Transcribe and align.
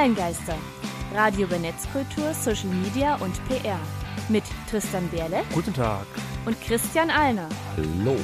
Online-Geister. 0.00 0.56
Radio 1.12 1.46
über 1.46 1.58
Netzkultur, 1.58 2.32
Social 2.32 2.70
Media 2.70 3.16
und 3.16 3.34
PR. 3.48 3.78
Mit 4.30 4.44
Tristan 4.70 5.06
Berle 5.10 5.42
Guten 5.52 5.74
Tag. 5.74 6.06
und 6.46 6.58
Christian 6.62 7.10
Alner. 7.10 7.46
Hallo. 7.76 8.16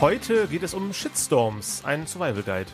Heute 0.00 0.48
geht 0.48 0.64
es 0.64 0.74
um 0.74 0.92
Shitstorms, 0.92 1.84
ein 1.84 2.08
Survival 2.08 2.42
Guide. 2.42 2.72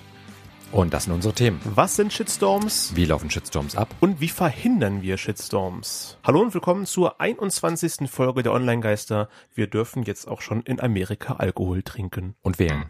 Und 0.75 0.93
das 0.93 1.05
sind 1.05 1.13
unsere 1.13 1.33
Themen. 1.33 1.61
Was 1.65 1.95
sind 1.95 2.13
Shitstorms? 2.13 2.97
Wie 2.97 3.05
laufen 3.05 3.31
Shitstorms 3.31 3.77
ab? 3.77 3.95
Und 4.01 4.21
wie 4.21 4.29
verhindern 4.29 5.03
wir 5.03 5.19
Shitstorms? 5.19 6.19
Hallo 6.25 6.41
und 6.41 6.53
willkommen 6.53 6.85
zur 6.85 7.21
21. 7.21 8.11
Folge 8.11 8.43
der 8.43 8.53
Online-Geister. 8.53 9.29
Wir 9.55 9.69
dürfen 9.69 10.03
jetzt 10.03 10.27
auch 10.27 10.41
schon 10.41 10.63
in 10.63 10.81
Amerika 10.81 11.35
Alkohol 11.35 11.85
trinken. 11.85 12.35
Und 12.43 12.59
wählen. 12.59 12.87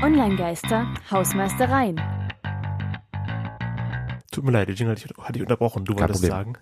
Online-Geister, 0.00 0.94
Hausmeistereien. 1.10 2.00
Tut 4.30 4.44
mir 4.44 4.52
leid, 4.52 4.68
den 4.68 4.76
Jingle 4.76 4.96
hatte 4.96 5.36
ich, 5.36 5.42
unterbrochen. 5.42 5.84
Du 5.84 5.94
Kein 5.94 6.02
wolltest 6.02 6.20
Problem. 6.22 6.38
sagen. 6.38 6.52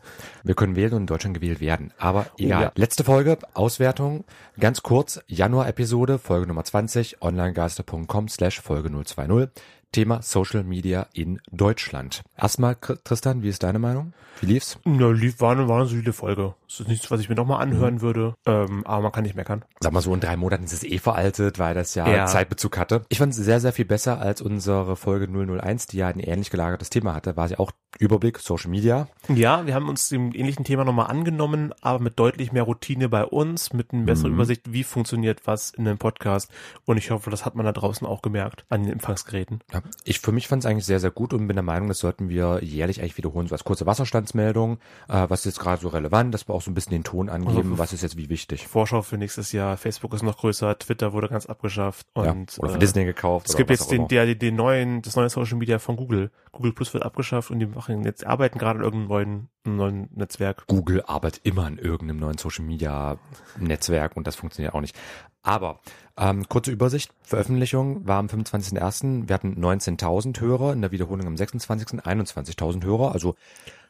Wir 0.42 0.54
können 0.54 0.74
wählen 0.74 0.94
und 0.94 1.02
in 1.02 1.06
Deutschland 1.06 1.34
gewählt 1.34 1.60
werden. 1.60 1.92
Aber 1.98 2.26
egal. 2.38 2.62
ja. 2.62 2.72
Letzte 2.74 3.04
Folge, 3.04 3.38
Auswertung. 3.54 4.24
Ganz 4.58 4.82
kurz, 4.82 5.20
Januar-Episode, 5.28 6.18
Folge 6.18 6.48
Nummer 6.48 6.64
20, 6.64 7.22
onlinegeister.com 7.22 8.28
slash 8.28 8.60
Folge 8.60 8.90
020. 8.90 9.50
Thema 9.92 10.22
Social 10.22 10.62
Media 10.62 11.06
in 11.12 11.40
Deutschland. 11.50 12.22
Erstmal, 12.36 12.76
Tristan, 12.76 13.42
wie 13.42 13.48
ist 13.48 13.62
deine 13.62 13.78
Meinung? 13.78 14.12
Wie 14.40 14.46
lief's? 14.46 14.78
Na, 14.84 15.10
lief, 15.10 15.40
war, 15.40 15.52
eine, 15.52 15.86
solide 15.86 16.12
Folge. 16.12 16.54
Das 16.70 16.78
ist 16.78 16.86
nichts, 16.88 17.10
was 17.10 17.18
ich 17.20 17.28
mir 17.28 17.34
nochmal 17.34 17.60
anhören 17.60 18.00
würde. 18.00 18.34
Ähm, 18.46 18.86
aber 18.86 19.02
man 19.02 19.10
kann 19.10 19.24
nicht 19.24 19.34
meckern. 19.34 19.64
Sag 19.80 19.92
mal 19.92 20.00
so, 20.02 20.14
in 20.14 20.20
drei 20.20 20.36
Monaten 20.36 20.62
ist 20.62 20.72
es 20.72 20.84
eh 20.84 20.98
veraltet, 20.98 21.58
weil 21.58 21.74
das 21.74 21.96
ja, 21.96 22.08
Ja. 22.08 22.26
Zeitbezug 22.26 22.78
hatte. 22.78 23.02
Ich 23.08 23.18
fand 23.18 23.32
es 23.32 23.38
sehr, 23.40 23.58
sehr 23.58 23.72
viel 23.72 23.86
besser 23.86 24.20
als 24.20 24.40
unsere 24.40 24.94
Folge 24.94 25.26
001, 25.26 25.88
die 25.88 25.96
ja 25.96 26.06
ein 26.06 26.20
ähnlich 26.20 26.50
gelagertes 26.50 26.88
Thema 26.88 27.12
hatte. 27.12 27.36
War 27.36 27.48
sie 27.48 27.58
auch 27.58 27.72
Überblick, 27.98 28.38
Social 28.38 28.70
Media. 28.70 29.08
Ja, 29.28 29.66
wir 29.66 29.74
haben 29.74 29.88
uns 29.88 30.08
dem 30.10 30.32
ähnlichen 30.32 30.64
Thema 30.64 30.84
nochmal 30.84 31.08
angenommen, 31.08 31.74
aber 31.80 31.98
mit 31.98 32.20
deutlich 32.20 32.52
mehr 32.52 32.62
Routine 32.62 33.08
bei 33.08 33.24
uns, 33.24 33.72
mit 33.72 33.92
einer 33.92 34.04
besseren 34.04 34.30
Mhm. 34.30 34.36
Übersicht, 34.36 34.72
wie 34.72 34.84
funktioniert 34.84 35.48
was 35.48 35.70
in 35.70 35.88
einem 35.88 35.98
Podcast. 35.98 36.52
Und 36.84 36.98
ich 36.98 37.10
hoffe, 37.10 37.30
das 37.30 37.44
hat 37.44 37.56
man 37.56 37.66
da 37.66 37.72
draußen 37.72 38.06
auch 38.06 38.22
gemerkt 38.22 38.64
an 38.68 38.84
den 38.84 38.92
Empfangsgeräten. 38.92 39.58
Ja, 39.72 39.82
ich 40.04 40.20
für 40.20 40.30
mich 40.30 40.46
fand 40.46 40.62
es 40.62 40.70
eigentlich 40.70 40.86
sehr, 40.86 41.00
sehr 41.00 41.10
gut 41.10 41.32
und 41.34 41.48
bin 41.48 41.56
der 41.56 41.64
Meinung, 41.64 41.88
das 41.88 41.98
sollten 41.98 42.28
wir 42.28 42.62
jährlich 42.62 43.00
eigentlich 43.00 43.16
wiederholen. 43.16 43.48
So 43.48 43.56
als 43.56 43.64
kurze 43.64 43.86
Wasserstandsmeldung, 43.86 44.78
äh, 45.08 45.26
was 45.28 45.40
ist 45.40 45.46
jetzt 45.46 45.58
gerade 45.60 45.82
so 45.82 45.88
relevant, 45.88 46.32
dass 46.32 46.46
wir 46.46 46.54
auch 46.54 46.59
so 46.60 46.70
ein 46.70 46.74
bisschen 46.74 46.92
den 46.92 47.04
Ton 47.04 47.28
angeben, 47.28 47.56
Also, 47.56 47.78
was 47.78 47.92
ist 47.92 48.02
jetzt 48.02 48.16
wie 48.16 48.28
wichtig. 48.28 48.66
Vorschau 48.66 49.02
für 49.02 49.18
nächstes 49.18 49.52
Jahr. 49.52 49.76
Facebook 49.76 50.14
ist 50.14 50.22
noch 50.22 50.36
größer, 50.38 50.78
Twitter 50.78 51.12
wurde 51.12 51.28
ganz 51.28 51.46
abgeschafft. 51.46 52.06
Ja, 52.16 52.30
Und, 52.30 52.56
oder 52.58 52.70
für 52.70 52.76
äh, 52.76 52.80
Disney 52.80 53.04
gekauft. 53.04 53.48
Es 53.48 53.56
gibt 53.56 53.70
jetzt 53.70 53.82
auch 53.82 53.88
den, 53.88 54.08
der, 54.08 54.34
den, 54.34 54.56
neuen, 54.56 55.02
das 55.02 55.16
neue 55.16 55.30
Social 55.30 55.58
Media 55.58 55.78
von 55.78 55.96
Google. 55.96 56.30
Google 56.52 56.72
Plus 56.72 56.92
wird 56.94 57.04
abgeschafft 57.04 57.50
und 57.50 57.58
die 57.58 57.66
machen 57.66 58.04
jetzt 58.04 58.26
arbeiten 58.26 58.58
gerade 58.58 58.78
an 58.78 58.84
irgendeinem 58.84 59.48
neuen, 59.64 59.76
neuen 59.76 60.08
Netzwerk. 60.14 60.66
Google 60.66 61.02
arbeitet 61.02 61.40
immer 61.44 61.66
an 61.66 61.78
irgendeinem 61.78 62.20
neuen 62.20 62.38
Social 62.38 62.64
Media 62.64 63.18
Netzwerk 63.58 64.16
und 64.16 64.26
das 64.26 64.36
funktioniert 64.36 64.74
auch 64.74 64.80
nicht. 64.80 64.96
Aber 65.42 65.80
ähm, 66.18 66.46
kurze 66.48 66.70
Übersicht, 66.70 67.12
Veröffentlichung 67.22 68.06
war 68.06 68.18
am 68.18 68.26
25.01. 68.26 69.28
Wir 69.28 69.34
hatten 69.34 69.54
19.000 69.54 70.38
Hörer, 70.40 70.74
in 70.74 70.82
der 70.82 70.90
Wiederholung 70.90 71.26
am 71.26 71.36
26. 71.36 72.00
21.000 72.00 72.84
Hörer, 72.84 73.12
also 73.12 73.36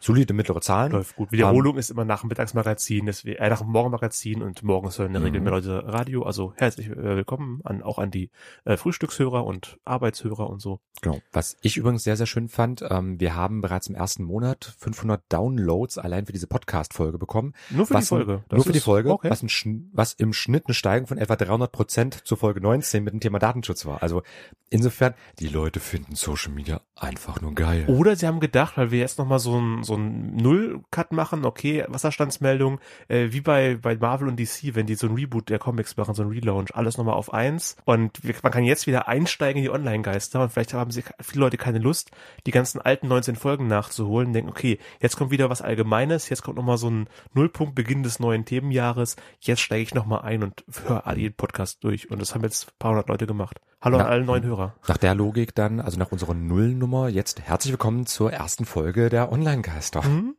solide 0.01 0.33
mittlere 0.35 0.61
Zahlen. 0.61 0.93
Läuft 0.93 1.15
gut. 1.17 1.31
Wiederholung 1.31 1.77
ist 1.77 1.91
immer 1.91 2.05
nach 2.05 2.21
dem 2.23 2.29
Mittagsmagazin, 2.29 3.07
deswegen, 3.07 3.37
äh, 3.39 3.49
nach 3.51 3.61
dem 3.61 3.69
Morgenmagazin 3.71 4.43
und 4.43 4.63
morgens 4.63 4.99
hören 4.99 5.09
in 5.09 5.13
der 5.13 5.23
Regel 5.25 5.41
Mhm. 5.41 5.45
mehr 5.45 5.53
Leute 5.53 5.85
Radio. 5.87 6.23
Also 6.25 6.53
herzlich 6.57 6.89
äh, 6.89 6.97
willkommen 7.17 7.61
an, 7.65 7.83
auch 7.83 7.99
an 7.99 8.11
die 8.11 8.31
äh, 8.65 8.77
Frühstückshörer 8.77 9.45
und 9.45 9.79
Arbeitshörer 9.85 10.49
und 10.49 10.61
so. 10.61 10.81
Genau. 11.03 11.21
Was 11.33 11.57
ich 11.63 11.77
übrigens 11.77 12.03
sehr, 12.05 12.17
sehr 12.17 12.27
schön 12.27 12.49
fand, 12.49 12.83
ähm, 12.89 13.21
wir 13.21 13.35
haben 13.35 13.61
bereits 13.61 13.87
im 13.89 13.95
ersten 13.95 14.25
Monat 14.25 14.75
500 14.79 15.23
Downloads 15.31 15.99
allein 15.99 16.27
für 16.27 16.33
diese 16.33 16.47
Podcast-Folge 16.47 17.19
bekommen. 17.19 17.53
Nur 17.71 17.87
für 17.87 17.95
was 17.95 18.05
die 18.05 18.09
Folge. 18.09 18.33
Ein, 18.35 18.45
Das 18.49 18.57
nur 18.57 18.65
für 18.65 18.73
die 18.73 18.81
Folge, 18.81 19.11
Okay. 19.11 19.31
was, 19.31 19.43
ein, 19.43 19.91
was 19.93 20.15
im 20.15 20.33
Schnitt 20.33 20.65
eine 20.67 20.75
Steigerung 20.75 21.07
von 21.09 21.19
etwa 21.19 21.37
300 21.37 21.71
Prozent 21.73 22.15
zur 22.27 22.39
Folge 22.39 22.61
19 22.61 23.05
mit 23.05 23.13
dem 23.13 23.21
Thema 23.21 23.39
Datenschutz 23.39 23.85
war. 23.87 24.03
Also 24.03 24.23
insofern, 24.71 25.15
die 25.39 25.49
Leute 25.49 25.81
finden 25.81 26.15
Social 26.15 26.53
Media 26.53 26.81
einfach 26.97 27.41
nur 27.41 27.55
geil. 27.55 27.87
Oder 27.89 28.17
sie 28.17 28.27
haben 28.27 28.41
gedacht, 28.41 28.77
weil 28.77 28.91
wir 28.91 28.99
jetzt 28.99 29.19
nochmal 29.19 29.39
so 29.39 29.59
ein, 29.59 29.83
so 29.85 29.90
ein 29.97 30.37
Null-Cut 30.37 31.13
machen, 31.13 31.45
okay, 31.45 31.85
Wasserstandsmeldung, 31.89 32.81
äh, 33.09 33.29
wie 33.31 33.41
bei, 33.41 33.77
bei 33.81 33.97
Marvel 33.97 34.29
und 34.29 34.39
DC, 34.39 34.75
wenn 34.75 34.87
die 34.87 34.95
so 34.95 35.07
ein 35.07 35.15
Reboot 35.15 35.49
der 35.49 35.59
Comics 35.59 35.97
machen, 35.97 36.15
so 36.15 36.23
ein 36.23 36.29
Relaunch, 36.29 36.75
alles 36.75 36.99
nochmal 36.99 37.15
auf 37.15 37.33
eins. 37.33 37.77
Und 37.85 38.23
wir, 38.25 38.35
man 38.43 38.53
kann 38.53 38.65
jetzt 38.65 38.87
wieder 38.87 39.09
einsteigen 39.09 39.59
in 39.59 39.65
die 39.65 39.71
Online-Geister 39.71 40.43
und 40.43 40.53
vielleicht 40.53 40.75
haben 40.75 40.91
sie 40.91 41.05
viele 41.21 41.41
Leute 41.45 41.57
keine 41.57 41.79
Lust, 41.79 42.11
die 42.47 42.51
ganzen 42.51 42.81
alten 42.81 43.09
19 43.09 43.37
Folgen 43.37 43.67
nachzuholen, 43.67 44.33
denken, 44.33 44.51
okay, 44.51 44.79
jetzt 45.01 45.17
kommt 45.17 45.31
wieder 45.31 45.51
was 45.51 45.63
Allgemeines, 45.63 46.29
jetzt 46.29 46.43
kommt 46.43 46.57
nochmal 46.57 46.79
so 46.79 46.91
ein 46.91 47.09
Nullpunkt 47.35 47.75
Beginn 47.75 48.03
des 48.03 48.21
neuen 48.21 48.45
Themenjahres, 48.45 49.17
jetzt 49.41 49.61
steige 49.61 49.83
ich 49.83 49.95
nochmal 49.95 50.23
ein 50.23 50.43
und 50.43 50.65
höre 50.87 51.05
jeden 51.21 51.37
Podcast 51.37 51.85
durch. 51.85 52.11
Und 52.11 52.21
das 52.21 52.35
haben 52.35 52.43
jetzt 52.43 52.69
ein 52.69 52.73
paar 52.79 52.91
hundert 52.93 53.09
Leute 53.09 53.27
gemacht. 53.27 53.61
Hallo 53.83 53.97
Na, 53.97 54.05
an 54.05 54.11
alle 54.11 54.25
neuen 54.25 54.45
Hörer. 54.45 54.75
Nach 54.89 54.99
der 54.99 55.15
Logik 55.15 55.55
dann, 55.55 55.81
also 55.81 55.99
nach 55.99 56.13
unserer 56.13 56.35
Nullnummer, 56.35 57.09
jetzt 57.09 57.41
herzlich 57.41 57.73
willkommen 57.73 58.05
zur 58.05 58.31
ersten 58.31 58.67
Folge 58.67 59.09
der 59.09 59.33
Online-Geister. 59.33 59.80
Mhm. 60.09 60.35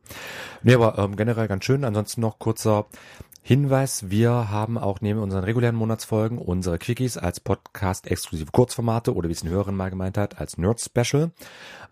Nee, 0.62 0.74
aber 0.74 0.98
ähm, 0.98 1.16
generell 1.16 1.48
ganz 1.48 1.64
schön. 1.64 1.84
Ansonsten 1.84 2.20
noch 2.20 2.38
kurzer 2.38 2.86
Hinweis. 3.44 4.08
Wir 4.08 4.50
haben 4.50 4.78
auch 4.78 5.00
neben 5.00 5.18
unseren 5.18 5.42
regulären 5.42 5.74
Monatsfolgen 5.74 6.38
unsere 6.38 6.78
Quickies 6.78 7.16
als 7.16 7.40
Podcast-exklusive 7.40 8.52
Kurzformate 8.52 9.12
oder 9.16 9.28
wie 9.28 9.32
es 9.32 9.42
eine 9.42 9.50
Hörerin 9.50 9.74
mal 9.74 9.90
gemeint 9.90 10.16
hat, 10.16 10.38
als 10.38 10.58
Nerd-Special. 10.58 11.32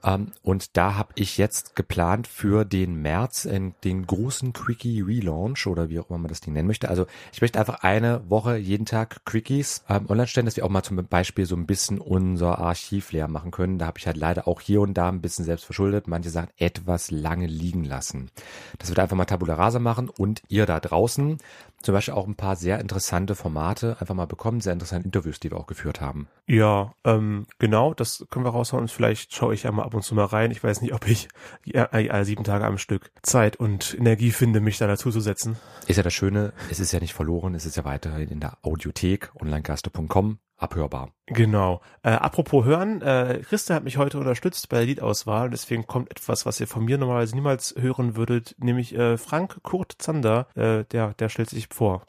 Ähm, 0.05 0.33
und 0.43 0.77
da 0.77 0.95
habe 0.95 1.13
ich 1.17 1.39
jetzt 1.39 1.77
geplant 1.77 2.29
für 2.29 2.65
den 2.65 3.03
März 3.03 3.47
in 3.47 3.75
den 3.83 4.07
großen 4.07 4.53
Quickie-Relaunch 4.53 5.67
oder 5.67 5.89
wie 5.89 5.99
auch 5.99 6.09
immer 6.09 6.19
man 6.19 6.29
das 6.29 6.41
Ding 6.41 6.55
nennen 6.55 6.69
möchte. 6.69 6.89
Also 6.89 7.07
ich 7.33 7.41
möchte 7.41 7.59
einfach 7.59 7.83
eine 7.83 8.23
Woche 8.31 8.57
jeden 8.57 8.87
Tag 8.87 9.25
Quickies 9.25 9.83
ähm, 9.89 10.07
online 10.09 10.29
stellen, 10.29 10.47
dass 10.47 10.57
wir 10.57 10.65
auch 10.65 10.71
mal 10.71 10.83
zum 10.83 11.05
Beispiel 11.05 11.47
so 11.47 11.57
ein 11.57 11.67
bisschen 11.67 11.99
unser 11.99 12.59
Archiv 12.59 13.11
leer 13.13 13.27
machen 13.29 13.51
können. 13.51 13.79
Da 13.79 13.87
habe 13.87 13.99
ich 13.99 14.07
halt 14.07 14.17
leider 14.17 14.47
auch 14.47 14.61
hier 14.61 14.81
und 14.81 14.95
da 14.95 15.09
ein 15.09 15.21
bisschen 15.21 15.45
selbst 15.45 15.65
verschuldet, 15.65 16.07
manche 16.07 16.31
Sachen 16.31 16.51
etwas 16.57 17.11
lange 17.41 17.47
liegen 17.47 17.85
lassen. 17.85 18.31
Das 18.79 18.89
wird 18.89 18.99
einfach 18.99 19.17
mal 19.17 19.25
Tabula 19.25 19.55
Rasa 19.55 19.79
machen 19.79 20.09
und 20.09 20.43
ihr 20.49 20.67
da 20.67 20.81
draußen 20.81 21.39
zum 21.83 21.95
Beispiel 21.95 22.15
auch 22.15 22.27
ein 22.27 22.35
paar 22.35 22.57
sehr 22.57 22.79
interessante 22.79 23.35
Formate 23.35 23.97
einfach 24.01 24.15
mal 24.15 24.27
bekommen, 24.27 24.61
sehr 24.61 24.73
interessante 24.73 25.07
Interviews, 25.07 25.41
die 25.41 25.51
wir 25.51 25.59
auch 25.59 25.67
geführt 25.67 26.01
haben. 26.01 26.29
Ja, 26.47 26.95
ähm, 27.05 27.47
genau, 27.59 27.95
das 27.95 28.27
können 28.31 28.45
wir 28.45 28.51
raushauen. 28.51 28.89
Vielleicht 28.89 29.35
schaue 29.35 29.55
ich 29.55 29.63
ja 29.63 29.73
mal 29.73 29.85
ab 29.85 29.95
und 29.95 30.03
zu 30.03 30.15
mal 30.15 30.27
rein. 30.27 30.51
Ich 30.51 30.63
weiß 30.63 30.83
nicht, 30.83 30.93
ob 30.93 31.07
ich 31.07 31.29
äh, 31.73 32.25
sieben 32.25 32.45
Tage 32.45 32.65
am 32.65 32.79
Stück 32.79 33.11
Zeit 33.23 33.57
und 33.57 33.97
Energie 33.99 34.31
finde, 34.31 34.61
mich 34.61 34.79
da 34.79 34.87
dazu 34.87 35.11
zu 35.11 35.21
setzen. 35.21 35.57
Ist 35.87 35.97
ja 35.97 36.03
das 36.03 36.15
Schöne, 36.15 36.53
es 36.71 36.81
ist 36.81 36.93
ja 36.93 37.01
nicht 37.01 37.15
verloren, 37.15 37.55
es 37.55 37.67
ist 37.67 37.77
ja 37.77 37.85
weiterhin 37.85 38.29
in 38.29 38.41
der 38.41 38.59
Audiothek, 38.63 39.31
onlinegaster.com, 39.41 40.39
abhörbar. 40.61 41.11
Genau. 41.27 41.81
Äh, 42.03 42.11
apropos 42.11 42.65
hören, 42.65 43.03
äh, 43.03 43.41
Christa 43.49 43.75
hat 43.75 43.85
mich 43.85 43.97
heute 43.97 44.19
unterstützt 44.19 44.69
bei 44.69 44.79
der 44.79 44.87
Liedauswahl 44.87 45.47
und 45.47 45.53
deswegen 45.53 45.87
kommt 45.87 46.11
etwas, 46.11 46.45
was 46.45 46.61
ihr 46.61 46.67
von 46.67 46.85
mir 46.85 46.99
normalerweise 46.99 47.35
niemals 47.35 47.75
hören 47.79 48.17
würdet, 48.17 48.57
nämlich 48.59 48.95
äh, 48.95 49.17
Frank 49.17 49.63
Kurt 49.63 49.95
Zander, 49.99 50.49
äh, 50.55 50.85
der, 50.85 51.15
der 51.15 51.29
stellt 51.29 51.51
sich 51.51 51.69
vor. 51.73 52.05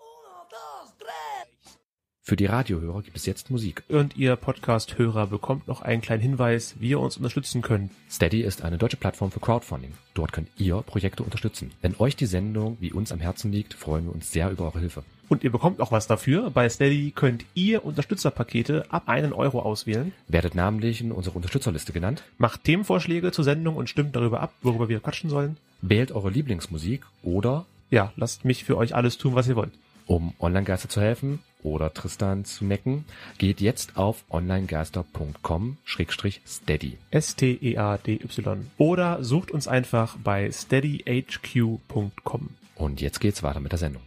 Für 2.23 2.35
die 2.35 2.45
Radiohörer 2.45 3.01
gibt 3.01 3.17
es 3.17 3.25
jetzt 3.25 3.49
Musik. 3.49 3.83
Und 3.89 4.16
ihr 4.16 4.35
Podcast-Hörer 4.35 5.27
bekommt 5.27 5.67
noch 5.67 5.81
einen 5.81 6.01
kleinen 6.01 6.22
Hinweis, 6.22 6.75
wie 6.79 6.91
ihr 6.91 6.99
uns 6.99 7.17
unterstützen 7.17 7.61
könnt. 7.61 7.91
Steady 8.09 8.41
ist 8.41 8.61
eine 8.61 8.77
deutsche 8.77 8.95
Plattform 8.95 9.31
für 9.31 9.39
Crowdfunding. 9.39 9.94
Dort 10.13 10.31
könnt 10.31 10.47
ihr 10.57 10.77
Projekte 10.83 11.23
unterstützen. 11.23 11.72
Wenn 11.81 11.95
euch 11.97 12.16
die 12.16 12.27
Sendung 12.27 12.78
wie 12.79 12.93
uns 12.93 13.11
am 13.11 13.19
Herzen 13.19 13.52
liegt, 13.52 13.73
freuen 13.73 14.05
wir 14.05 14.13
uns 14.13 14.31
sehr 14.31 14.52
über 14.52 14.66
eure 14.66 14.79
Hilfe. 14.79 15.03
Und 15.29 15.43
ihr 15.43 15.52
bekommt 15.52 15.81
auch 15.81 15.91
was 15.91 16.08
dafür. 16.08 16.52
Bei 16.52 16.69
Steady 16.69 17.11
könnt 17.11 17.43
ihr 17.53 17.84
Unterstützerpakete 17.84 18.85
ab 18.90 19.03
einen 19.08 19.34
Euro 19.34 19.61
auswählen. 19.61 20.13
Werdet 20.28 20.55
namentlich 20.55 21.02
in 21.02 21.11
unserer 21.11 21.37
Unterstützerliste 21.37 21.91
genannt, 21.91 22.23
Macht 22.37 22.63
Themenvorschläge 22.66 23.31
zur 23.31 23.46
Sendung 23.46 23.75
und 23.75 23.90
stimmt 23.90 24.16
darüber 24.16 24.41
ab, 24.41 24.53
worüber 24.61 24.90
wir 24.90 24.99
quatschen 24.99 25.29
sollen. 25.29 25.58
wählt 25.81 26.11
eure 26.11 26.29
Lieblingsmusik 26.29 27.02
oder, 27.23 27.66
Ja, 27.91 28.11
lasst 28.16 28.46
mich 28.46 28.64
für 28.64 28.78
euch 28.78 28.96
alles 28.96 29.20
tun, 29.20 29.35
was 29.35 29.47
ihr 29.47 29.55
wollt. 29.55 29.73
um 30.08 30.34
Online-Geister 30.40 30.90
zu 30.90 30.99
helfen 30.99 31.40
oder 31.64 31.93
Tristan 31.93 32.43
zu 32.43 32.66
necken, 32.66 33.05
geht 33.38 33.61
jetzt 33.61 33.97
auf 33.97 34.26
onlinegeister.com-steady. 34.29 36.97
S-T-E-A-D-Y. 37.11 38.72
Oder 38.78 39.23
sucht 39.23 39.52
uns 39.52 39.70
einfach 39.70 40.17
bei 40.17 40.52
steadyhq.com. 40.52 42.49
Und 42.76 42.99
jetzt 42.99 43.20
geht's 43.20 43.43
weiter 43.43 43.59
mit 43.59 43.72
der 43.72 43.78
Sendung. 43.79 44.02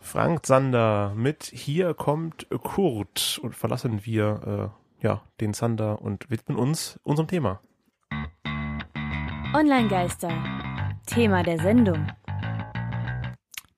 Frank 0.00 0.44
Zander 0.46 1.12
mit 1.14 1.44
Hier 1.44 1.94
kommt 1.94 2.48
Kurt 2.50 3.38
und 3.42 3.54
verlassen 3.54 4.00
wir 4.04 4.72
äh, 5.02 5.06
ja 5.06 5.22
den 5.40 5.54
Zander 5.54 6.02
und 6.02 6.28
widmen 6.30 6.58
uns 6.58 6.98
unserem 7.02 7.28
Thema. 7.28 7.60
Online-Geister, 9.54 10.30
Thema 11.08 11.42
der 11.42 11.58
Sendung. 11.58 12.06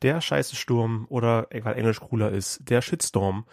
der 0.03 0.21
scheiße 0.21 0.57
Sturm 0.57 1.07
oder, 1.09 1.47
weil 1.63 1.77
Englisch 1.77 2.01
cooler 2.01 2.31
ist, 2.31 2.69
der 2.69 2.83
Shitstorm. 2.83 3.47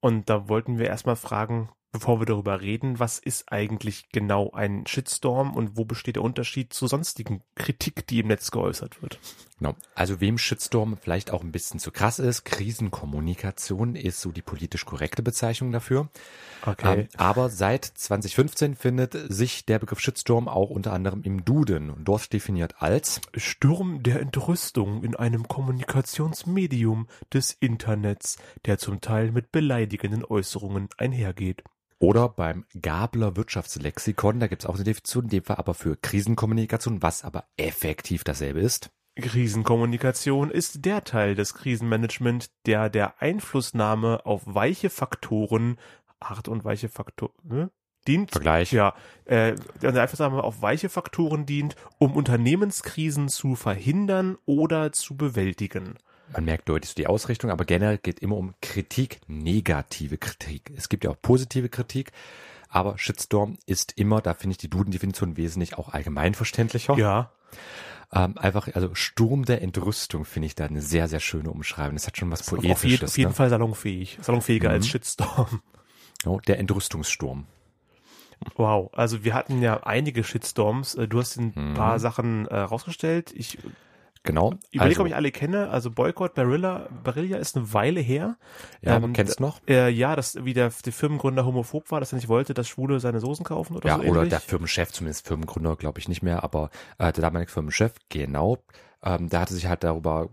Und 0.00 0.28
da 0.28 0.48
wollten 0.48 0.78
wir 0.78 0.86
erstmal 0.86 1.16
fragen, 1.16 1.70
bevor 1.92 2.20
wir 2.20 2.26
darüber 2.26 2.60
reden, 2.60 2.98
was 2.98 3.18
ist 3.18 3.50
eigentlich 3.52 4.08
genau 4.10 4.50
ein 4.50 4.86
Shitstorm 4.86 5.54
und 5.54 5.76
wo 5.76 5.84
besteht 5.84 6.16
der 6.16 6.24
Unterschied 6.24 6.72
zu 6.72 6.86
sonstigen 6.88 7.42
Kritik, 7.54 8.06
die 8.06 8.20
im 8.20 8.28
Netz 8.28 8.50
geäußert 8.50 9.00
wird? 9.00 9.18
Genau. 9.62 9.76
Also 9.94 10.20
wem 10.20 10.38
Shitstorm 10.38 10.96
vielleicht 11.00 11.30
auch 11.30 11.44
ein 11.44 11.52
bisschen 11.52 11.78
zu 11.78 11.92
krass 11.92 12.18
ist, 12.18 12.42
Krisenkommunikation 12.44 13.94
ist 13.94 14.20
so 14.20 14.32
die 14.32 14.42
politisch 14.42 14.84
korrekte 14.84 15.22
Bezeichnung 15.22 15.70
dafür. 15.70 16.08
Okay. 16.66 17.02
Ähm, 17.02 17.08
aber 17.16 17.48
seit 17.48 17.84
2015 17.84 18.74
findet 18.74 19.16
sich 19.32 19.64
der 19.64 19.78
Begriff 19.78 20.00
Shitstorm 20.00 20.48
auch 20.48 20.68
unter 20.68 20.92
anderem 20.92 21.22
im 21.22 21.44
Duden 21.44 21.90
und 21.90 22.08
dort 22.08 22.32
definiert 22.32 22.82
als 22.82 23.20
Sturm 23.36 24.02
der 24.02 24.18
Entrüstung 24.18 25.04
in 25.04 25.14
einem 25.14 25.46
Kommunikationsmedium 25.46 27.06
des 27.32 27.52
Internets, 27.52 28.38
der 28.66 28.78
zum 28.78 29.00
Teil 29.00 29.30
mit 29.30 29.52
beleidigenden 29.52 30.24
Äußerungen 30.24 30.88
einhergeht. 30.96 31.62
Oder 32.00 32.28
beim 32.28 32.64
Gabler 32.80 33.36
Wirtschaftslexikon, 33.36 34.40
da 34.40 34.48
gibt 34.48 34.62
es 34.62 34.68
auch 34.68 34.74
eine 34.74 34.82
Definition, 34.82 35.22
in 35.22 35.30
dem 35.30 35.44
Fall 35.44 35.58
aber 35.58 35.74
für 35.74 35.94
Krisenkommunikation, 35.94 37.00
was 37.00 37.22
aber 37.22 37.44
effektiv 37.56 38.24
dasselbe 38.24 38.58
ist. 38.58 38.90
Krisenkommunikation 39.16 40.50
ist 40.50 40.84
der 40.84 41.04
Teil 41.04 41.34
des 41.34 41.54
Krisenmanagement, 41.54 42.50
der 42.66 42.88
der 42.88 43.20
Einflussnahme 43.20 44.24
auf 44.24 44.42
weiche 44.46 44.90
Faktoren, 44.90 45.78
harte 46.22 46.50
und 46.50 46.64
weiche 46.64 46.88
Faktoren, 46.88 47.32
ne? 47.44 47.70
dient. 48.06 48.30
Vergleich. 48.30 48.72
Ja, 48.72 48.94
äh, 49.26 49.54
der 49.80 49.94
Einflussnahme 49.94 50.42
auf 50.42 50.62
weiche 50.62 50.88
Faktoren 50.88 51.46
dient, 51.46 51.76
um 51.98 52.16
Unternehmenskrisen 52.16 53.28
zu 53.28 53.54
verhindern 53.54 54.38
oder 54.46 54.92
zu 54.92 55.16
bewältigen. 55.16 55.98
Man 56.32 56.46
merkt 56.46 56.68
deutlich 56.68 56.94
die 56.94 57.06
Ausrichtung, 57.06 57.50
aber 57.50 57.66
generell 57.66 57.98
geht 57.98 58.20
immer 58.20 58.36
um 58.38 58.54
Kritik, 58.62 59.20
negative 59.26 60.16
Kritik. 60.16 60.72
Es 60.74 60.88
gibt 60.88 61.04
ja 61.04 61.10
auch 61.10 61.20
positive 61.20 61.68
Kritik, 61.68 62.12
aber 62.72 62.98
Shitstorm 62.98 63.58
ist 63.66 63.92
immer, 63.98 64.20
da 64.22 64.34
finde 64.34 64.52
ich 64.52 64.58
die 64.58 64.70
Duden-Definition 64.70 65.36
wesentlich 65.36 65.76
auch 65.78 65.90
allgemeinverständlicher. 65.90 66.96
Ja. 66.96 67.30
Ähm, 68.14 68.36
einfach, 68.38 68.68
also 68.74 68.94
Sturm 68.94 69.44
der 69.44 69.62
Entrüstung 69.62 70.24
finde 70.24 70.46
ich 70.46 70.54
da 70.54 70.64
eine 70.66 70.80
sehr, 70.82 71.06
sehr 71.08 71.20
schöne 71.20 71.50
Umschreibung. 71.50 71.94
Das 71.96 72.06
hat 72.06 72.16
schon 72.16 72.30
was 72.30 72.42
Poetisches. 72.44 72.72
Auf, 72.72 72.84
jeden, 72.84 73.04
auf 73.06 73.18
jeden 73.18 73.30
ne? 73.30 73.34
Fall 73.34 73.50
salonfähig. 73.50 74.18
Salonfähiger 74.20 74.68
Mhm. 74.70 74.74
als 74.74 74.88
Shitstorm. 74.88 75.60
Ja, 76.24 76.36
der 76.46 76.58
Entrüstungssturm. 76.58 77.46
Wow, 78.56 78.90
also 78.92 79.22
wir 79.24 79.34
hatten 79.34 79.62
ja 79.62 79.82
einige 79.84 80.24
Shitstorms. 80.24 80.94
Äh, 80.94 81.08
Du 81.08 81.18
hast 81.20 81.36
ein 81.36 81.52
Mhm. 81.54 81.74
paar 81.74 81.98
Sachen 82.00 82.46
äh, 82.46 82.56
rausgestellt. 82.58 83.32
Ich 83.36 83.58
Genau. 84.24 84.54
überlege, 84.70 84.80
also, 84.80 85.00
ob 85.02 85.06
ich 85.08 85.16
alle 85.16 85.32
kenne. 85.32 85.68
Also 85.70 85.90
Boycott 85.90 86.34
Barilla, 86.34 86.88
Barilla 87.02 87.38
ist 87.38 87.56
eine 87.56 87.72
Weile 87.72 88.00
her. 88.00 88.36
ja, 88.80 88.96
ähm, 88.96 89.12
kennt's 89.12 89.40
noch. 89.40 89.60
Äh, 89.68 89.90
ja, 89.90 90.14
dass 90.14 90.44
wie 90.44 90.54
der, 90.54 90.70
der 90.84 90.92
Firmengründer 90.92 91.44
homophob 91.44 91.90
war, 91.90 91.98
dass 92.00 92.12
er 92.12 92.16
nicht 92.16 92.28
wollte, 92.28 92.54
dass 92.54 92.68
Schwule 92.68 93.00
seine 93.00 93.18
Soßen 93.20 93.44
kaufen 93.44 93.76
oder 93.76 93.88
Ja, 93.88 93.96
so 93.96 94.02
oder 94.02 94.08
ähnlich. 94.20 94.30
der 94.30 94.40
Firmenchef, 94.40 94.92
zumindest 94.92 95.26
Firmengründer, 95.26 95.74
glaube 95.76 95.98
ich 95.98 96.08
nicht 96.08 96.22
mehr, 96.22 96.44
aber 96.44 96.70
äh, 96.98 97.12
der 97.12 97.22
damalige 97.22 97.50
Firmenchef, 97.50 97.94
genau, 98.10 98.58
ähm, 99.02 99.28
der 99.28 99.40
hatte 99.40 99.54
sich 99.54 99.66
halt 99.66 99.82
darüber 99.82 100.28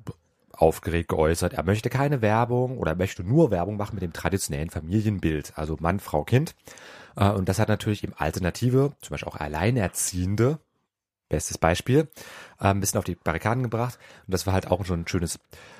aufgeregt 0.53 1.09
geäußert, 1.09 1.53
er 1.53 1.63
möchte 1.63 1.89
keine 1.89 2.21
Werbung 2.21 2.77
oder 2.77 2.91
er 2.91 2.97
möchte 2.97 3.23
nur 3.23 3.49
Werbung 3.49 3.77
machen 3.77 3.95
mit 3.95 4.03
dem 4.03 4.13
traditionellen 4.13 4.69
Familienbild, 4.69 5.53
also 5.55 5.77
Mann, 5.79 5.99
Frau, 5.99 6.23
Kind. 6.23 6.53
Äh, 7.15 7.29
und 7.31 7.49
das 7.49 7.57
hat 7.59 7.69
natürlich 7.69 8.03
eben 8.03 8.13
Alternative, 8.17 8.91
zum 9.01 9.13
Beispiel 9.13 9.29
auch 9.29 9.37
Alleinerziehende, 9.37 10.59
bestes 11.29 11.57
Beispiel, 11.57 12.09
äh, 12.59 12.65
ein 12.65 12.79
bisschen 12.79 12.97
auf 12.97 13.05
die 13.05 13.15
Barrikaden 13.15 13.63
gebracht. 13.63 13.97
Und 14.27 14.33
das 14.33 14.45
war 14.45 14.53
halt 14.53 14.69
auch 14.69 14.85
schon 14.85 15.01
ein 15.01 15.07
schönes 15.07 15.39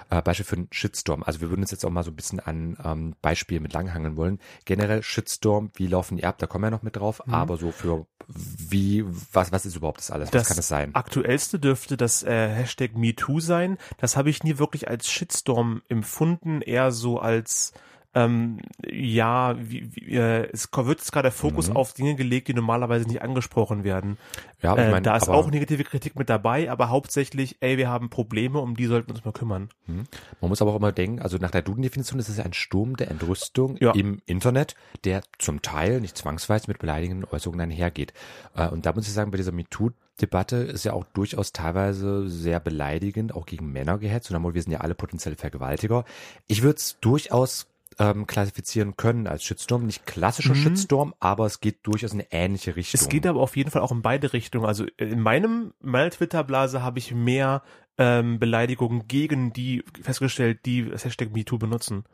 äh, 0.10 0.22
Beispiel 0.22 0.46
für 0.46 0.56
einen 0.56 0.68
Shitstorm. 0.72 1.24
Also 1.24 1.42
wir 1.42 1.50
würden 1.50 1.62
uns 1.62 1.72
jetzt 1.72 1.86
auch 1.86 1.90
mal 1.90 2.04
so 2.04 2.12
ein 2.12 2.16
bisschen 2.16 2.40
an 2.40 2.78
ähm, 2.84 3.16
Beispielen 3.22 3.64
mit 3.64 3.74
langhangeln 3.74 4.16
wollen. 4.16 4.40
Generell 4.66 5.04
Shitstorm, 5.04 5.72
wie 5.76 5.88
laufen 5.88 6.18
die 6.18 6.26
ab? 6.26 6.38
Da 6.38 6.48
kommen 6.48 6.64
wir 6.64 6.72
noch 6.72 6.84
mit 6.84 6.96
drauf. 6.96 7.28
Aber 7.28 7.58
so 7.58 7.72
für 7.72 8.06
wie, 8.28 9.04
was, 9.34 9.52
was 9.52 9.66
ist 9.66 9.76
überhaupt 9.76 10.00
das 10.00 10.12
alles? 10.12 10.30
Das 10.30 10.42
was 10.42 10.48
kann 10.50 10.60
es 10.60 10.68
sein? 10.68 10.96
aktuellste 10.96 11.60
dürfte 11.60 11.98
das 11.98 12.24
äh, 12.24 12.50
Hashtag 12.50 12.96
MeToo 12.96 13.40
sein. 13.40 13.78
Das 13.98 14.18
habe 14.18 14.30
ich 14.30 14.44
nie 14.44 14.60
wirklich 14.60 14.88
als 14.88 15.10
Shitstorm 15.10 15.82
empfunden, 15.90 16.62
eher 16.62 16.92
so 16.92 17.20
als 17.20 17.74
ähm, 18.16 18.58
ja, 18.90 19.56
wie, 19.60 19.96
wie, 19.96 20.16
äh, 20.16 20.50
es 20.52 20.70
wird 20.76 21.00
jetzt 21.00 21.12
gerade 21.12 21.28
der 21.28 21.32
Fokus 21.32 21.70
Mhm. 21.70 21.78
auf 21.78 21.94
Dinge 21.94 22.16
gelegt, 22.16 22.48
die 22.48 22.54
normalerweise 22.54 23.08
nicht 23.08 23.22
angesprochen 23.22 23.84
werden. 23.84 24.18
Ja, 24.62 24.72
aber 24.72 24.82
ich 24.82 24.88
Äh, 24.88 24.92
meine, 24.92 25.04
da 25.04 25.16
ist 25.16 25.30
auch 25.30 25.50
negative 25.52 25.84
Kritik 25.84 26.18
mit 26.18 26.28
dabei, 26.30 26.72
aber 26.72 26.90
hauptsächlich, 26.90 27.58
ey, 27.60 27.78
wir 27.78 27.88
haben 27.90 28.10
Probleme, 28.10 28.60
um 28.60 28.76
die 28.76 28.88
sollten 28.88 29.10
wir 29.10 29.16
uns 29.16 29.26
mal 29.26 29.32
kümmern. 29.32 29.70
man 29.88 30.08
muss 30.50 30.62
aber 30.62 30.72
auch 30.72 30.76
immer 30.76 30.92
denken, 30.92 31.22
also 31.22 31.38
nach 31.38 31.52
der 31.52 31.62
Duden-Definition 31.62 32.20
ist 32.20 32.30
es 32.30 32.38
ja 32.38 32.44
ein 32.46 32.54
Sturm 32.54 32.98
der 32.98 33.12
Entrüstung 33.12 33.78
Ja. 33.80 33.92
im 33.94 34.22
Internet, 34.26 34.76
der 35.04 35.22
zum 35.38 35.62
Teil 35.62 36.02
nicht 36.02 36.18
zwangsweise 36.18 36.66
mit 36.68 36.80
beleidigenden 36.80 37.30
Äußerungen 37.30 37.62
einhergeht. 37.62 38.14
Äh, 38.56 38.68
und 38.70 38.86
da 38.86 38.94
muss 38.94 39.08
ich 39.08 39.14
sagen, 39.14 39.32
bei 39.32 39.38
dieser 39.38 39.52
MeToo-Debatte 39.52 40.58
ist 40.58 40.84
ja 40.84 40.94
auch 40.94 41.06
durchaus 41.14 41.52
teilweise 41.54 42.28
sehr 42.30 42.60
beleidigend, 42.60 43.34
auch 43.36 43.46
gegen 43.46 43.72
Männer 43.72 43.98
gehetzt. 43.98 44.30
Und 44.32 44.42
dann, 44.44 44.54
wir 44.54 44.62
sind 44.62 44.72
ja 44.72 44.82
alle 44.82 44.96
potenzielle 44.96 45.36
Vergewaltiger. 45.38 46.06
Ich 46.48 46.62
würde 46.64 46.78
es 46.78 46.98
durchaus 47.00 47.68
ähm, 48.00 48.26
klassifizieren 48.26 48.96
können 48.98 49.28
als 49.28 49.44
Shitstorm. 49.44 49.86
Nicht 49.86 50.06
klassischer 50.06 50.56
Mhm. 50.56 50.64
Shitstorm, 50.64 51.14
aber 51.20 51.46
es 51.46 51.60
geht 51.60 51.80
durchaus 51.84 52.14
in 52.14 52.22
eine 52.22 52.32
ähnliche 52.32 52.76
Richtung. 52.76 53.00
Es 53.00 53.10
geht 53.10 53.28
aber 53.28 53.42
auf 53.42 53.58
jeden 53.58 53.70
Fall 53.72 53.82
auch 53.82 53.92
in 53.92 54.02
beide 54.02 54.34
Richtungen. 54.34 54.66
Also 54.66 54.86
äh, 54.98 55.06
in 55.06 55.20
meinem, 55.20 55.74
meiner 55.82 56.10
Twitter-Blase 56.10 56.82
habe 56.82 57.00
ich 57.00 57.14
mehr 57.14 57.62
ähm, 57.98 58.40
Beleidigungen 58.40 59.08
gegen 59.08 59.52
die 59.52 59.84
festgestellt, 60.02 60.66
die 60.66 60.90
das 60.90 61.04
Hashtag 61.04 61.32
MeToo 61.34 61.58
benutzen, 61.58 62.06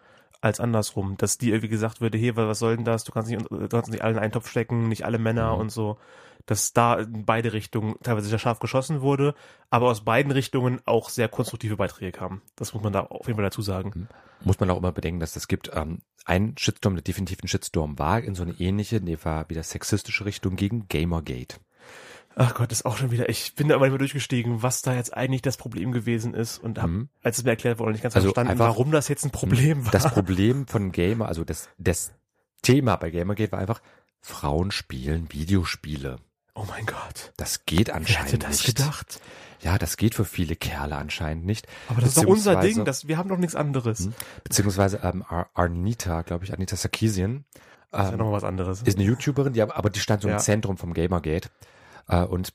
als 0.45 0.59
andersrum. 0.59 1.15
Dass 1.17 1.37
die 1.37 1.49
irgendwie 1.49 1.67
gesagt 1.69 2.01
würde, 2.01 2.17
hey, 2.17 2.35
was 2.35 2.59
soll 2.59 2.75
denn 2.77 2.85
das? 2.85 3.03
Du 3.03 3.11
kannst 3.11 3.29
nicht, 3.29 3.43
du 3.49 3.67
kannst 3.67 3.91
nicht 3.91 4.03
alle 4.03 4.13
in 4.13 4.19
einen 4.19 4.31
Topf 4.31 4.49
stecken, 4.49 4.87
nicht 4.87 5.03
alle 5.05 5.17
Männer 5.17 5.53
Mhm. 5.55 5.59
und 5.61 5.71
so. 5.71 5.97
Dass 6.45 6.73
da 6.73 6.99
in 6.99 7.25
beide 7.25 7.53
Richtungen 7.53 7.95
teilweise 8.03 8.27
sehr 8.29 8.37
scharf 8.37 8.59
geschossen 8.59 9.01
wurde, 9.01 9.33
aber 9.71 9.89
aus 9.89 10.05
beiden 10.05 10.31
Richtungen 10.31 10.79
auch 10.85 11.09
sehr 11.09 11.27
konstruktive 11.27 11.75
Beiträge 11.77 12.11
kamen. 12.11 12.43
Das 12.55 12.73
muss 12.75 12.83
man 12.83 12.93
da 12.93 12.99
auf 13.01 13.25
jeden 13.25 13.37
Fall 13.37 13.45
dazu 13.45 13.63
sagen. 13.63 14.07
muss 14.43 14.59
man 14.59 14.69
auch 14.69 14.77
immer 14.77 14.91
bedenken, 14.91 15.19
dass 15.19 15.35
es 15.35 15.47
gibt 15.47 15.71
ähm, 15.73 16.01
einen 16.25 16.55
Shitstorm, 16.57 16.93
der 16.95 17.01
definitiv 17.03 17.39
ein 17.43 17.47
Shitstorm 17.47 17.97
war, 17.97 18.21
in 18.21 18.35
so 18.35 18.43
eine 18.43 18.53
ähnliche, 18.59 18.97
nee, 19.01 19.17
war 19.23 19.49
wieder 19.49 19.63
sexistische 19.63 20.25
Richtung 20.25 20.55
gegen 20.55 20.87
Gamergate. 20.87 21.57
Ach 22.37 22.53
Gott, 22.53 22.69
das 22.71 22.79
ist 22.79 22.85
auch 22.85 22.97
schon 22.97 23.11
wieder. 23.11 23.29
Ich 23.29 23.55
bin 23.55 23.69
da 23.69 23.79
mehr 23.79 23.89
durchgestiegen, 23.97 24.61
was 24.61 24.81
da 24.81 24.93
jetzt 24.93 25.15
eigentlich 25.15 25.41
das 25.41 25.55
Problem 25.57 25.91
gewesen 25.93 26.33
ist 26.33 26.57
und 26.57 26.79
hab, 26.81 26.89
Mhm. 26.89 27.09
als 27.23 27.37
es 27.37 27.43
mir 27.45 27.51
erklärt 27.51 27.79
wurde, 27.79 27.93
nicht 27.93 28.01
ganz 28.03 28.15
Also 28.15 28.27
verstanden, 28.27 28.51
einfach- 28.51 28.67
warum 28.67 28.91
das 28.91 29.07
jetzt 29.07 29.23
ein 29.23 29.31
Problem 29.31 29.85
war. 29.85 29.91
Das 29.91 30.11
Problem 30.11 30.67
von 30.67 30.91
Gamer, 30.91 31.27
also 31.29 31.45
das, 31.45 31.69
das 31.77 32.11
Thema 32.61 32.97
bei 32.97 33.09
Gamergate 33.09 33.51
war 33.53 33.59
einfach, 33.59 33.81
Frauen 34.21 34.71
spielen 34.71 35.31
Videospiele. 35.31 36.17
oh 36.55 36.65
mein 36.69 36.85
Gott. 36.85 37.31
Das 37.37 37.65
geht 37.65 37.87
Wer 37.87 37.95
anscheinend 37.95 38.33
hätte 38.33 38.47
das 38.47 38.65
nicht. 38.65 38.77
gedacht? 38.77 39.19
Ja, 39.61 39.77
das 39.77 39.97
geht 39.97 40.13
für 40.15 40.25
viele 40.25 40.55
Kerle 40.55 40.95
anscheinend 40.95 41.45
nicht. 41.45 41.67
Aber 41.89 42.01
das 42.01 42.09
ist 42.11 42.17
doch 42.17 42.25
unser 42.29 42.59
Ding, 42.59 42.85
das, 42.85 43.07
wir 43.07 43.17
haben 43.17 43.29
doch 43.29 43.37
nichts 43.37 43.55
anderes. 43.55 44.01
Mhm. 44.07 44.13
Beziehungsweise 44.43 44.99
ähm, 45.03 45.23
Ar 45.27 45.49
Arnita, 45.53 46.21
glaube 46.23 46.43
ich, 46.45 46.53
Anita 46.53 46.75
Sarkeesian, 46.75 47.45
Das 47.91 48.01
ist 48.01 48.07
ja 48.07 48.11
ähm, 48.13 48.19
noch 48.19 48.31
was 48.31 48.43
anderes. 48.43 48.81
ist 48.83 48.97
eine 48.97 49.05
YouTuberin, 49.05 49.53
die 49.53 49.61
aber, 49.61 49.89
die 49.89 49.99
stand 49.99 50.21
so 50.21 50.27
Ja. 50.27 50.35
im 50.35 50.39
Zentrum 50.39 50.77
vom 50.77 50.93
Gamergate. 50.93 51.49
Äh, 52.07 52.23
und 52.23 52.53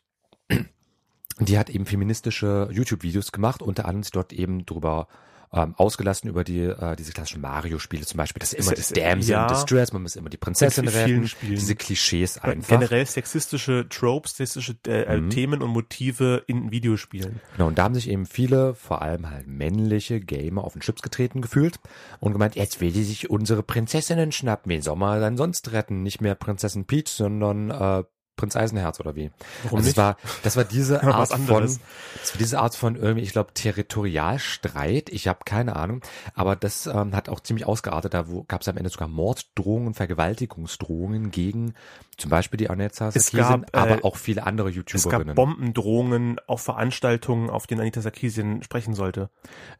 die 1.40 1.58
hat 1.58 1.70
eben 1.70 1.86
feministische 1.86 2.68
YouTube-Videos 2.72 3.32
gemacht, 3.32 3.62
unter 3.62 3.84
anderem 3.84 4.02
ist 4.02 4.14
dort 4.14 4.32
eben 4.32 4.66
drüber 4.66 5.08
ähm, 5.52 5.74
ausgelassen 5.76 6.30
über 6.30 6.44
die 6.44 6.60
äh, 6.60 6.94
diese 6.96 7.12
klassischen 7.12 7.40
Mario-Spiele 7.40 8.06
zum 8.06 8.18
Beispiel. 8.18 8.38
Das 8.38 8.52
ist 8.52 8.66
immer 8.66 8.76
das 8.76 8.90
Damsel 8.90 9.32
ja. 9.32 9.42
in 9.42 9.48
Distress, 9.48 9.92
man 9.92 10.02
muss 10.02 10.14
immer 10.14 10.30
die 10.30 10.36
Prinzessin 10.36 10.86
retten. 10.86 11.26
Spielen. 11.26 11.56
Diese 11.56 11.74
Klischees 11.74 12.38
einfach. 12.38 12.68
Generell 12.68 13.04
sexistische 13.04 13.88
Tropes, 13.88 14.36
sexistische 14.36 14.76
äh, 14.86 15.18
Mhm. 15.20 15.30
Themen 15.30 15.62
und 15.62 15.70
Motive 15.70 16.44
in 16.46 16.70
Videospielen. 16.70 17.40
Genau, 17.56 17.66
und 17.66 17.78
da 17.78 17.84
haben 17.84 17.94
sich 17.94 18.08
eben 18.08 18.26
viele, 18.26 18.74
vor 18.74 19.02
allem 19.02 19.28
halt 19.28 19.48
männliche 19.48 20.20
Gamer 20.20 20.62
auf 20.62 20.74
den 20.74 20.82
Chips 20.82 21.02
getreten 21.02 21.40
gefühlt 21.42 21.80
und 22.20 22.32
gemeint, 22.32 22.54
jetzt 22.54 22.80
will 22.80 22.92
die 22.92 23.02
sich 23.02 23.28
unsere 23.28 23.62
Prinzessinnen 23.62 24.30
schnappen. 24.30 24.70
Wen 24.70 24.82
soll 24.82 24.96
man 24.96 25.20
dann 25.20 25.36
sonst 25.36 25.72
retten? 25.72 26.02
Nicht 26.02 26.20
mehr 26.20 26.36
Prinzessin 26.36 26.84
Peach, 26.84 27.08
sondern 27.08 27.70
äh, 27.70 28.04
Prinz 28.40 28.56
Eisenherz 28.56 28.98
oder 29.00 29.14
wie? 29.16 29.30
Warum 29.64 29.78
also 29.78 29.88
nicht? 29.88 29.88
es 29.88 29.96
war, 29.98 30.16
das 30.42 30.56
war 30.56 30.64
diese 30.64 31.02
Art 31.04 31.28
von, 31.28 31.62
das 31.62 31.78
war 31.78 32.38
diese 32.38 32.58
Art 32.58 32.74
von 32.74 32.96
irgendwie, 32.96 33.22
ich 33.22 33.32
glaube, 33.32 33.52
Territorialstreit. 33.52 35.10
Ich 35.10 35.28
habe 35.28 35.40
keine 35.44 35.76
Ahnung, 35.76 36.00
aber 36.34 36.56
das 36.56 36.86
ähm, 36.86 37.14
hat 37.14 37.28
auch 37.28 37.40
ziemlich 37.40 37.66
ausgeartet. 37.66 38.14
Da 38.14 38.24
gab 38.48 38.62
es 38.62 38.68
am 38.68 38.78
Ende 38.78 38.88
sogar 38.88 39.08
Morddrohungen, 39.08 39.92
Vergewaltigungsdrohungen 39.92 41.30
gegen 41.30 41.74
zum 42.20 42.30
Beispiel 42.30 42.58
die 42.58 42.70
Anetza 42.70 43.08
Es 43.08 43.14
Sarkeesian, 43.26 43.62
gab, 43.62 43.76
äh, 43.88 43.92
aber 43.94 44.04
auch 44.04 44.16
viele 44.16 44.44
andere 44.46 44.68
Es 44.70 44.74
gab 44.76 44.92
YouTuberinnen. 44.94 45.34
Bombendrohungen 45.34 46.38
auf 46.46 46.62
Veranstaltungen, 46.62 47.50
auf 47.50 47.66
denen 47.66 47.80
Anita 47.80 48.00
Sarkeesian 48.00 48.62
sprechen 48.62 48.94
sollte. 48.94 49.30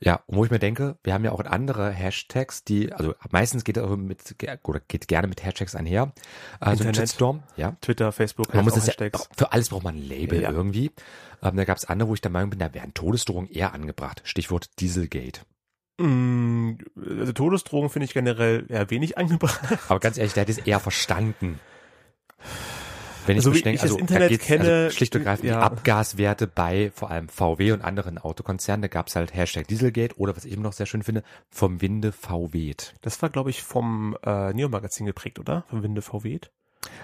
Ja, 0.00 0.22
und 0.26 0.36
wo 0.36 0.44
ich 0.44 0.50
mir 0.50 0.58
denke, 0.58 0.96
wir 1.04 1.14
haben 1.14 1.24
ja 1.24 1.32
auch 1.32 1.40
andere 1.44 1.90
Hashtags, 1.90 2.64
die, 2.64 2.92
also 2.92 3.14
meistens 3.30 3.62
geht 3.64 3.76
er 3.76 3.96
mit, 3.96 4.34
oder 4.64 4.80
geht 4.80 5.06
gerne 5.08 5.28
mit 5.28 5.44
Hashtags 5.44 5.74
einher. 5.74 6.12
Also 6.58 6.84
Internet. 6.84 7.08
Shitstorm, 7.08 7.42
ja. 7.56 7.76
Twitter, 7.80 8.10
Facebook, 8.12 8.52
man 8.54 8.64
muss 8.64 8.72
auch 8.72 8.78
es 8.78 8.86
ja, 8.86 8.92
Hashtags. 8.92 9.28
für 9.36 9.52
alles 9.52 9.68
braucht 9.68 9.84
man 9.84 9.94
ein 9.96 10.02
Label 10.02 10.42
Ja. 10.42 10.50
irgendwie. 10.50 10.90
Ähm, 11.42 11.56
da 11.56 11.64
gab 11.64 11.76
es 11.78 11.84
andere, 11.84 12.08
wo 12.08 12.14
ich 12.14 12.20
der 12.20 12.30
Meinung 12.30 12.50
bin, 12.50 12.58
da 12.58 12.74
wären 12.74 12.92
Todesdrohungen 12.94 13.50
eher 13.50 13.72
angebracht. 13.74 14.22
Stichwort 14.24 14.78
Dieselgate. 14.80 15.40
Mm, 15.98 16.78
Also 17.18 17.32
Todesdrohungen 17.32 17.90
finde 17.90 18.04
ich 18.06 18.14
generell 18.14 18.64
eher 18.68 18.88
wenig 18.90 19.18
angebracht. 19.18 19.60
Aber 19.88 20.00
ganz 20.00 20.16
ehrlich, 20.18 20.32
der 20.34 20.42
hätte 20.42 20.52
es 20.52 20.58
eher 20.58 20.80
verstanden. 20.80 21.60
Wenn 23.30 23.38
ich 23.38 23.46
Also 23.46 23.52
so 23.52 23.66
ich 23.66 23.80
das 23.80 23.82
also 23.82 23.96
da 23.96 24.00
Internet 24.00 24.28
geht's 24.30 24.44
kenne, 24.44 24.64
also 24.64 24.96
schlicht 24.96 25.16
und 25.16 25.22
greifend 25.22 25.48
ja. 25.48 25.58
die 25.58 25.62
Abgaswerte 25.62 26.46
bei 26.46 26.90
vor 26.94 27.10
allem 27.10 27.28
VW 27.28 27.72
und 27.72 27.82
anderen 27.82 28.18
Autokonzernen, 28.18 28.82
da 28.82 28.88
gab 28.88 29.08
es 29.08 29.16
halt 29.16 29.34
Hashtag 29.34 29.68
Dieselgate 29.68 30.16
oder 30.18 30.36
was 30.36 30.44
ich 30.44 30.52
immer 30.52 30.64
noch 30.64 30.72
sehr 30.72 30.86
schön 30.86 31.02
finde, 31.02 31.22
vom 31.48 31.80
Winde 31.80 32.12
VW. 32.12 32.74
Das 33.00 33.20
war, 33.22 33.30
glaube 33.30 33.50
ich, 33.50 33.62
vom 33.62 34.16
äh, 34.24 34.52
Neo-Magazin 34.52 35.06
geprägt, 35.06 35.38
oder? 35.38 35.64
Vom 35.68 35.82
Winde 35.82 36.02
VW. 36.02 36.40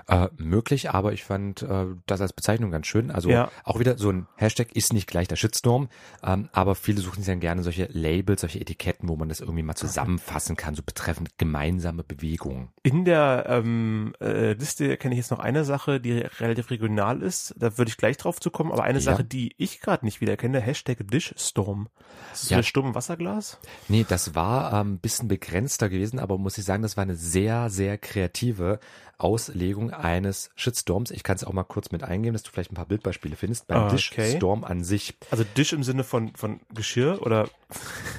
Äh, 0.09 0.28
möglich, 0.38 0.90
aber 0.90 1.12
ich 1.12 1.25
fand 1.25 1.62
äh, 1.62 1.87
das 2.06 2.21
als 2.21 2.33
Bezeichnung 2.33 2.71
ganz 2.71 2.87
schön. 2.87 3.11
Also 3.11 3.28
Ja. 3.28 3.50
auch 3.64 3.78
wieder 3.78 3.99
so 3.99 4.11
ein 4.11 4.26
Hashtag 4.37 4.75
ist 4.75 4.92
nicht 4.92 5.06
gleich 5.06 5.28
der 5.28 5.37
Shitstorm, 5.37 5.88
ähm, 6.23 6.49
aber 6.52 6.75
viele 6.76 7.00
suchen 7.00 7.16
sich 7.23 7.26
dann 7.26 7.40
gerne 7.40 7.62
solche 7.62 7.88
Labels, 7.92 8.40
solche 8.40 8.61
Etiketten, 8.61 9.09
wo 9.09 9.16
man 9.16 9.28
das 9.28 9.40
irgendwie 9.40 9.62
mal 9.62 9.75
zusammenfassen 9.75 10.56
kann, 10.56 10.75
so 10.75 10.83
betreffend 10.83 11.37
gemeinsame 11.38 12.04
Bewegungen. 12.04 12.68
In 12.85 13.04
der 13.04 13.47
ähm, 13.49 14.14
äh, 14.21 14.52
Liste 14.52 14.97
kenne 14.97 15.14
ich 15.14 15.18
jetzt 15.18 15.30
noch 15.30 15.40
eine 15.40 15.64
Sache, 15.64 16.00
die 16.00 16.12
relativ 16.21 16.71
regional 16.71 17.21
ist. 17.23 17.54
Da 17.59 17.76
würde 17.76 17.88
ich 17.90 17.97
gleich 17.97 18.16
drauf 18.16 18.40
zu 18.40 18.50
kommen. 18.50 18.73
Aber 18.73 18.85
eine 18.85 18.99
Ja. 19.00 19.04
Sache, 19.04 19.25
die 19.25 19.54
ich 19.59 19.80
gerade 19.80 20.04
nicht 20.04 20.21
wiederkenne, 20.21 20.61
Hashtag 20.61 20.99
Dishstorm. 21.11 21.88
Ist 22.33 22.45
das 22.45 22.50
Ja. 22.50 22.62
Sturm 22.62 22.87
im 22.88 22.95
Wasserglas? 22.95 23.59
Nee, 23.88 24.06
das 24.09 24.35
war 24.35 24.73
ein 24.73 24.87
ähm, 24.87 24.99
bisschen 24.99 25.28
begrenzter 25.28 25.88
gewesen, 25.88 26.18
aber 26.18 26.38
muss 26.38 26.59
ich 26.59 26.64
sagen, 26.64 26.83
das 26.83 26.97
war 26.97 27.02
eine 27.02 27.16
sehr, 27.16 27.71
sehr 27.71 27.99
kreative 27.99 28.78
Auslegung 29.18 29.65
eines 29.75 30.50
Shitstorms. 30.54 31.11
Ich 31.11 31.23
kann 31.23 31.37
es 31.37 31.44
auch 31.44 31.52
mal 31.52 31.64
kurz 31.64 31.90
mit 31.90 32.02
eingeben, 32.02 32.32
dass 32.35 32.42
du 32.42 32.50
vielleicht 32.50 32.73
ein 32.73 32.75
paar 32.76 32.87
Bildbeispiele 32.87 33.37
findest. 33.37 33.66
Beim 33.66 33.78
Ah, 33.78 33.87
okay. 33.87 33.96
Dishstorm 33.96 34.64
an 34.64 34.85
sich. 34.85 35.16
Also 35.30 35.44
Dish 35.56 35.73
im 35.73 35.82
Sinne 35.82 36.04
von, 36.04 36.35
von 36.37 36.61
Geschirr 36.75 37.20
oder? 37.23 37.49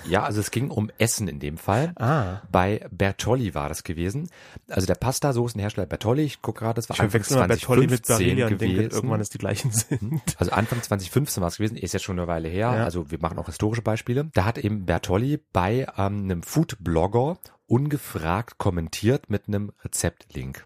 Ja, 0.09 0.23
also 0.23 0.41
es 0.41 0.51
ging 0.51 0.69
um 0.71 0.91
Essen 0.97 1.27
in 1.27 1.39
dem 1.39 1.57
Fall. 1.57 1.93
Ah. 1.95 2.41
Bei 2.51 2.85
Bertolli 2.91 3.55
war 3.55 3.69
das 3.69 3.83
gewesen. 3.83 4.29
Also 4.69 4.85
der 4.87 4.95
Pasta-Soßenhersteller 4.95 5.87
Bertolli, 5.87 6.23
ich 6.23 6.41
gucke 6.41 6.59
gerade, 6.59 6.75
das 6.75 6.89
war 6.89 6.95
Ich 6.95 7.01
Anfang 7.01 7.11
verwechsel 7.23 7.37
mal 7.37 7.47
Bertolli 7.47 7.87
mit 7.87 8.05
2015 8.05 8.17
Barilla 8.35 8.47
und 8.47 8.61
denke, 8.61 8.75
gewesen. 8.75 8.91
irgendwann 8.95 9.21
ist 9.21 9.33
die 9.33 9.37
gleichen 9.37 9.71
sind. 9.71 10.21
Also 10.37 10.51
Anfang 10.51 10.81
2015 10.81 11.41
war 11.41 11.47
es 11.47 11.57
gewesen, 11.57 11.77
ist 11.77 11.93
jetzt 11.93 12.03
schon 12.03 12.19
eine 12.19 12.27
Weile 12.27 12.49
her. 12.49 12.73
Ja. 12.75 12.83
Also 12.83 13.09
wir 13.09 13.19
machen 13.21 13.39
auch 13.39 13.45
historische 13.45 13.81
Beispiele. 13.81 14.29
Da 14.33 14.43
hat 14.45 14.57
eben 14.57 14.85
Bertolli 14.85 15.39
bei 15.53 15.87
ähm, 15.97 16.23
einem 16.25 16.43
Food-Blogger 16.43 17.37
ungefragt 17.67 18.57
kommentiert 18.57 19.29
mit 19.29 19.47
einem 19.47 19.71
Rezeptlink. 19.83 20.65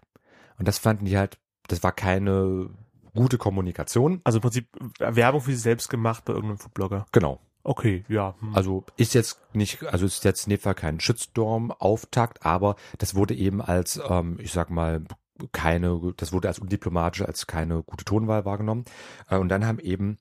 Und 0.62 0.68
das 0.68 0.78
fanden 0.78 1.06
die 1.06 1.18
halt, 1.18 1.38
das 1.66 1.82
war 1.82 1.90
keine 1.90 2.70
gute 3.16 3.36
Kommunikation. 3.36 4.20
Also 4.22 4.38
im 4.38 4.42
Prinzip 4.42 4.68
Werbung 5.00 5.40
für 5.40 5.50
sich 5.50 5.60
selbst 5.60 5.88
gemacht 5.88 6.24
bei 6.24 6.34
irgendeinem 6.34 6.58
Foodblogger. 6.58 7.04
Genau. 7.10 7.40
Okay, 7.64 8.04
ja. 8.06 8.36
hm. 8.38 8.54
Also 8.54 8.84
ist 8.96 9.12
jetzt 9.12 9.40
nicht, 9.54 9.82
also 9.82 10.06
ist 10.06 10.22
jetzt 10.22 10.46
in 10.46 10.50
dem 10.50 10.60
Fall 10.60 10.76
kein 10.76 11.00
Shitstorm-Auftakt, 11.00 12.46
aber 12.46 12.76
das 12.98 13.16
wurde 13.16 13.34
eben 13.34 13.60
als, 13.60 14.00
ähm, 14.08 14.38
ich 14.38 14.52
sag 14.52 14.70
mal, 14.70 15.02
keine, 15.50 16.14
das 16.16 16.32
wurde 16.32 16.46
als 16.46 16.60
undiplomatisch, 16.60 17.22
als 17.22 17.48
keine 17.48 17.82
gute 17.82 18.04
Tonwahl 18.04 18.44
wahrgenommen. 18.44 18.84
Äh, 19.28 19.38
und 19.38 19.48
dann 19.48 19.66
haben 19.66 19.80
eben 19.80 20.18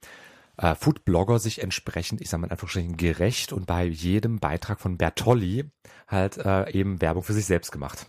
äh, 0.58 0.74
Foodblogger 0.74 1.38
sich 1.38 1.62
entsprechend, 1.62 2.20
ich 2.20 2.32
sag 2.32 2.40
mal 2.40 2.48
in 2.48 2.52
Anführungsstrichen, 2.52 2.98
gerecht 2.98 3.54
und 3.54 3.68
bei 3.68 3.86
jedem 3.86 4.40
Beitrag 4.40 4.80
von 4.80 4.98
Bertolli 4.98 5.70
halt 6.08 6.38
äh, 6.40 6.72
eben 6.72 7.00
Werbung 7.00 7.22
für 7.22 7.34
sich 7.34 7.46
selbst 7.46 7.72
gemacht. 7.72 8.08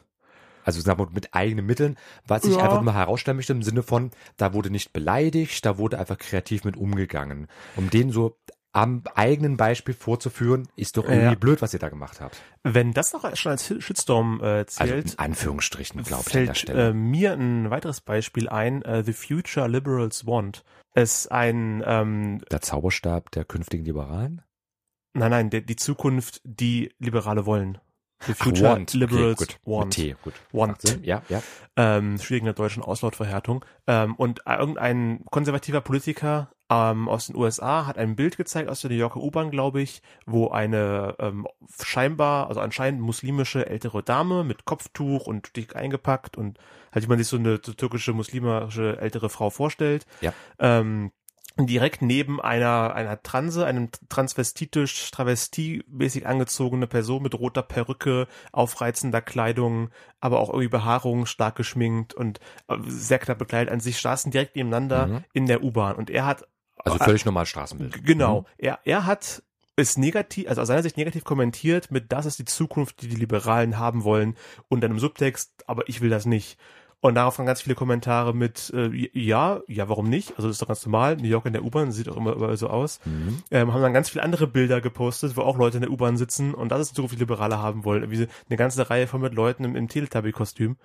Also 0.65 0.81
sagen 0.81 0.99
wir, 1.01 1.09
mit 1.11 1.35
eigenen 1.35 1.67
Mitteln, 1.67 1.97
was 2.27 2.45
ich 2.45 2.57
Ja. 2.57 2.63
einfach 2.65 2.81
mal 2.81 2.95
herausstellen 2.95 3.37
möchte 3.37 3.53
im 3.53 3.63
Sinne 3.63 3.83
von, 3.83 4.11
da 4.37 4.53
wurde 4.55 4.71
nicht 4.71 4.93
beleidigt, 4.93 5.65
da 5.67 5.79
wurde 5.79 5.99
einfach 5.99 6.19
kreativ 6.19 6.65
mit 6.65 6.77
umgegangen. 6.77 7.49
Um 7.77 7.91
den 7.91 8.11
so 8.11 8.39
am 8.75 9.03
eigenen 9.15 9.59
Beispiel 9.59 9.93
vorzuführen, 9.93 10.67
ist 10.77 10.97
doch 10.97 11.05
irgendwie 11.05 11.33
Ja. 11.33 11.35
blöd, 11.35 11.61
was 11.61 11.75
ihr 11.75 11.79
da 11.79 11.91
gemacht 11.91 12.23
habt. 12.23 12.41
Wenn 12.63 12.93
das 12.95 13.15
auch 13.15 13.37
schon 13.37 13.53
als 13.53 13.67
Shitstorm 13.67 14.41
äh, 14.41 14.45
Also 14.61 14.67
zählt, 14.77 15.13
in 15.13 15.19
Anführungsstrichen, 15.19 16.03
glaube 16.03 16.25
ich, 16.27 16.35
an 16.37 16.47
der 16.47 16.55
Stelle. 16.55 16.89
äh, 16.89 16.93
mir 16.95 17.33
ein 17.35 17.69
weiteres 17.71 18.01
Beispiel 18.01 18.49
ein, 18.49 18.81
äh, 18.83 19.05
The 19.05 19.13
Future 19.13 19.69
Liberals 19.69 20.27
Want. 20.27 20.65
Es 20.95 21.27
ein, 21.27 21.83
ähm, 21.87 22.41
der 22.51 22.63
Zauberstab 22.63 23.31
der 23.33 23.45
künftigen 23.45 23.85
Liberalen? 23.85 24.41
nein, 25.15 25.31
nein, 25.31 25.51
der, 25.51 25.61
die 25.61 25.77
Zukunft, 25.77 26.41
die 26.45 26.95
Liberale 26.99 27.45
wollen. 27.45 27.77
The 28.27 28.33
Ach, 28.33 28.45
Future 28.45 28.71
want. 28.71 28.95
Liberals 28.95 29.41
okay, 29.41 29.55
gut. 29.55 29.59
Want. 29.65 29.95
T, 29.95 30.17
gut. 30.23 30.35
Want. 30.53 30.99
Ja, 31.03 31.23
ja. 31.29 31.43
ähm, 31.77 32.19
schwierig 32.19 32.43
in 32.43 32.47
der 32.47 32.55
deutschen 32.55 32.83
Auslautverhärtung. 32.83 33.65
Ähm, 33.87 34.15
und 34.17 34.41
irgendein 34.47 35.25
konservativer 35.31 35.81
Politiker 35.81 36.51
ähm, 36.73 37.09
aus 37.09 37.27
den 37.27 37.37
USA 37.37 37.87
hat 37.87 37.99
ein 37.99 38.17
Bild 38.17 38.37
gezeigt 38.37 38.71
aus 38.71 38.81
der 38.81 38.91
New 38.91 38.97
Yorker 38.97 39.21
U-Bahn, 39.21 39.51
glaube 39.51 39.83
ich, 39.83 40.01
wo 40.25 40.49
eine 40.49 41.17
ähm, 41.19 41.47
scheinbar, 41.83 42.49
also 42.49 42.61
anscheinend 42.61 43.03
muslimische 43.03 43.67
ältere 43.67 44.03
Dame 44.03 44.43
mit 44.43 44.65
Kopftuch 44.65 45.27
und 45.27 45.55
dick 45.57 45.77
eingepackt 45.77 46.39
und 46.39 46.59
halt, 46.93 47.05
wie 47.05 47.09
man 47.09 47.19
sich 47.19 47.29
so 47.29 47.37
eine 47.37 47.61
so 47.63 47.73
türkische 47.75 48.15
muslimische 48.15 48.99
ältere 48.99 49.29
Frau 49.29 49.51
vorstellt. 49.51 50.07
Ja. 50.21 50.33
Ähm, 50.59 51.13
direkt 51.59 52.03
neben 52.03 52.41
einer 52.41 52.95
einer 52.95 53.23
Transe, 53.23 53.67
einem 53.67 53.91
transvestitisch, 54.09 55.11
travestiemäßig 55.11 56.27
angezogene 56.27 56.87
Person 56.87 57.23
mit 57.23 57.35
roter 57.35 57.63
Perücke, 57.63 58.27
aufreizender 58.53 59.21
Kleidung, 59.21 59.91
aber 60.21 60.41
auch 60.41 60.49
irgendwie 60.49 60.69
Behaarung, 60.69 61.27
stark 61.27 61.57
geschminkt 61.57 62.15
und 62.15 62.41
äh, 62.69 62.77
sehr 62.87 63.19
knapp 63.19 63.39
bekleidet 63.39 63.73
an 63.73 63.81
sich, 63.81 64.01
saßen 64.01 64.31
direkt 64.33 64.57
nebeneinander 64.57 65.07
Mhm. 65.07 65.25
in 65.33 65.47
der 65.47 65.63
U-Bahn 65.63 65.97
und 65.97 66.11
er 66.11 66.27
hat 66.27 66.47
Also 66.85 66.99
völlig 66.99 67.25
normal 67.25 67.47
Straßenbild. 67.47 67.93
G- 67.93 68.01
Mhm. 68.01 68.05
Genau. 68.05 68.45
Er, 68.59 68.79
er 68.85 69.07
hat 69.07 69.43
es 69.77 69.97
negativ, 69.97 70.49
also 70.49 70.61
aus 70.63 70.69
seiner 70.69 70.83
Sicht 70.83 70.97
negativ 70.97 71.25
kommentiert 71.25 71.91
mit, 71.91 72.13
das 72.13 72.27
ist 72.27 72.39
die 72.39 72.45
Zukunft, 72.45 73.03
die 73.03 73.09
die 73.09 73.17
Liberalen 73.17 73.79
haben 73.79 74.05
wollen 74.05 74.37
und 74.69 74.83
dann 74.83 74.91
im 74.91 74.99
Subtext, 74.99 75.65
aber 75.67 75.89
ich 75.89 76.01
will 76.01 76.11
das 76.11 76.27
nicht. 76.27 76.59
Und 77.03 77.17
darauf 77.17 77.37
waren 77.37 77.47
ganz 77.47 77.63
viele 77.63 77.75
Kommentare 77.75 78.33
mit, 78.33 78.73
äh, 78.77 78.89
ja, 79.13 79.61
ja, 79.67 79.89
warum 79.89 80.09
nicht? 80.09 80.37
Also 80.37 80.47
das 80.47 80.55
ist 80.55 80.63
doch 80.63 80.69
ganz 80.69 80.87
normal. 80.87 81.17
New 81.17 81.27
York 81.27 81.47
in 81.47 81.53
der 81.53 81.65
U-Bahn 81.65 81.91
sieht 81.91 82.09
auch 82.09 82.17
immer 82.17 82.33
überall 82.33 82.57
so 82.57 82.69
aus. 82.69 83.01
Mhm. 83.05 83.43
Ähm, 83.51 83.75
haben 83.75 83.83
dann 83.83 83.93
ganz 83.93 84.09
viele 84.09 84.23
andere 84.23 84.47
Bilder 84.47 84.81
gepostet, 84.81 85.37
wo 85.37 85.41
auch 85.41 85.59
Leute 85.59 85.79
in 85.79 85.81
der 85.81 85.91
U-Bahn 85.91 86.17
sitzen 86.17 86.55
und 86.55 86.71
das 86.71 86.81
ist 86.81 86.91
die 86.93 86.95
Zukunft, 86.95 87.17
die 87.17 87.19
Liberale 87.19 87.59
haben 87.59 87.85
wollen. 87.85 88.09
Wie 88.13 88.17
so 88.19 88.27
eine 88.49 88.57
ganze 88.57 88.89
Reihe 88.89 89.09
von 89.09 89.21
mit 89.21 89.35
Leuten 89.35 89.65
im, 89.65 89.75
im 89.75 89.89
Teletubby-Kostüm. 89.89 90.77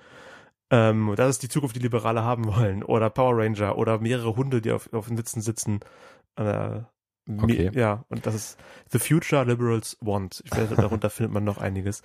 Ähm, 0.71 1.13
das 1.15 1.29
ist 1.29 1.43
die 1.43 1.49
Zukunft, 1.49 1.75
die 1.75 1.81
Liberale 1.81 2.23
haben 2.23 2.47
wollen. 2.47 2.81
Oder 2.81 3.11
Power 3.11 3.37
Ranger 3.37 3.77
oder 3.77 3.99
mehrere 3.99 4.35
Hunde, 4.35 4.59
die 4.59 4.71
auf, 4.71 4.91
auf 4.93 5.09
den 5.09 5.17
Sitzen 5.17 5.41
sitzen. 5.41 5.81
Äh, 6.35 6.79
Okay. 7.29 7.71
Ja, 7.73 8.05
und 8.07 8.25
das 8.25 8.35
ist 8.35 8.57
The 8.89 8.99
Future 8.99 9.43
Liberals 9.43 9.97
Want. 9.99 10.41
Ich 10.45 10.51
weiß, 10.51 10.69
darunter 10.77 11.09
findet 11.09 11.33
man 11.33 11.43
noch 11.43 11.57
einiges. 11.57 12.01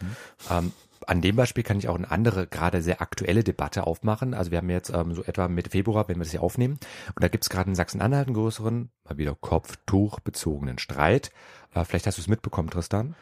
Ähm, 0.51 0.73
an 1.09 1.21
dem 1.21 1.37
Beispiel 1.37 1.65
kann 1.65 1.79
ich 1.79 1.89
auch 1.89 1.95
eine 1.97 2.11
andere, 2.11 2.47
gerade 2.47 2.83
sehr 2.83 3.01
aktuelle 3.03 3.45
Debatte 3.45 3.87
aufmachen. 3.87 4.35
Also 4.35 4.51
wir 4.51 4.59
haben 4.59 4.71
jetzt 4.71 4.91
ähm, 4.91 5.15
so 5.15 5.23
etwa 5.25 5.49
Mitte 5.49 5.71
Februar, 5.71 6.09
wenn 6.09 6.17
wir 6.17 6.25
das 6.25 6.31
hier 6.31 6.43
aufnehmen, 6.43 6.79
und 7.15 7.23
da 7.23 7.29
gibt 7.29 7.45
es 7.45 7.51
gerade 7.51 7.71
in 7.71 7.75
Sachsen-Anhalt 7.75 8.27
einen 8.29 8.35
größeren, 8.35 8.91
mal 9.09 9.19
wieder 9.19 9.35
Kopftuch-bezogenen 9.35 10.79
Streit. 10.79 11.31
Äh, 11.75 11.85
vielleicht 11.85 12.07
hast 12.07 12.19
du 12.19 12.23
es 12.23 12.29
mitbekommen, 12.29 12.71
Tristan. 12.71 13.15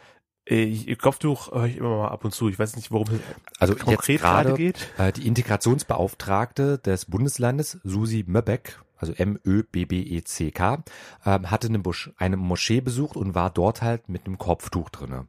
Äh, 0.48 0.62
Ich, 0.64 0.98
Kopftuch 0.98 1.52
höre 1.52 1.66
ich 1.66 1.76
immer 1.76 1.96
mal 1.96 2.08
ab 2.08 2.24
und 2.24 2.32
zu. 2.32 2.48
Ich 2.48 2.58
weiß 2.58 2.76
nicht, 2.76 2.90
worum 2.90 3.08
es 3.08 3.20
Also 3.58 3.74
konkret 3.74 4.20
gerade 4.20 4.54
geht. 4.54 4.88
äh, 4.98 5.12
die 5.12 5.26
Integrationsbeauftragte 5.26 6.78
des 6.78 7.06
Bundeslandes, 7.06 7.78
Susi 7.84 8.24
Möbeck, 8.26 8.80
also 8.96 9.12
M-Ö-B-B-E-C-K, 9.14 10.82
ähm, 11.24 11.50
hatte 11.50 11.68
eine, 11.68 11.78
Busch, 11.78 12.10
eine 12.18 12.36
Moschee 12.36 12.80
besucht 12.80 13.16
und 13.16 13.34
war 13.34 13.50
dort 13.50 13.80
halt 13.82 14.08
mit 14.08 14.26
einem 14.26 14.38
Kopftuch 14.38 14.90
drinne. 14.90 15.26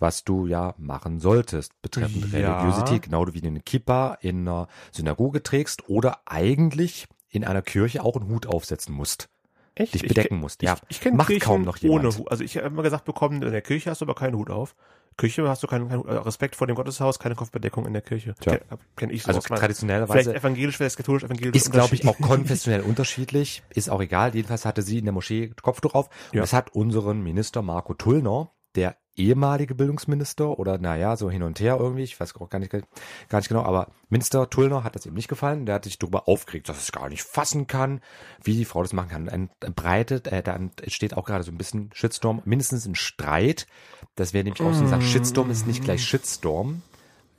Was 0.00 0.24
du 0.24 0.46
ja 0.46 0.74
machen 0.78 1.20
solltest, 1.20 1.80
betreffend 1.82 2.32
Ja. 2.32 2.58
Religiosität, 2.60 3.02
genau 3.02 3.26
wie 3.32 3.40
du 3.40 3.48
eine 3.48 3.60
Kippa 3.60 4.18
in 4.20 4.48
einer 4.48 4.66
Synagoge 4.92 5.42
trägst 5.42 5.88
oder 5.88 6.20
eigentlich 6.26 7.06
in 7.28 7.44
einer 7.44 7.62
Kirche 7.62 8.02
auch 8.02 8.16
einen 8.16 8.28
Hut 8.28 8.46
aufsetzen 8.46 8.94
musst. 8.94 9.28
Echt? 9.76 9.94
dich 9.94 10.02
Ich 10.02 10.08
bedecken 10.08 10.36
kenn- 10.36 10.40
musst. 10.40 10.62
Ja, 10.62 10.74
ich, 10.88 10.96
ich 10.96 11.00
kenne 11.00 11.16
macht 11.16 11.28
Kirchen 11.28 11.44
kaum 11.46 11.62
noch 11.62 11.76
jemand. 11.76 12.04
ohne 12.04 12.16
Hut. 12.18 12.30
Also 12.30 12.42
ich 12.42 12.56
habe 12.56 12.66
immer 12.66 12.82
gesagt 12.82 13.04
bekommen, 13.04 13.40
in 13.42 13.52
der 13.52 13.62
Kirche 13.62 13.90
hast 13.90 14.00
du 14.00 14.04
aber 14.04 14.14
keinen 14.16 14.34
Hut 14.36 14.50
auf. 14.50 14.74
Kirche 15.16 15.46
hast 15.48 15.62
du 15.62 15.66
keinen, 15.66 15.88
keinen 15.88 16.04
äh, 16.06 16.12
Respekt 16.14 16.56
vor 16.56 16.66
dem 16.66 16.76
Gotteshaus, 16.76 17.18
keine 17.18 17.34
Kopfbedeckung 17.34 17.84
in 17.86 17.92
der 17.92 18.00
Kirche. 18.02 18.34
Tja. 18.40 18.56
Kenn, 18.56 18.78
kenn 18.96 19.10
ich 19.10 19.22
so 19.22 19.28
Also 19.28 19.38
aus 19.38 19.48
meiner- 19.50 19.60
traditionellerweise 19.60 20.30
Vielleicht 20.30 20.42
evangelisch, 20.44 20.76
vielleicht 20.76 20.96
katholisch, 20.96 21.24
evangelisch. 21.24 21.56
Ist, 21.56 21.70
glaube 21.72 21.94
ich, 21.94 22.06
auch 22.08 22.18
konfessionell 22.20 22.80
unterschiedlich. 22.80 23.62
Ist 23.70 23.90
auch 23.90 24.00
egal. 24.00 24.34
Jedenfalls 24.34 24.64
hatte 24.64 24.82
sie 24.82 24.98
in 24.98 25.04
der 25.04 25.12
Moschee 25.12 25.52
Kopftuch 25.62 25.94
auf. 25.94 26.06
Und 26.30 26.36
Ja. 26.36 26.40
das 26.40 26.52
hat 26.52 26.74
unseren 26.74 27.22
Minister 27.22 27.60
Marco 27.62 27.94
Tullner, 27.94 28.50
der 28.76 28.96
ehemalige 29.16 29.74
Bildungsminister 29.74 30.58
oder 30.58 30.78
naja, 30.78 31.16
so 31.16 31.30
hin 31.30 31.42
und 31.42 31.60
her 31.60 31.76
irgendwie, 31.78 32.02
ich 32.02 32.18
weiß 32.18 32.34
auch 32.36 32.48
gar 32.48 32.58
nicht, 32.58 32.70
gar 32.70 33.38
nicht 33.38 33.48
genau, 33.48 33.62
aber 33.62 33.88
Minister 34.08 34.48
Tullner 34.48 34.84
hat 34.84 34.94
das 34.94 35.06
ihm 35.06 35.14
nicht 35.14 35.28
gefallen. 35.28 35.66
Der 35.66 35.76
hat 35.76 35.84
sich 35.84 35.98
darüber 35.98 36.28
aufgeregt, 36.28 36.68
dass 36.68 36.82
es 36.82 36.92
gar 36.92 37.08
nicht 37.08 37.22
fassen 37.22 37.66
kann, 37.66 38.00
wie 38.42 38.56
die 38.56 38.64
Frau 38.64 38.82
das 38.82 38.92
machen 38.92 39.08
kann. 39.08 39.28
Ein 39.28 39.50
breitet, 39.74 40.26
äh, 40.28 40.42
da 40.42 40.54
entsteht 40.54 41.16
auch 41.16 41.24
gerade 41.24 41.44
so 41.44 41.50
ein 41.50 41.58
bisschen 41.58 41.90
Shitstorm, 41.92 42.42
mindestens 42.44 42.86
ein 42.86 42.94
Streit. 42.94 43.66
Das 44.14 44.32
wäre 44.32 44.44
nämlich 44.44 44.62
auch 44.62 44.72
so 44.72 44.82
gesagt, 44.82 45.02
Shitstorm 45.02 45.50
ist 45.50 45.66
nicht 45.66 45.84
gleich 45.84 46.04
Shitstorm, 46.04 46.82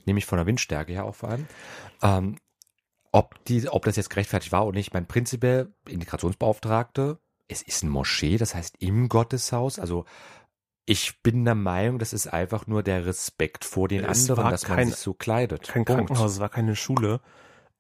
nämlich 0.05 0.25
von 0.25 0.37
der 0.37 0.45
Windstärke 0.45 0.93
her 0.93 1.05
auch 1.05 1.15
vor 1.15 1.29
allem. 1.29 1.47
Ähm, 2.01 2.37
ob 3.11 3.43
die, 3.45 3.67
ob 3.67 3.83
das 3.85 3.97
jetzt 3.97 4.09
gerechtfertigt 4.09 4.51
war 4.51 4.65
oder 4.65 4.77
nicht, 4.77 4.93
mein 4.93 5.05
prinzipiell 5.05 5.73
Integrationsbeauftragte, 5.87 7.19
es 7.49 7.61
ist 7.61 7.83
ein 7.83 7.89
Moschee, 7.89 8.37
das 8.37 8.55
heißt 8.55 8.75
im 8.79 9.09
Gotteshaus, 9.09 9.77
also 9.77 10.05
ich 10.85 11.21
bin 11.21 11.45
der 11.45 11.55
Meinung, 11.55 11.99
das 11.99 12.11
ist 12.13 12.27
einfach 12.27 12.67
nur 12.67 12.83
der 12.83 13.05
Respekt 13.05 13.65
vor 13.65 13.87
den 13.87 14.03
Es 14.03 14.29
anderen, 14.29 14.49
dass 14.51 14.67
man 14.67 14.77
kein- 14.77 14.87
sich 14.89 14.97
so 14.97 15.13
kleidet. 15.13 15.63
Kein 15.67 15.85
Punkt. 15.85 16.07
Krankenhaus, 16.07 16.33
es 16.33 16.39
war 16.39 16.49
keine 16.49 16.75
Schule. 16.75 17.21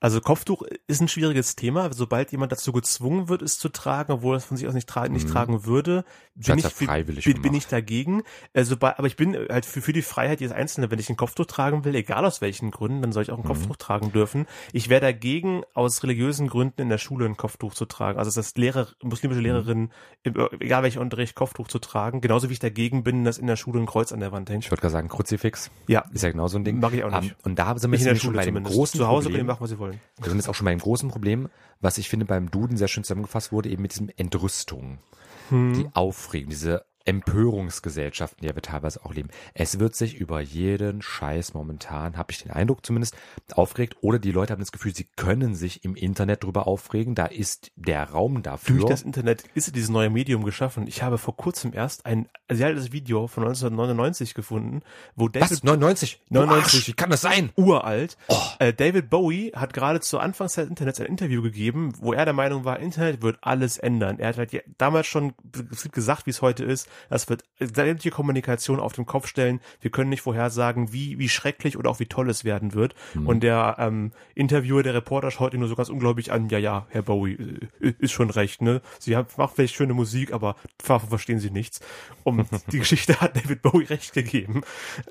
Also 0.03 0.19
Kopftuch 0.19 0.63
ist 0.87 0.99
ein 0.99 1.07
schwieriges 1.07 1.55
Thema. 1.55 1.93
Sobald 1.93 2.31
jemand 2.31 2.51
dazu 2.51 2.71
gezwungen 2.73 3.29
wird, 3.29 3.43
es 3.43 3.59
zu 3.59 3.69
tragen, 3.69 4.11
obwohl 4.11 4.33
er 4.33 4.37
es 4.37 4.45
von 4.45 4.57
sich 4.57 4.67
aus 4.67 4.73
nicht, 4.73 4.89
tra 4.89 5.07
nicht 5.07 5.27
Mhm. 5.27 5.31
tragen 5.31 5.65
würde, 5.65 6.03
bin 6.33 6.57
ich, 6.57 6.65
freiwillig 6.65 7.23
bin, 7.23 7.41
bin 7.43 7.53
ich 7.53 7.67
dagegen. 7.67 8.23
Sobald, 8.55 8.97
aber 8.97 9.05
ich 9.07 9.15
bin 9.15 9.35
halt 9.49 9.63
für, 9.65 9.79
für 9.81 9.93
die 9.93 10.01
Freiheit 10.01 10.41
jedes 10.41 10.55
Einzelnen. 10.55 10.89
Wenn 10.89 10.97
ich 10.97 11.09
ein 11.11 11.17
Kopftuch 11.17 11.45
tragen 11.45 11.85
will, 11.85 11.93
egal 11.93 12.25
aus 12.25 12.41
welchen 12.41 12.71
Gründen, 12.71 13.03
dann 13.03 13.11
soll 13.11 13.21
ich 13.21 13.31
auch 13.31 13.37
ein 13.37 13.43
Mhm. 13.43 13.47
Kopftuch 13.47 13.75
tragen 13.77 14.11
dürfen. 14.11 14.47
Ich 14.73 14.89
wäre 14.89 15.01
dagegen, 15.01 15.61
aus 15.75 16.01
religiösen 16.01 16.47
Gründen 16.47 16.81
in 16.81 16.89
der 16.89 16.97
Schule 16.97 17.25
ein 17.27 17.37
Kopftuch 17.37 17.75
zu 17.75 17.85
tragen. 17.85 18.17
Also 18.17 18.31
dass 18.31 18.55
Lehrer, 18.57 18.87
muslimische 19.03 19.39
Mhm. 19.41 19.45
Lehrerinnen, 19.45 19.91
egal 20.23 20.81
welcher 20.81 21.01
Unterricht, 21.01 21.35
Kopftuch 21.35 21.67
zu 21.67 21.77
tragen. 21.77 22.21
Genauso 22.21 22.49
wie 22.49 22.53
ich 22.53 22.59
dagegen 22.59 23.03
bin, 23.03 23.23
dass 23.23 23.37
in 23.37 23.45
der 23.45 23.55
Schule 23.55 23.79
ein 23.79 23.85
Kreuz 23.85 24.11
an 24.11 24.19
der 24.19 24.31
Wand 24.31 24.49
hängt. 24.49 24.65
Ich 24.65 24.71
würde 24.71 24.81
gerade 24.81 24.93
sagen, 24.93 25.09
Kruzifix 25.09 25.69
Ja, 25.87 26.05
ist 26.11 26.23
ja 26.23 26.31
genau 26.31 26.47
so 26.47 26.57
ein 26.57 26.63
Ding. 26.63 26.79
Mag 26.79 26.93
ich 26.93 27.03
auch 27.03 27.11
nicht. 27.21 27.31
Ähm, 27.31 27.37
und 27.43 27.59
da 27.59 27.77
sind 27.77 27.83
wir 27.83 27.89
nicht 27.89 27.99
in 28.01 28.05
der 28.05 28.13
jetzt 28.13 28.21
schon 28.23 28.29
Schule 28.29 28.37
bei 28.39 28.45
dem 28.45 28.53
zumindest. 28.55 28.75
großen 28.75 28.97
Zu 28.99 29.07
Hause 29.07 29.25
können 29.25 29.33
Problem. 29.35 29.45
machen, 29.47 29.61
was 29.61 29.69
sie 29.69 29.77
wollen. 29.77 29.90
Wir 30.17 30.29
sind 30.29 30.37
jetzt 30.37 30.47
auch 30.49 30.55
schon 30.55 30.65
bei 30.65 30.71
dem 30.71 30.79
großen 30.79 31.09
Problem, 31.09 31.49
was 31.79 31.97
ich 31.97 32.09
finde 32.09 32.25
beim 32.25 32.51
Duden 32.51 32.77
sehr 32.77 32.87
schön 32.87 33.03
zusammengefasst 33.03 33.51
wurde, 33.51 33.69
eben 33.69 33.81
mit 33.81 33.93
diesem 33.93 34.09
Entrüstung, 34.15 34.99
Hm. 35.49 35.73
die 35.73 35.89
Aufregung, 35.93 36.49
diese 36.49 36.85
Empörungsgesellschaft, 37.05 38.35
in 38.39 38.47
der 38.47 38.55
wir 38.55 38.61
teilweise 38.61 39.05
auch 39.05 39.13
leben. 39.13 39.29
Es 39.53 39.79
wird 39.79 39.95
sich 39.95 40.15
über 40.15 40.41
jeden 40.41 41.01
Scheiß 41.01 41.53
momentan, 41.53 42.17
habe 42.17 42.31
ich 42.31 42.43
den 42.43 42.51
Eindruck 42.51 42.85
zumindest, 42.85 43.15
aufgeregt. 43.53 43.97
Oder 44.01 44.19
die 44.19 44.31
Leute 44.31 44.53
haben 44.53 44.59
das 44.59 44.71
Gefühl, 44.71 44.93
sie 44.93 45.07
können 45.15 45.55
sich 45.55 45.85
im 45.85 45.95
Internet 45.95 46.43
drüber 46.43 46.67
aufregen. 46.67 47.15
Da 47.15 47.25
ist 47.25 47.71
der 47.75 48.09
Raum 48.09 48.43
dafür. 48.43 48.77
Durch 48.77 48.89
das 48.89 49.01
Internet 49.01 49.43
ist 49.53 49.75
dieses 49.75 49.89
neue 49.89 50.09
Medium 50.09 50.43
geschaffen. 50.43 50.87
Ich 50.87 51.03
habe 51.03 51.17
vor 51.17 51.35
kurzem 51.35 51.73
erst 51.73 52.05
ein 52.05 52.27
sehr 52.51 52.67
altes 52.67 52.91
Video 52.91 53.27
von 53.27 53.43
1999 53.43 54.33
gefunden, 54.33 54.81
wo 55.15 55.27
David 55.27 55.51
Was? 55.51 55.63
99? 55.63 56.21
Du 56.29 56.39
99. 56.39 56.63
Arsch, 56.63 56.87
wie 56.87 56.93
kann 56.93 57.09
das 57.09 57.21
sein? 57.21 57.51
uralt. 57.55 58.17
Äh, 58.59 58.73
David 58.73 59.09
Bowie 59.09 59.51
hat 59.55 59.73
gerade 59.73 59.99
zur 60.01 60.21
Anfangszeit 60.21 60.65
des 60.65 60.69
Internets 60.69 60.99
ein 60.99 61.05
Interview 61.07 61.41
gegeben, 61.41 61.93
wo 61.97 62.13
er 62.13 62.25
der 62.25 62.33
Meinung 62.33 62.65
war, 62.65 62.79
Internet 62.79 63.21
wird 63.21 63.37
alles 63.41 63.77
ändern. 63.77 64.19
Er 64.19 64.29
hat 64.29 64.37
halt 64.37 64.63
damals 64.77 65.07
schon 65.07 65.33
gesagt, 65.91 66.25
wie 66.25 66.31
es 66.31 66.41
heute 66.41 66.63
ist. 66.63 66.89
Das 67.09 67.29
wird 67.29 67.43
sämtliche 67.59 68.11
Kommunikation 68.11 68.79
auf 68.79 68.93
den 68.93 69.05
Kopf 69.05 69.27
stellen. 69.27 69.59
Wir 69.79 69.91
können 69.91 70.09
nicht 70.09 70.21
vorhersagen, 70.21 70.93
wie, 70.93 71.19
wie 71.19 71.29
schrecklich 71.29 71.77
oder 71.77 71.89
auch 71.89 71.99
wie 71.99 72.05
toll 72.05 72.29
es 72.29 72.43
werden 72.43 72.73
wird. 72.73 72.95
Und 73.25 73.41
der 73.43 73.75
ähm, 73.79 74.11
Interviewer, 74.35 74.83
der 74.83 74.93
Reporter 74.93 75.31
schaut 75.31 75.53
ihn 75.53 75.59
nur 75.59 75.69
so 75.69 75.75
ganz 75.75 75.89
unglaublich 75.89 76.31
an, 76.31 76.49
ja, 76.49 76.57
ja, 76.57 76.85
Herr 76.89 77.01
Bowie, 77.01 77.69
äh, 77.79 77.93
ist 77.99 78.11
schon 78.11 78.29
recht, 78.29 78.61
ne? 78.61 78.81
Sie 78.99 79.15
haben, 79.15 79.27
macht 79.37 79.55
vielleicht 79.55 79.75
schöne 79.75 79.93
Musik, 79.93 80.33
aber 80.33 80.55
davon 80.77 81.09
verstehen 81.09 81.39
Sie 81.39 81.51
nichts. 81.51 81.79
Und 82.23 82.47
die 82.71 82.79
Geschichte 82.79 83.19
hat 83.19 83.35
David 83.35 83.61
Bowie 83.61 83.85
recht 83.85 84.13
gegeben. 84.13 84.61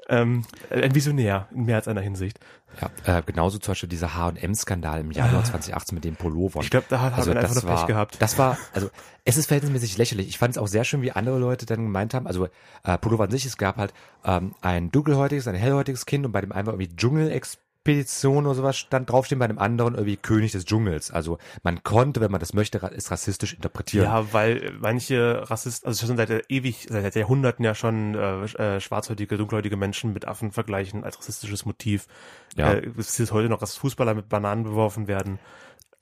Ähm, 0.08 0.44
ein 0.70 0.94
Visionär 0.94 1.48
in 1.54 1.64
mehr 1.64 1.76
als 1.76 1.88
einer 1.88 2.00
Hinsicht. 2.00 2.38
Ja, 2.80 3.18
äh, 3.18 3.22
genauso 3.22 3.58
zum 3.58 3.72
Beispiel 3.72 3.88
dieser 3.88 4.14
H&M-Skandal 4.14 5.00
im 5.00 5.10
Januar 5.10 5.44
2018 5.44 5.94
mit 5.94 6.04
den 6.04 6.16
Pullovern. 6.16 6.62
Ich 6.62 6.70
glaube, 6.70 6.86
da 6.88 7.00
hat 7.00 7.14
also 7.14 7.32
er 7.32 7.40
einfach 7.40 7.54
das 7.54 7.64
Pech 7.64 7.72
war, 7.72 7.86
gehabt. 7.86 8.16
Das 8.20 8.38
war, 8.38 8.58
also 8.72 8.90
es 9.24 9.36
ist 9.36 9.46
verhältnismäßig 9.46 9.98
lächerlich. 9.98 10.28
Ich 10.28 10.38
fand 10.38 10.52
es 10.52 10.58
auch 10.58 10.68
sehr 10.68 10.84
schön, 10.84 11.02
wie 11.02 11.12
andere 11.12 11.38
Leute 11.38 11.66
dann 11.66 11.84
gemeint 11.84 12.14
haben. 12.14 12.26
Also 12.26 12.48
äh, 12.84 12.98
Pullover 12.98 13.24
an 13.24 13.30
sich, 13.30 13.46
es 13.46 13.56
gab 13.56 13.76
halt 13.76 13.92
ähm, 14.24 14.54
ein 14.60 14.90
dunkelhäutiges, 14.90 15.48
ein 15.48 15.54
hellhäutiges 15.54 16.06
Kind 16.06 16.26
und 16.26 16.32
bei 16.32 16.40
dem 16.40 16.52
einen 16.52 16.66
war 16.66 16.74
irgendwie 16.74 16.94
Dschungelexpedition 16.94 18.46
oder 18.46 18.54
sowas 18.54 18.78
stand 18.78 19.10
draufstehen, 19.10 19.38
bei 19.38 19.46
dem 19.46 19.58
anderen 19.58 19.94
irgendwie 19.94 20.16
König 20.16 20.52
des 20.52 20.64
Dschungels. 20.64 21.10
Also 21.10 21.38
man 21.62 21.82
konnte, 21.82 22.20
wenn 22.20 22.30
man 22.30 22.40
das 22.40 22.54
möchte, 22.54 22.78
es 22.78 23.10
rassistisch 23.10 23.54
interpretieren. 23.54 24.04
Ja, 24.04 24.32
weil 24.32 24.72
manche 24.80 25.48
Rassisten, 25.50 25.88
also 25.88 26.06
schon 26.06 26.16
seit 26.16 26.50
ewig, 26.50 26.86
seit 26.88 27.14
Jahrhunderten 27.14 27.64
ja 27.64 27.74
schon 27.74 28.14
äh, 28.14 28.44
äh, 28.44 28.80
schwarzhäutige, 28.80 29.36
dunkelhäutige 29.36 29.76
Menschen 29.76 30.12
mit 30.12 30.26
Affen 30.26 30.52
vergleichen 30.52 31.04
als 31.04 31.18
rassistisches 31.18 31.66
Motiv. 31.66 32.06
Ja. 32.56 32.72
Äh, 32.72 32.90
es 32.98 33.18
ist 33.18 33.32
heute 33.32 33.48
noch, 33.48 33.58
dass 33.58 33.76
Fußballer 33.76 34.14
mit 34.14 34.28
Bananen 34.28 34.64
beworfen 34.64 35.08
werden. 35.08 35.38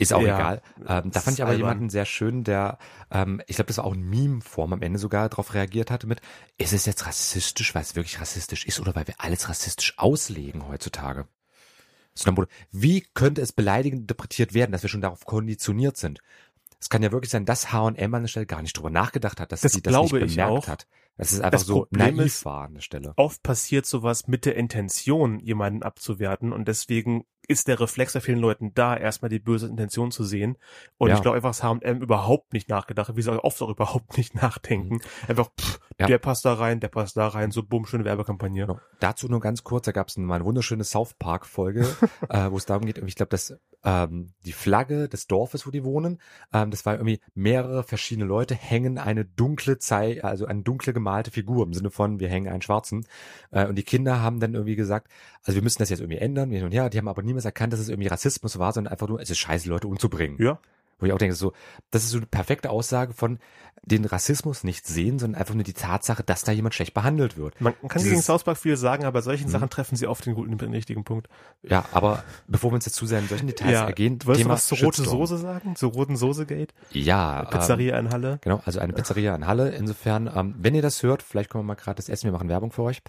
Ist 0.00 0.12
auch 0.12 0.22
Ja, 0.22 0.36
egal. 0.36 0.62
Ähm, 0.78 0.84
da 0.86 1.00
das 1.00 1.24
fand 1.24 1.32
ist 1.34 1.38
ich 1.38 1.42
aber 1.42 1.50
albern. 1.50 1.66
jemanden 1.68 1.90
sehr 1.90 2.04
schön, 2.06 2.44
der, 2.44 2.78
ähm, 3.10 3.42
ich 3.48 3.56
glaube, 3.56 3.66
das 3.66 3.78
war 3.78 3.84
auch 3.84 3.94
ein 3.94 4.08
Meme-Form 4.08 4.72
am 4.72 4.80
Ende 4.82 4.98
sogar 4.98 5.28
darauf 5.28 5.54
reagiert 5.54 5.90
hatte 5.90 6.06
mit, 6.06 6.20
ist 6.56 6.72
es 6.72 6.86
jetzt 6.86 7.04
rassistisch, 7.06 7.74
weil 7.74 7.82
es 7.82 7.96
wirklich 7.96 8.20
rassistisch 8.20 8.64
ist 8.64 8.78
oder 8.80 8.94
weil 8.94 9.06
wir 9.08 9.14
alles 9.18 9.48
rassistisch 9.48 9.94
auslegen 9.98 10.68
heutzutage? 10.68 11.26
Wie 12.72 13.06
könnte 13.14 13.40
es 13.42 13.52
beleidigend 13.52 14.02
interpretiert 14.02 14.54
werden, 14.54 14.72
dass 14.72 14.82
wir 14.82 14.88
schon 14.90 15.00
darauf 15.00 15.24
konditioniert 15.24 15.96
sind? 15.96 16.20
Es 16.80 16.88
kann 16.88 17.02
ja 17.02 17.10
wirklich 17.12 17.30
sein, 17.30 17.44
dass 17.44 17.72
H&M 17.72 18.14
an 18.14 18.22
der 18.22 18.28
Stelle 18.28 18.46
gar 18.46 18.62
nicht 18.62 18.76
drüber 18.76 18.90
nachgedacht 18.90 19.40
hat, 19.40 19.50
dass 19.52 19.60
Das 19.62 19.72
sie 19.72 19.82
das 19.82 19.94
nicht 20.00 20.12
bemerkt 20.12 20.68
hat. 20.68 20.86
Dass 21.16 21.32
es 21.32 21.40
einfach 21.40 21.58
Das 21.58 21.66
so 21.66 21.80
Problem 21.80 22.16
naiv 22.16 22.26
ist- 22.26 22.44
war 22.44 22.66
an 22.66 22.74
der 22.74 22.80
Stelle. 22.80 23.12
Oft 23.16 23.42
passiert 23.42 23.86
sowas 23.86 24.28
mit 24.28 24.44
der 24.46 24.54
Intention, 24.54 25.40
jemanden 25.40 25.82
abzuwerten 25.82 26.52
und 26.52 26.68
deswegen 26.68 27.24
ist 27.48 27.66
der 27.66 27.80
Reflex 27.80 28.12
bei 28.12 28.20
vielen 28.20 28.38
Leuten 28.38 28.72
da, 28.74 28.96
erstmal 28.96 29.30
die 29.30 29.38
böse 29.38 29.66
Intention 29.66 30.10
zu 30.10 30.22
sehen. 30.22 30.58
Und 30.98 31.08
Ja. 31.08 31.16
ich 31.16 31.22
glaube 31.22 31.36
einfach, 31.36 31.50
dass 31.50 31.62
H&M 31.62 32.00
überhaupt 32.02 32.52
nicht 32.52 32.68
nachgedacht 32.68 33.08
hat, 33.08 33.16
wie 33.16 33.22
sie 33.22 33.42
oft 33.42 33.60
auch 33.62 33.70
überhaupt 33.70 34.16
nicht 34.18 34.34
nachdenken. 34.34 35.00
Einfach, 35.26 35.50
pff, 35.58 35.80
Ja. 35.98 36.06
der 36.06 36.18
passt 36.18 36.44
da 36.44 36.52
rein, 36.54 36.78
der 36.80 36.88
passt 36.88 37.16
da 37.16 37.26
rein, 37.26 37.50
so 37.50 37.62
bumm, 37.62 37.86
schöne 37.86 38.04
Werbekampagne. 38.04 38.66
Genau. 38.66 38.78
Dazu 39.00 39.28
nur 39.28 39.40
ganz 39.40 39.64
kurz, 39.64 39.86
da 39.86 39.92
gab 39.92 40.08
es 40.08 40.16
mal 40.18 40.36
eine 40.36 40.44
wunderschöne 40.44 40.84
South 40.84 41.14
Park 41.14 41.46
Folge, 41.46 41.80
äh, 42.28 42.50
wo 42.50 42.56
es 42.58 42.66
darum 42.66 42.84
geht, 42.84 42.98
ich 42.98 43.14
glaube, 43.16 43.30
dass 43.30 43.56
ähm, 43.84 44.32
die 44.44 44.52
Flagge 44.52 45.08
des 45.08 45.26
Dorfes, 45.26 45.66
wo 45.66 45.70
die 45.70 45.84
wohnen, 45.84 46.20
ähm, 46.52 46.70
das 46.70 46.84
war 46.86 46.94
irgendwie 46.94 47.20
mehrere 47.34 47.82
verschiedene 47.82 48.26
Leute 48.26 48.54
hängen 48.54 48.98
eine 48.98 49.24
dunkle 49.24 49.78
Zei 49.78 50.22
also 50.22 50.46
eine 50.46 50.62
dunkle 50.62 50.92
gemalte 50.92 51.30
Figur 51.30 51.64
im 51.64 51.72
Sinne 51.72 51.90
von 51.90 52.20
wir 52.20 52.28
hängen 52.28 52.48
einen 52.48 52.62
schwarzen. 52.62 53.06
Äh, 53.50 53.66
und 53.66 53.76
die 53.76 53.84
Kinder 53.84 54.20
haben 54.20 54.40
dann 54.40 54.54
irgendwie 54.54 54.76
gesagt, 54.76 55.08
also 55.44 55.56
wir 55.56 55.62
müssen 55.62 55.78
das 55.78 55.90
jetzt 55.90 56.00
irgendwie 56.00 56.18
ändern, 56.18 56.52
und 56.52 56.72
her, 56.72 56.90
die 56.90 56.98
haben 56.98 57.08
aber 57.08 57.22
niemals 57.22 57.44
erkannt, 57.44 57.72
dass 57.72 57.80
es 57.80 57.88
irgendwie 57.88 58.08
Rassismus 58.08 58.58
war, 58.58 58.72
sondern 58.72 58.92
einfach 58.92 59.08
nur 59.08 59.20
es 59.20 59.30
ist 59.30 59.38
scheiße 59.38 59.68
Leute 59.68 59.88
umzubringen. 59.88 60.36
Ja, 60.40 60.58
Wo 60.98 61.06
ich 61.06 61.12
auch 61.12 61.18
denke, 61.18 61.34
so, 61.34 61.52
das 61.90 62.04
ist 62.04 62.10
so 62.10 62.16
eine 62.18 62.26
perfekte 62.26 62.70
Aussage 62.70 63.12
von 63.14 63.38
den 63.82 64.04
Rassismus 64.04 64.64
nicht 64.64 64.86
sehen, 64.86 65.18
sondern 65.20 65.40
einfach 65.40 65.54
nur 65.54 65.62
die 65.62 65.72
Tatsache, 65.72 66.24
dass 66.24 66.42
da 66.42 66.50
jemand 66.52 66.74
schlecht 66.74 66.92
behandelt 66.92 67.36
wird. 67.36 67.58
man 67.60 67.72
kann 67.74 67.88
Dieses- 67.94 68.10
gegen 68.10 68.22
South 68.22 68.42
Park 68.44 68.58
viel 68.58 68.76
sagen, 68.76 69.04
aber 69.04 69.12
bei 69.12 69.20
solchen 69.22 69.46
Mhm. 69.46 69.50
Sachen 69.52 69.70
treffen 69.70 69.94
sie 69.96 70.06
oft 70.08 70.26
den 70.26 70.34
guten, 70.34 70.58
den 70.58 70.72
richtigen 70.72 71.04
Punkt. 71.04 71.28
Ja, 71.62 71.84
aber 71.92 72.24
bevor 72.48 72.72
wir 72.72 72.74
uns 72.74 72.84
jetzt 72.86 72.96
zu 72.96 73.06
sehr 73.06 73.20
in 73.20 73.28
solchen 73.28 73.46
Details 73.46 73.78
ergehen, 73.86 74.18
du 74.18 74.26
wolltest 74.26 74.42
Thema 74.42 74.54
du 74.54 74.56
was 74.56 74.66
zur 74.66 74.78
rote 74.78 74.96
Shitstorm. 74.96 75.18
Soße 75.20 75.38
sagen? 75.38 75.76
Zur 75.76 75.92
roten 75.92 76.16
Soße-Gate? 76.16 76.74
Ja, 76.90 77.44
Pizzeria 77.44 77.98
in 77.98 78.10
Halle? 78.10 78.32
Ähm, 78.32 78.38
genau, 78.42 78.60
also 78.64 78.80
eine 78.80 78.92
Pizzeria 78.92 79.34
in 79.36 79.46
Halle. 79.46 79.70
Insofern, 79.70 80.28
ähm, 80.34 80.54
wenn 80.58 80.74
ihr 80.74 80.82
das 80.82 81.02
hört, 81.04 81.22
vielleicht 81.22 81.48
können 81.50 81.62
wir 81.62 81.68
mal 81.68 81.74
gerade 81.76 81.96
das 81.96 82.08
essen, 82.08 82.24
wir 82.24 82.32
machen 82.32 82.48
Werbung 82.48 82.72
für 82.72 82.82
euch. 82.82 83.00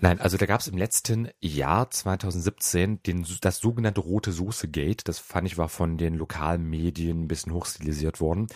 Nein, 0.00 0.20
also 0.20 0.36
da 0.36 0.46
gab 0.46 0.60
es 0.60 0.68
im 0.68 0.78
letzten 0.78 1.28
Jahr 1.40 1.90
2017 1.90 3.02
den, 3.02 3.26
das 3.40 3.58
sogenannte 3.58 4.00
Rote 4.00 4.32
Soße 4.32 4.68
Gate. 4.68 5.08
Das 5.08 5.18
fand 5.18 5.46
ich 5.46 5.58
war 5.58 5.68
von 5.68 5.98
den 5.98 6.14
lokalen 6.14 6.64
Medien 6.64 7.24
ein 7.24 7.28
bisschen 7.28 7.52
hochstilisiert 7.52 8.20
worden. 8.20 8.46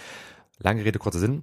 Lange 0.58 0.84
Rede, 0.84 0.98
kurzer 0.98 1.18
Sinn. 1.18 1.42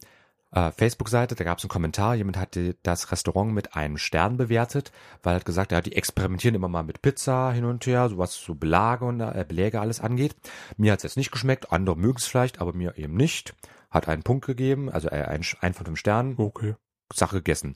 Äh, 0.51 0.71
Facebook-Seite, 0.71 1.35
da 1.35 1.43
gab 1.43 1.59
es 1.59 1.63
einen 1.63 1.69
Kommentar, 1.69 2.15
jemand 2.15 2.37
hatte 2.37 2.75
das 2.81 3.11
Restaurant 3.11 3.53
mit 3.53 3.75
einem 3.75 3.97
Stern 3.97 4.37
bewertet, 4.37 4.91
weil 5.21 5.33
er 5.33 5.35
hat 5.37 5.45
gesagt, 5.45 5.71
ja, 5.71 5.81
die 5.81 5.95
experimentieren 5.95 6.55
immer 6.55 6.67
mal 6.67 6.83
mit 6.83 7.01
Pizza 7.01 7.51
hin 7.51 7.65
und 7.65 7.85
her, 7.85 8.09
so 8.09 8.17
was 8.17 8.33
so 8.35 8.55
Belage 8.55 9.05
und 9.05 9.19
äh, 9.19 9.45
Beläge 9.47 9.79
alles 9.79 9.99
angeht. 9.99 10.35
Mir 10.77 10.93
hat 10.93 10.99
es 10.99 11.03
jetzt 11.03 11.17
nicht 11.17 11.31
geschmeckt, 11.31 11.71
andere 11.71 11.95
mögen 11.97 12.17
es 12.17 12.25
vielleicht, 12.25 12.61
aber 12.61 12.73
mir 12.73 12.97
eben 12.97 13.15
nicht. 13.15 13.53
Hat 13.91 14.07
einen 14.07 14.23
Punkt 14.23 14.45
gegeben, 14.45 14.89
also 14.89 15.09
äh, 15.09 15.23
ein, 15.23 15.43
ein 15.61 15.73
von 15.73 15.85
fünf 15.85 15.99
Sternen. 15.99 16.35
Okay. 16.37 16.75
Sache 17.13 17.37
gegessen. 17.37 17.75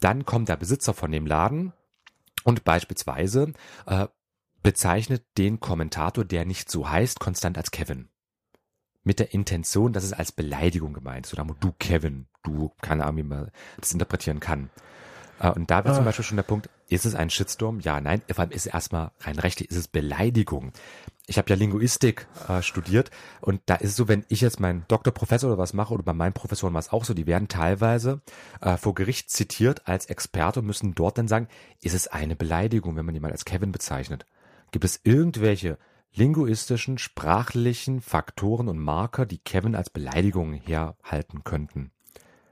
Dann 0.00 0.24
kommt 0.24 0.48
der 0.48 0.56
Besitzer 0.56 0.94
von 0.94 1.12
dem 1.12 1.26
Laden 1.26 1.72
und 2.44 2.64
beispielsweise 2.64 3.52
äh, 3.86 4.06
bezeichnet 4.62 5.24
den 5.38 5.60
Kommentator, 5.60 6.24
der 6.24 6.44
nicht 6.44 6.70
so 6.70 6.88
heißt, 6.88 7.20
konstant 7.20 7.58
als 7.58 7.70
Kevin. 7.70 8.08
Mit 9.02 9.18
der 9.18 9.32
Intention, 9.32 9.92
dass 9.92 10.04
es 10.04 10.12
als 10.12 10.32
Beleidigung 10.32 10.92
gemeint 10.92 11.26
ist. 11.26 11.32
Oder 11.32 11.46
du 11.58 11.72
Kevin, 11.78 12.26
du, 12.42 12.72
keine 12.82 13.04
Ahnung, 13.04 13.16
wie 13.16 13.22
man 13.22 13.50
das 13.78 13.92
interpretieren 13.92 14.40
kann. 14.40 14.70
Äh, 15.40 15.50
und 15.50 15.70
da 15.70 15.84
wäre 15.84 15.94
zum 15.94 16.02
Ah. 16.02 16.06
Beispiel 16.06 16.24
schon 16.24 16.36
der 16.36 16.44
Punkt, 16.44 16.68
ist 16.88 17.06
es 17.06 17.14
ein 17.14 17.30
Shitstorm? 17.30 17.80
Ja, 17.80 18.00
nein. 18.00 18.22
Vor 18.30 18.40
allem 18.40 18.50
ist 18.50 18.66
es 18.66 18.72
erstmal 18.72 19.10
rein 19.20 19.38
rechtlich, 19.38 19.70
ist 19.70 19.76
es 19.76 19.88
Beleidigung. 19.88 20.72
Ich 21.26 21.38
habe 21.38 21.48
ja 21.48 21.56
Linguistik 21.56 22.26
äh, 22.48 22.60
studiert 22.60 23.10
und 23.40 23.60
da 23.66 23.76
ist 23.76 23.90
es 23.90 23.96
so, 23.96 24.08
wenn 24.08 24.24
ich 24.28 24.40
jetzt 24.40 24.58
meinen 24.60 24.84
Doktorprofessor 24.88 25.50
oder 25.50 25.58
was 25.58 25.72
mache 25.72 25.94
oder 25.94 26.02
bei 26.02 26.12
meinen 26.12 26.32
Professoren 26.32 26.74
war 26.74 26.80
es 26.80 26.92
auch 26.92 27.04
so, 27.04 27.14
die 27.14 27.26
werden 27.26 27.48
teilweise 27.48 28.20
äh, 28.60 28.76
vor 28.76 28.94
Gericht 28.94 29.30
zitiert 29.30 29.86
als 29.86 30.06
Experte 30.06 30.60
und 30.60 30.66
müssen 30.66 30.94
dort 30.94 31.18
dann 31.18 31.28
sagen, 31.28 31.46
ist 31.80 31.94
es 31.94 32.08
eine 32.08 32.34
Beleidigung, 32.36 32.96
wenn 32.96 33.06
man 33.06 33.14
jemanden 33.14 33.34
als 33.34 33.44
Kevin 33.44 33.70
bezeichnet? 33.72 34.26
Gibt 34.72 34.84
es 34.84 35.00
irgendwelche 35.04 35.78
linguistischen, 36.12 36.98
sprachlichen 36.98 38.00
Faktoren 38.00 38.68
und 38.68 38.78
Marker, 38.78 39.24
die 39.24 39.38
Kevin 39.38 39.76
als 39.76 39.90
Beleidigung 39.90 40.52
herhalten 40.52 41.44
könnten? 41.44 41.92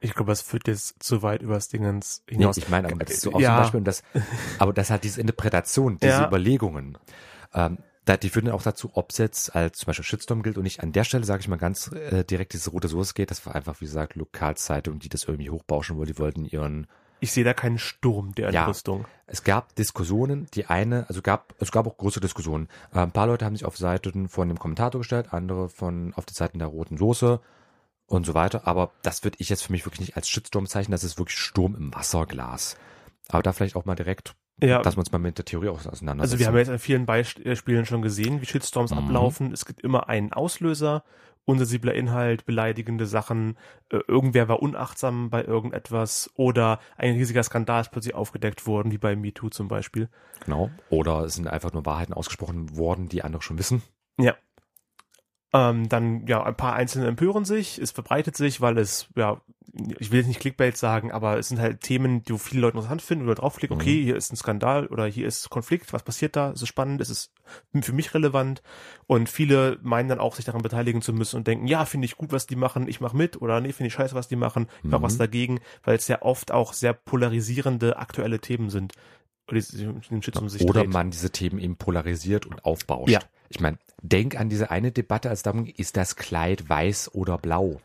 Ich 0.00 0.14
glaube, 0.14 0.30
das 0.30 0.42
führt 0.42 0.68
jetzt 0.68 1.02
zu 1.02 1.22
weit 1.22 1.42
übers 1.42 1.68
Dingens 1.68 2.22
Nee, 2.28 2.36
hinaus. 2.36 2.56
ich 2.56 2.68
meine, 2.68 2.88
aber 2.88 2.98
das 3.04 3.10
ist 3.16 3.22
so 3.22 3.32
auch 3.32 3.40
ja, 3.40 3.48
zum 3.50 3.56
Beispiel, 3.56 3.78
und 3.78 3.84
das, 3.84 4.02
aber 4.58 4.72
das 4.72 4.90
hat 4.90 5.04
diese 5.04 5.20
Interpretation, 5.20 5.98
diese 5.98 6.08
Ja. 6.08 6.26
Überlegungen. 6.28 6.98
Ähm, 7.54 7.78
die 8.22 8.30
führen 8.30 8.46
dann 8.46 8.54
auch 8.54 8.62
dazu, 8.62 8.90
ob 8.94 9.10
es 9.10 9.18
jetzt 9.18 9.54
als 9.54 9.78
zum 9.80 9.86
Beispiel 9.88 10.04
Shitstorm 10.04 10.42
gilt 10.42 10.56
und 10.56 10.62
nicht. 10.62 10.80
An 10.82 10.92
der 10.92 11.04
Stelle 11.04 11.24
sage 11.24 11.40
ich 11.42 11.48
mal 11.48 11.56
ganz 11.56 11.92
äh, 11.92 12.24
direkt, 12.24 12.54
diese 12.54 12.70
rote 12.70 12.88
Source 12.88 13.12
geht, 13.12 13.30
das 13.30 13.44
war 13.44 13.54
einfach, 13.54 13.80
wie 13.80 13.84
gesagt, 13.84 14.14
Lokalzeitung, 14.14 14.98
die 14.98 15.10
das 15.10 15.24
irgendwie 15.24 15.50
hochbauschen 15.50 15.96
wollen. 15.98 16.06
Die 16.06 16.18
wollten 16.18 16.46
ihren 16.46 16.86
Ich 17.20 17.32
sehe 17.32 17.44
da 17.44 17.52
keinen 17.52 17.78
Sturm 17.78 18.34
der 18.34 18.50
Ja. 18.50 18.60
Entrüstung. 18.60 19.04
Es 19.26 19.44
gab 19.44 19.74
Diskussionen, 19.74 20.46
die 20.54 20.64
eine, 20.66 21.04
also 21.08 21.20
gab, 21.20 21.54
es 21.58 21.70
gab 21.70 21.86
auch 21.86 21.98
große 21.98 22.20
Diskussionen. 22.20 22.68
Äh, 22.94 23.00
ein 23.00 23.12
paar 23.12 23.26
Leute 23.26 23.44
haben 23.44 23.56
sich 23.56 23.66
auf 23.66 23.76
Seiten 23.76 24.30
von 24.30 24.48
dem 24.48 24.58
Kommentator 24.58 25.00
gestellt, 25.00 25.34
andere 25.34 25.68
von 25.68 26.14
auf 26.14 26.24
die 26.24 26.32
Seiten 26.34 26.58
der 26.60 26.68
roten 26.68 26.96
Soße 26.96 27.40
und 28.08 28.26
so 28.26 28.34
weiter. 28.34 28.66
Aber 28.66 28.90
das 29.02 29.22
würde 29.22 29.36
ich 29.38 29.48
jetzt 29.48 29.62
für 29.62 29.72
mich 29.72 29.86
wirklich 29.86 30.00
nicht 30.00 30.16
als 30.16 30.28
Shitstorm 30.28 30.66
zeichnen, 30.66 30.92
das 30.92 31.04
ist 31.04 31.18
wirklich 31.18 31.38
Sturm 31.38 31.76
im 31.76 31.94
Wasserglas. 31.94 32.76
Aber 33.28 33.42
da 33.42 33.52
vielleicht 33.52 33.76
auch 33.76 33.84
mal 33.84 33.94
direkt, 33.94 34.34
Ja, 34.60 34.82
dass 34.82 34.96
wir 34.96 35.00
uns 35.00 35.12
mal 35.12 35.18
mit 35.18 35.38
der 35.38 35.44
Theorie 35.44 35.68
auseinandersetzen. 35.68 36.20
Also 36.20 36.38
wir 36.40 36.46
haben 36.48 36.56
jetzt 36.56 36.70
an 36.70 36.78
vielen 36.80 37.06
Beispielen 37.06 37.86
schon 37.86 38.02
gesehen, 38.02 38.40
wie 38.40 38.46
Shitstorms 38.46 38.90
Mhm. 38.90 38.98
ablaufen. 38.98 39.52
Es 39.52 39.66
gibt 39.66 39.82
immer 39.82 40.08
einen 40.08 40.32
Auslöser, 40.32 41.04
unsensibler 41.44 41.94
Inhalt, 41.94 42.44
beleidigende 42.44 43.06
Sachen, 43.06 43.56
äh, 43.90 43.98
irgendwer 44.08 44.48
war 44.48 44.60
unachtsam 44.60 45.30
bei 45.30 45.44
irgendetwas 45.44 46.30
oder 46.34 46.78
ein 46.96 47.14
riesiger 47.14 47.42
Skandal 47.42 47.80
ist 47.82 47.90
plötzlich 47.90 48.14
aufgedeckt 48.14 48.66
worden, 48.66 48.90
wie 48.92 48.98
bei 48.98 49.14
MeToo 49.16 49.48
zum 49.48 49.68
Beispiel. 49.68 50.08
Genau. 50.44 50.70
Oder 50.90 51.20
es 51.24 51.34
sind 51.34 51.46
einfach 51.48 51.72
nur 51.72 51.86
Wahrheiten 51.86 52.12
ausgesprochen 52.12 52.76
worden, 52.76 53.08
die 53.08 53.22
andere 53.22 53.40
schon 53.42 53.58
wissen. 53.58 53.82
Ja. 54.18 54.34
Ähm, 55.52 55.88
dann, 55.88 56.26
ja, 56.26 56.42
ein 56.42 56.56
paar 56.56 56.74
Einzelne 56.74 57.06
empören 57.06 57.44
sich, 57.46 57.78
es 57.78 57.90
verbreitet 57.90 58.36
sich, 58.36 58.60
weil 58.60 58.76
es, 58.76 59.08
ja, 59.16 59.40
ich 59.98 60.10
will 60.10 60.18
jetzt 60.18 60.26
nicht 60.26 60.40
Clickbait 60.40 60.76
sagen, 60.76 61.10
aber 61.12 61.38
es 61.38 61.48
sind 61.48 61.58
halt 61.60 61.80
Themen, 61.80 62.22
die 62.22 62.36
viele 62.38 62.60
Leute 62.62 62.76
interessant 62.76 63.00
finden 63.00 63.24
oder 63.24 63.36
draufklicken, 63.36 63.76
Mhm. 63.76 63.80
okay, 63.80 64.02
hier 64.04 64.16
ist 64.16 64.32
ein 64.32 64.36
Skandal 64.36 64.86
oder 64.88 65.06
hier 65.06 65.26
ist 65.26 65.48
Konflikt, 65.50 65.92
was 65.92 66.02
passiert 66.02 66.36
da, 66.36 66.50
ist 66.50 66.62
es 66.62 66.68
spannend, 66.68 67.00
ist 67.00 67.10
es 67.10 67.32
für 67.80 67.92
mich 67.92 68.12
relevant 68.12 68.62
und 69.06 69.28
viele 69.30 69.78
meinen 69.82 70.08
dann 70.10 70.20
auch, 70.20 70.34
sich 70.36 70.44
daran 70.44 70.62
beteiligen 70.62 71.00
zu 71.00 71.12
müssen 71.14 71.36
und 71.36 71.46
denken, 71.46 71.66
ja, 71.66 71.84
finde 71.86 72.04
ich 72.06 72.16
gut, 72.16 72.32
was 72.32 72.46
die 72.46 72.56
machen, 72.56 72.88
ich 72.88 73.00
mache 73.00 73.16
mit 73.16 73.40
oder 73.40 73.60
nee, 73.60 73.72
finde 73.72 73.88
ich 73.88 73.94
scheiße, 73.94 74.14
was 74.14 74.28
die 74.28 74.36
machen, 74.36 74.68
ich 74.82 74.90
Mhm. 74.90 75.02
was 75.02 75.16
dagegen, 75.16 75.60
weil 75.84 75.96
es 75.96 76.08
ja 76.08 76.20
oft 76.22 76.50
auch 76.52 76.72
sehr 76.72 76.92
polarisierende 76.92 77.96
aktuelle 77.98 78.40
Themen 78.40 78.68
sind. 78.70 78.92
Oder 80.68 80.82
dreht. 80.82 80.92
man 80.92 81.10
diese 81.10 81.30
Themen 81.30 81.58
eben 81.58 81.76
polarisiert 81.76 82.46
und 82.46 82.64
aufbauscht. 82.64 83.10
Ja. 83.10 83.20
Ich 83.48 83.60
meine, 83.60 83.78
denk 84.02 84.38
an 84.38 84.48
diese 84.48 84.70
eine 84.70 84.92
Debatte, 84.92 85.30
als 85.30 85.42
darum 85.42 85.66
ist 85.66 85.96
das 85.96 86.16
Kleid 86.16 86.68
weiß 86.68 87.14
oder 87.14 87.38
blau? 87.38 87.80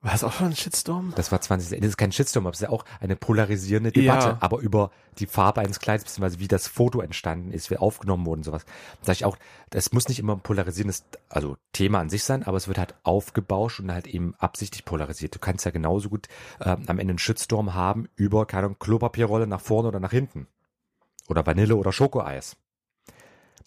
War 0.00 0.12
das 0.12 0.22
auch 0.22 0.32
schon 0.34 0.48
ein 0.48 0.56
Shitstorm? 0.56 1.14
Das 1.16 1.32
war 1.32 1.40
20, 1.40 1.80
das 1.80 1.88
ist 1.88 1.96
kein 1.96 2.12
Shitstorm, 2.12 2.44
aber 2.46 2.52
es 2.52 2.58
ist 2.60 2.64
ja 2.64 2.68
auch 2.68 2.84
eine 3.00 3.16
polarisierende 3.16 3.90
Debatte, 3.90 4.26
Ja. 4.26 4.36
aber 4.40 4.58
über 4.58 4.90
die 5.18 5.24
Farbe 5.26 5.62
eines 5.62 5.78
Kleids, 5.80 6.04
beziehungsweise 6.04 6.40
wie 6.40 6.48
das 6.48 6.68
Foto 6.68 7.00
entstanden 7.00 7.52
ist, 7.52 7.70
wie 7.70 7.78
aufgenommen 7.78 8.26
wurde 8.26 8.40
und 8.40 8.44
sowas. 8.44 8.66
Da 8.66 9.06
sag 9.06 9.12
ich 9.14 9.24
auch, 9.24 9.38
das 9.70 9.92
muss 9.92 10.06
nicht 10.08 10.18
immer 10.18 10.34
ein 10.34 10.40
polarisierendes, 10.40 11.04
also 11.30 11.56
Thema 11.72 12.00
an 12.00 12.10
sich 12.10 12.22
sein, 12.22 12.42
aber 12.42 12.58
es 12.58 12.68
wird 12.68 12.76
halt 12.76 12.94
aufgebauscht 13.02 13.80
und 13.80 13.92
halt 13.92 14.06
eben 14.06 14.34
absichtlich 14.38 14.84
polarisiert. 14.84 15.34
Du 15.34 15.38
kannst 15.38 15.64
ja 15.64 15.70
genauso 15.70 16.10
gut 16.10 16.26
ähm, 16.60 16.82
am 16.86 16.98
Ende 16.98 17.12
einen 17.12 17.18
Shitstorm 17.18 17.72
haben 17.72 18.06
über, 18.14 18.44
keine 18.44 18.66
Ahnung, 18.66 18.76
Klopapierrolle 18.78 19.46
nach 19.46 19.62
vorne 19.62 19.88
oder 19.88 20.00
nach 20.00 20.10
hinten. 20.10 20.48
Oder 21.28 21.46
Vanille 21.46 21.76
oder 21.76 21.92
Schokoeis. 21.92 22.56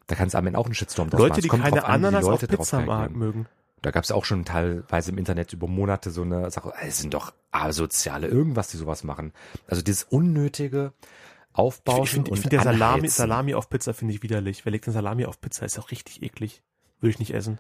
Da 0.07 0.15
kannst 0.15 0.33
du 0.33 0.37
am 0.37 0.47
Ende 0.47 0.57
auch 0.57 0.65
einen 0.65 0.75
Shitstorm 0.75 1.09
draus 1.09 1.19
Leute, 1.19 1.29
machen. 1.29 1.39
Es 1.39 1.43
die 1.43 1.49
kommt 1.49 1.63
keine 1.63 1.83
an, 1.83 2.01
die 2.01 2.07
Ananas 2.07 2.25
auf 2.25 2.41
Leute 2.41 2.47
drauf 2.47 2.71
Pizza 2.71 3.09
mögen. 3.09 3.47
Da 3.81 3.91
gab 3.91 4.03
es 4.03 4.11
auch 4.11 4.25
schon 4.25 4.43
teilweise 4.43 5.11
im 5.11 5.17
Internet 5.17 5.53
über 5.53 5.67
Monate 5.67 6.09
so 6.09 6.23
eine 6.23 6.49
Sache, 6.49 6.73
es 6.81 6.97
sind 6.97 7.13
doch 7.13 7.33
asoziale 7.51 8.27
irgendwas, 8.27 8.69
die 8.69 8.77
sowas 8.77 9.03
machen. 9.03 9.33
Also 9.67 9.81
dieses 9.81 10.03
unnötige 10.03 10.93
Ich, 10.99 11.57
Aufbauschen 11.57 12.03
ich 12.03 12.09
finde 12.11 12.31
und 12.31 12.37
ich 12.37 12.41
find 12.41 12.53
der 12.53 12.63
Salami. 12.63 13.07
Salami 13.07 13.53
auf 13.53 13.69
Pizza 13.69 13.93
finde 13.93 14.13
ich 14.13 14.23
widerlich. 14.23 14.65
Wer 14.65 14.71
legt 14.71 14.87
denn 14.87 14.93
Salami 14.93 15.25
auf 15.25 15.39
Pizza? 15.41 15.65
Ist 15.65 15.77
auch 15.77 15.91
richtig 15.91 16.23
eklig. 16.23 16.63
Würde 16.99 17.11
ich 17.11 17.19
nicht 17.19 17.33
essen. 17.33 17.59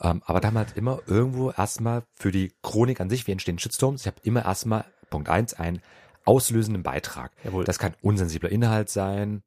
Ähm, 0.00 0.22
aber 0.24 0.40
da 0.40 0.48
haben 0.48 0.58
halt 0.58 0.76
immer 0.76 1.00
irgendwo 1.06 1.50
erstmal 1.50 2.02
für 2.14 2.30
die 2.30 2.52
Chronik 2.62 3.00
an 3.00 3.10
sich, 3.10 3.26
wie 3.26 3.32
entstehen 3.32 3.58
Shitstorms, 3.58 4.02
ich 4.02 4.06
habe 4.06 4.20
immer 4.22 4.44
erstmal, 4.44 4.84
Punkt 5.10 5.28
eins, 5.28 5.54
einen 5.54 5.80
auslösenden 6.26 6.82
Beitrag. 6.82 7.32
Jawohl. 7.44 7.64
Das 7.64 7.78
kann 7.78 7.94
unsensibler 8.02 8.50
Inhalt 8.50 8.90
sein 8.90 9.42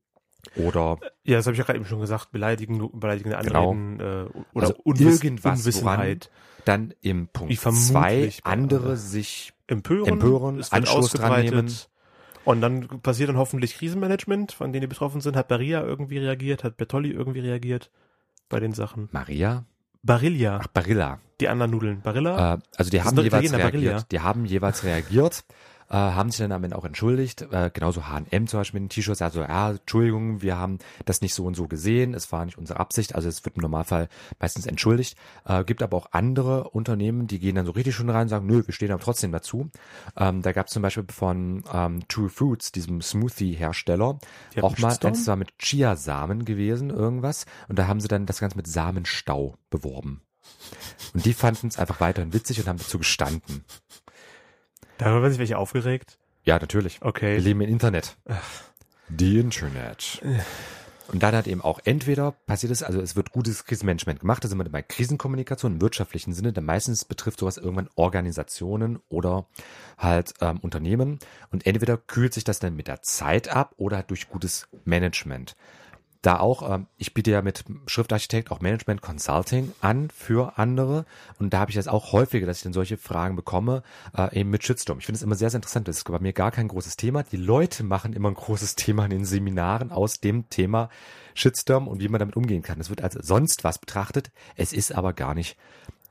oder 0.56 0.98
Ja, 1.24 1.38
das 1.38 1.46
habe 1.46 1.54
ich 1.54 1.60
ja 1.60 1.66
gerade 1.66 1.78
eben 1.80 1.88
schon 1.88 2.00
gesagt. 2.00 2.32
Beleidigen, 2.32 2.90
beleidigende 3.00 3.38
Genau. 3.38 3.72
Anreden 3.72 4.00
äh, 4.00 4.40
oder 4.54 4.68
Also 4.68 4.76
Unwiss 4.84 5.22
irgendwas, 5.24 5.60
Unwissenheit. 5.60 6.32
dann 6.66 6.94
im 7.02 7.28
Punkt 7.28 7.60
zwei 7.60 8.32
andere 8.44 8.98
sich 8.98 9.54
Empören, 9.68 10.08
Empören, 10.14 10.58
wird 10.58 10.74
Anschluss 10.74 11.12
dran 11.12 11.42
nehmen. 11.44 11.72
Und 12.46 12.62
dann 12.62 12.88
passiert 13.02 13.30
dann 13.30 13.38
hoffentlich 13.38 13.76
Krisenmanagement, 13.76 14.54
von 14.54 14.72
denen 14.74 14.82
die 14.82 14.88
betroffen 14.88 15.22
sind. 15.22 15.36
Hat 15.36 15.48
Barilla 15.50 15.84
irgendwie 15.84 16.18
reagiert? 16.18 16.64
Hat 16.64 16.78
Bertolli 16.78 17.12
irgendwie 17.12 17.42
reagiert? 17.42 17.92
Bei 18.48 18.60
den 18.60 18.72
Sachen. 18.74 19.10
Maria, 19.12 19.66
Barilla, 20.02 20.60
ach 20.64 20.68
Barilla, 20.68 21.20
die 21.40 21.50
anderen 21.50 21.72
Nudeln. 21.72 22.02
Barilla? 22.02 22.56
Äh, 22.56 22.58
also 22.78 22.90
die 22.90 22.98
Das 22.98 23.06
haben 23.06 23.18
jeweils 23.22 23.52
reagiert. 23.54 23.74
Barilla. 23.74 24.06
Die 24.12 24.20
haben 24.22 24.46
jeweils 24.46 24.84
reagiert, 24.84 25.44
äh, 25.90 25.96
haben 25.96 26.30
sich 26.30 26.40
dann 26.40 26.52
am 26.52 26.64
Ende 26.64 26.78
auch 26.78 26.86
entschuldigt. 26.86 27.42
Äh, 27.52 27.72
genauso 27.74 28.08
H&M 28.08 28.48
zum 28.48 28.60
Beispiel 28.60 28.78
in 28.78 28.84
den 28.86 28.90
T-Shirts. 28.90 29.22
Also 29.22 29.42
ja, 29.42 29.72
Entschuldigung, 29.72 30.42
wir 30.42 30.58
haben 30.58 30.80
das 31.06 31.22
nicht 31.22 31.34
so 31.34 31.46
und 31.46 31.56
so 31.56 31.68
gesehen. 31.68 32.14
Es 32.14 32.32
war 32.32 32.46
nicht 32.46 32.58
unsere 32.58 32.80
Absicht. 32.80 33.16
Also 33.16 33.28
es 33.28 33.44
wird 33.46 33.56
im 33.58 33.62
Normalfall 33.62 34.10
meistens 34.40 34.66
entschuldigt. 34.66 35.18
Äh, 35.46 35.64
gibt 35.64 35.82
aber 35.82 35.98
auch 35.98 36.10
andere 36.12 36.70
Unternehmen, 36.70 37.28
die 37.28 37.40
gehen 37.40 37.56
dann 37.56 37.66
so 37.66 37.72
richtig 37.72 37.96
schon 37.96 38.10
rein 38.10 38.24
und 38.24 38.30
sagen, 38.30 38.46
nö, 38.46 38.64
wir 38.66 38.74
stehen 38.74 38.92
aber 38.92 39.04
trotzdem 39.04 39.32
dazu. 39.32 39.70
Ähm, 40.16 40.42
da 40.42 40.52
gab 40.52 40.68
es 40.68 40.74
zum 40.74 40.84
Beispiel 40.84 41.06
von 41.10 41.64
ähm, 41.74 42.08
True 42.08 42.30
Foods, 42.30 42.72
diesem 42.72 43.02
Smoothie-Hersteller, 43.02 44.20
auch 44.62 44.78
mal, 44.78 44.98
es 45.02 45.28
war 45.28 45.36
mit 45.36 45.58
Chiasamen 45.58 46.46
gewesen, 46.46 46.90
irgendwas. 46.90 47.46
Und 47.68 47.80
da 47.80 47.88
haben 47.88 48.00
sie 48.00 48.08
dann 48.08 48.26
das 48.26 48.40
Ganze 48.40 48.58
mit 48.58 48.68
Samenstau 48.68 49.56
beworben. 49.70 50.22
Und 51.14 51.26
die 51.26 51.34
fanden 51.34 51.68
es 51.68 51.78
einfach 51.78 52.00
weiterhin 52.00 52.34
witzig 52.34 52.60
und 52.60 52.68
haben 52.68 52.78
dazu 52.78 52.98
gestanden. 52.98 53.66
Darüber 55.00 55.30
sich 55.30 55.40
welche 55.40 55.58
aufgeregt. 55.58 56.20
Ja, 56.44 56.60
natürlich. 56.60 57.02
Wir 57.02 57.08
Okay. 57.08 57.38
leben 57.38 57.62
im 57.62 57.70
Internet. 57.70 58.18
Die 59.08 59.40
Internet. 59.40 60.22
Und 61.12 61.24
dann 61.24 61.36
hat 61.36 61.48
eben 61.48 61.62
auch 61.62 61.80
entweder 61.86 62.34
passiert 62.46 62.72
es, 62.72 62.84
also 62.84 63.02
es 63.02 63.16
wird 63.16 63.32
gutes 63.32 63.66
Krisenmanagement 63.66 64.20
gemacht, 64.20 64.44
da 64.44 64.48
sind 64.48 64.60
wir 64.60 64.70
bei 64.70 64.84
Krisenkommunikation 64.84 65.74
im 65.74 65.82
wirtschaftlichen 65.82 66.34
Sinne, 66.34 66.54
denn 66.54 66.66
meistens 66.66 67.04
betrifft 67.06 67.40
sowas 67.40 67.58
irgendwann 67.58 67.90
Organisationen 67.96 69.00
oder 69.10 69.48
halt 69.98 70.34
ähm, 70.42 70.60
Unternehmen. 70.60 71.18
Und 71.52 71.66
entweder 71.66 71.98
kühlt 71.98 72.34
sich 72.36 72.44
das 72.44 72.60
dann 72.60 72.76
mit 72.76 72.88
der 72.88 73.02
Zeit 73.02 73.50
ab 73.50 73.74
oder 73.78 73.98
halt 73.98 74.12
durch 74.12 74.30
gutes 74.30 74.68
Management. 74.86 75.56
Da 76.22 76.40
auch, 76.40 76.70
ähm, 76.70 76.88
ich 76.98 77.14
biete 77.14 77.32
ja 77.32 77.42
mit 77.42 77.64
Schriftarchitekt 77.86 78.52
auch 78.52 78.60
Management 78.60 79.02
Consulting 79.02 79.72
an 79.80 80.10
für 80.10 80.58
andere 80.58 81.06
und 81.38 81.54
da 81.54 81.60
habe 81.60 81.72
ich 81.72 81.76
das 81.76 81.88
auch 81.88 82.12
häufiger, 82.12 82.46
dass 82.46 82.58
ich 82.58 82.64
dann 82.64 82.74
solche 82.74 82.98
Fragen 82.98 83.38
bekomme, 83.38 83.84
äh, 84.18 84.40
eben 84.40 84.50
mit 84.50 84.64
Shitstorm. 84.64 85.00
Ich 85.00 85.06
finde 85.06 85.18
es 85.18 85.24
immer 85.24 85.36
sehr, 85.36 85.50
sehr 85.50 85.60
interessant. 85.60 85.88
Das 85.88 85.98
ist 85.98 86.04
bei 86.04 86.20
mir 86.20 86.34
gar 86.34 86.52
kein 86.52 86.68
großes 86.68 86.98
Thema. 86.98 87.24
Die 87.24 87.38
Leute 87.38 87.84
machen 87.84 88.12
immer 88.12 88.30
ein 88.30 88.36
großes 88.36 88.76
Thema 88.76 89.06
in 89.06 89.12
den 89.12 89.26
Seminaren 89.26 89.92
aus 89.92 90.20
dem 90.20 90.50
Thema 90.50 90.90
Shitstorm 91.36 91.88
und 91.88 92.02
wie 92.02 92.10
man 92.10 92.20
damit 92.20 92.36
umgehen 92.36 92.64
kann. 92.64 92.82
Es 92.82 92.90
wird 92.90 93.02
als 93.02 93.14
sonst 93.14 93.64
was 93.64 93.80
betrachtet. 93.80 94.32
Es 94.56 94.74
ist 94.74 94.94
aber 94.94 95.14
gar 95.14 95.34
nicht 95.34 95.58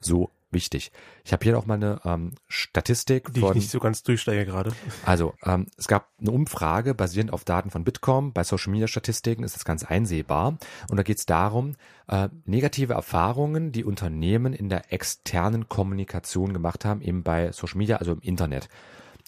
so 0.01 0.31
wichtig. 0.51 0.93
Ich 1.25 1.33
habe 1.33 1.45
hier 1.45 1.59
auch 1.59 1.67
mal 1.67 1.75
eine 1.75 2.01
ähm, 2.05 2.33
Statistik 2.49 3.33
Die 3.33 3.41
ich 3.41 3.47
von 3.47 3.55
nicht 3.57 3.71
so 3.71 3.79
ganz 3.81 4.03
durchsteige 4.03 4.47
gerade. 4.47 4.73
also, 5.05 5.35
ähm, 5.45 5.67
es 5.77 5.89
gab 5.89 6.09
eine 6.21 6.31
Umfrage 6.31 6.95
basierend 6.95 7.33
auf 7.33 7.45
Daten 7.45 7.71
von 7.71 7.85
Bitkom. 7.85 8.33
Bei 8.33 8.45
Social 8.45 8.73
Media 8.73 8.89
Statistiken 8.89 9.43
ist 9.45 9.55
das 9.57 9.65
ganz 9.65 9.85
einsehbar. 9.85 10.59
Und 10.91 10.97
da 10.97 11.03
geht 11.03 11.19
es 11.19 11.27
darum, 11.27 11.77
äh, 12.09 12.29
negative 12.45 12.95
Erfahrungen, 12.95 13.73
die 13.73 13.85
Unternehmen 13.85 14.53
in 14.53 14.69
der 14.69 14.93
externen 14.93 15.69
Kommunikation 15.69 16.53
gemacht 16.53 16.85
haben, 16.85 17.01
eben 17.03 17.23
bei 17.23 17.53
Social 17.53 17.79
Media, 17.79 17.97
also 17.97 18.13
im 18.13 18.21
Internet. 18.21 18.69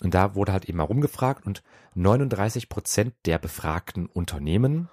Und 0.02 0.14
da 0.14 0.34
wurde 0.34 0.52
halt 0.52 0.64
eben 0.64 0.78
mal 0.78 0.84
rumgefragt 0.84 1.44
und 1.46 1.62
39 1.94 2.68
Prozent 2.68 3.14
der 3.26 3.38
befragten 3.38 4.06
Unternehmen, 4.06 4.88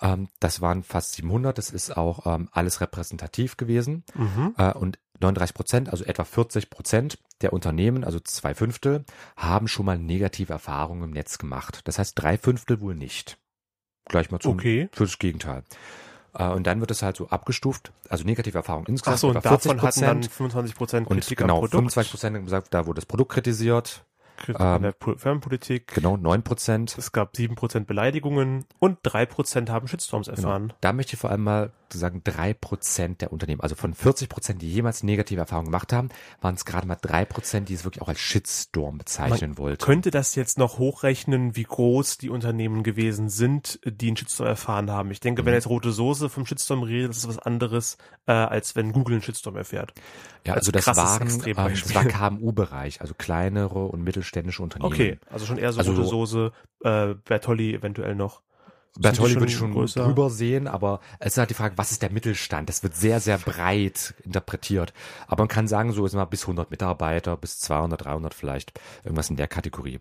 ähm, 0.00 0.28
das 0.40 0.60
waren 0.60 0.82
fast 0.82 1.14
700, 1.14 1.58
das 1.58 1.70
ist 1.70 1.96
auch 1.96 2.26
ähm, 2.26 2.48
alles 2.52 2.80
repräsentativ 2.80 3.56
gewesen, 3.56 4.04
Mhm. 4.14 4.54
äh, 4.56 4.72
und 4.72 4.98
39 5.22 5.54
Prozent, 5.54 5.88
also 5.88 6.04
etwa 6.04 6.24
40 6.24 6.68
Prozent 6.70 7.18
der 7.40 7.52
Unternehmen, 7.52 8.04
also 8.04 8.20
zwei 8.20 8.54
Fünftel, 8.54 9.04
haben 9.36 9.68
schon 9.68 9.86
mal 9.86 9.98
negative 9.98 10.52
Erfahrungen 10.52 11.04
im 11.04 11.10
Netz 11.10 11.38
gemacht. 11.38 11.80
Das 11.84 11.98
heißt, 11.98 12.12
drei 12.20 12.36
Fünftel 12.38 12.80
wohl 12.80 12.94
nicht. 12.94 13.38
Gleich 14.06 14.30
mal 14.30 14.40
zum 14.40 14.54
Okay. 14.54 14.88
für 14.92 15.04
das 15.04 15.18
Gegenteil. 15.18 15.62
Äh, 16.34 16.48
und 16.48 16.66
dann 16.66 16.80
wird 16.80 16.90
es 16.90 17.02
halt 17.02 17.16
so 17.16 17.28
abgestuft, 17.28 17.92
also 18.08 18.24
negative 18.24 18.58
Erfahrungen 18.58 18.86
insgesamt. 18.86 19.14
Achso, 19.14 19.28
und 19.30 19.36
etwa 19.36 19.48
40 19.50 19.72
davon 19.72 19.82
hatten 19.86 20.00
dann 20.00 20.16
Prozent. 20.20 20.32
25 20.34 20.74
Prozent 20.74 21.06
und 21.08 21.20
Kritik 21.20 21.38
genau, 21.38 21.54
am 21.54 21.60
Produkt. 21.60 21.72
25 21.74 22.10
Prozent 22.10 22.36
haben 22.36 22.44
gesagt, 22.44 22.74
da 22.74 22.86
wurde 22.86 22.96
das 22.96 23.06
Produkt 23.06 23.32
kritisiert. 23.32 24.04
Kritik 24.38 24.60
an 24.60 24.76
ähm, 24.76 24.82
der 24.82 24.92
Po- 24.92 25.14
Firmenpolitik. 25.16 25.88
Genau, 25.94 26.16
9 26.16 26.42
Prozent. 26.42 26.96
Es 26.98 27.12
gab 27.12 27.34
7% 27.34 27.84
Beleidigungen 27.84 28.64
und 28.80 28.98
3% 29.06 29.68
haben 29.68 29.86
Shitstorms 29.86 30.26
Genau. 30.26 30.38
erfahren. 30.38 30.72
Da 30.80 30.92
möchte 30.92 31.14
ich 31.14 31.20
vor 31.20 31.30
allem 31.30 31.44
mal 31.44 31.70
sozusagen 31.92 32.22
drei 32.24 32.54
Prozent 32.54 33.20
der 33.20 33.32
Unternehmen. 33.32 33.60
Also 33.60 33.74
von 33.74 33.94
40 33.94 34.28
Prozent, 34.28 34.62
die 34.62 34.70
jemals 34.72 35.02
negative 35.02 35.40
Erfahrungen 35.40 35.66
gemacht 35.66 35.92
haben, 35.92 36.08
waren 36.40 36.54
es 36.54 36.64
gerade 36.64 36.86
mal 36.86 36.96
drei 37.00 37.24
Prozent, 37.24 37.68
die 37.68 37.74
es 37.74 37.84
wirklich 37.84 38.02
auch 38.02 38.08
als 38.08 38.20
Shitstorm 38.20 38.98
bezeichnen 38.98 39.50
Man 39.50 39.58
wollten. 39.58 39.84
Könnte 39.84 40.10
das 40.10 40.34
jetzt 40.34 40.58
noch 40.58 40.78
hochrechnen, 40.78 41.54
wie 41.56 41.64
groß 41.64 42.18
die 42.18 42.30
Unternehmen 42.30 42.82
gewesen 42.82 43.28
sind, 43.28 43.78
die 43.84 44.08
einen 44.08 44.16
Shitstorm 44.16 44.48
erfahren 44.48 44.90
haben? 44.90 45.10
Ich 45.10 45.20
denke, 45.20 45.44
wenn 45.44 45.52
Mhm. 45.52 45.56
jetzt 45.56 45.68
Rote 45.68 45.92
Soße 45.92 46.28
vom 46.28 46.46
Shitstorm 46.46 46.82
redet, 46.82 47.10
das 47.10 47.18
ist 47.18 47.28
was 47.28 47.38
anderes, 47.38 47.96
äh, 48.26 48.32
als 48.32 48.74
wenn 48.76 48.92
Google 48.92 49.14
einen 49.16 49.22
Shitstorm 49.22 49.56
erfährt. 49.56 49.92
Ja, 50.46 50.54
also 50.54 50.72
Als 50.72 50.84
das 50.86 50.96
waren, 50.96 51.28
ähm, 51.46 51.54
das 51.56 51.94
war 51.94 52.04
KMU-Bereich, 52.04 53.00
also 53.00 53.14
kleinere 53.14 53.84
und 53.86 54.02
mittelständische 54.02 54.62
Unternehmen. 54.62 54.92
Okay, 54.92 55.18
also 55.30 55.46
schon 55.46 55.58
eher 55.58 55.72
so 55.72 55.78
Also 55.78 55.92
Rote 55.92 56.04
so- 56.04 56.10
Soße, 56.26 56.52
äh, 56.84 57.14
Bertolli 57.24 57.74
eventuell 57.74 58.14
noch. 58.14 58.42
Bertolli 58.98 59.34
würde 59.36 59.46
ich 59.46 59.56
schon 59.56 59.72
größer? 59.72 60.04
drüber 60.04 60.28
sehen, 60.28 60.68
aber 60.68 61.00
es 61.18 61.32
ist 61.32 61.38
halt 61.38 61.50
die 61.50 61.54
Frage, 61.54 61.78
was 61.78 61.92
ist 61.92 62.02
der 62.02 62.12
Mittelstand? 62.12 62.68
Das 62.68 62.82
wird 62.82 62.94
sehr, 62.94 63.20
sehr 63.20 63.38
breit 63.38 64.14
interpretiert. 64.22 64.92
Aber 65.26 65.42
man 65.42 65.48
kann 65.48 65.66
sagen, 65.66 65.92
so 65.92 66.04
ist 66.04 66.12
mal 66.12 66.26
bis 66.26 66.42
100 66.42 66.70
Mitarbeiter, 66.70 67.36
bis 67.36 67.58
200, 67.60 68.04
300 68.04 68.34
vielleicht, 68.34 68.78
irgendwas 69.02 69.30
in 69.30 69.36
der 69.36 69.48
Kategorie. 69.48 70.00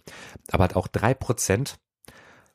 Aber 0.51 0.63
halt 0.63 0.75
auch 0.75 0.87
drei 0.87 1.13
Prozent 1.13 1.79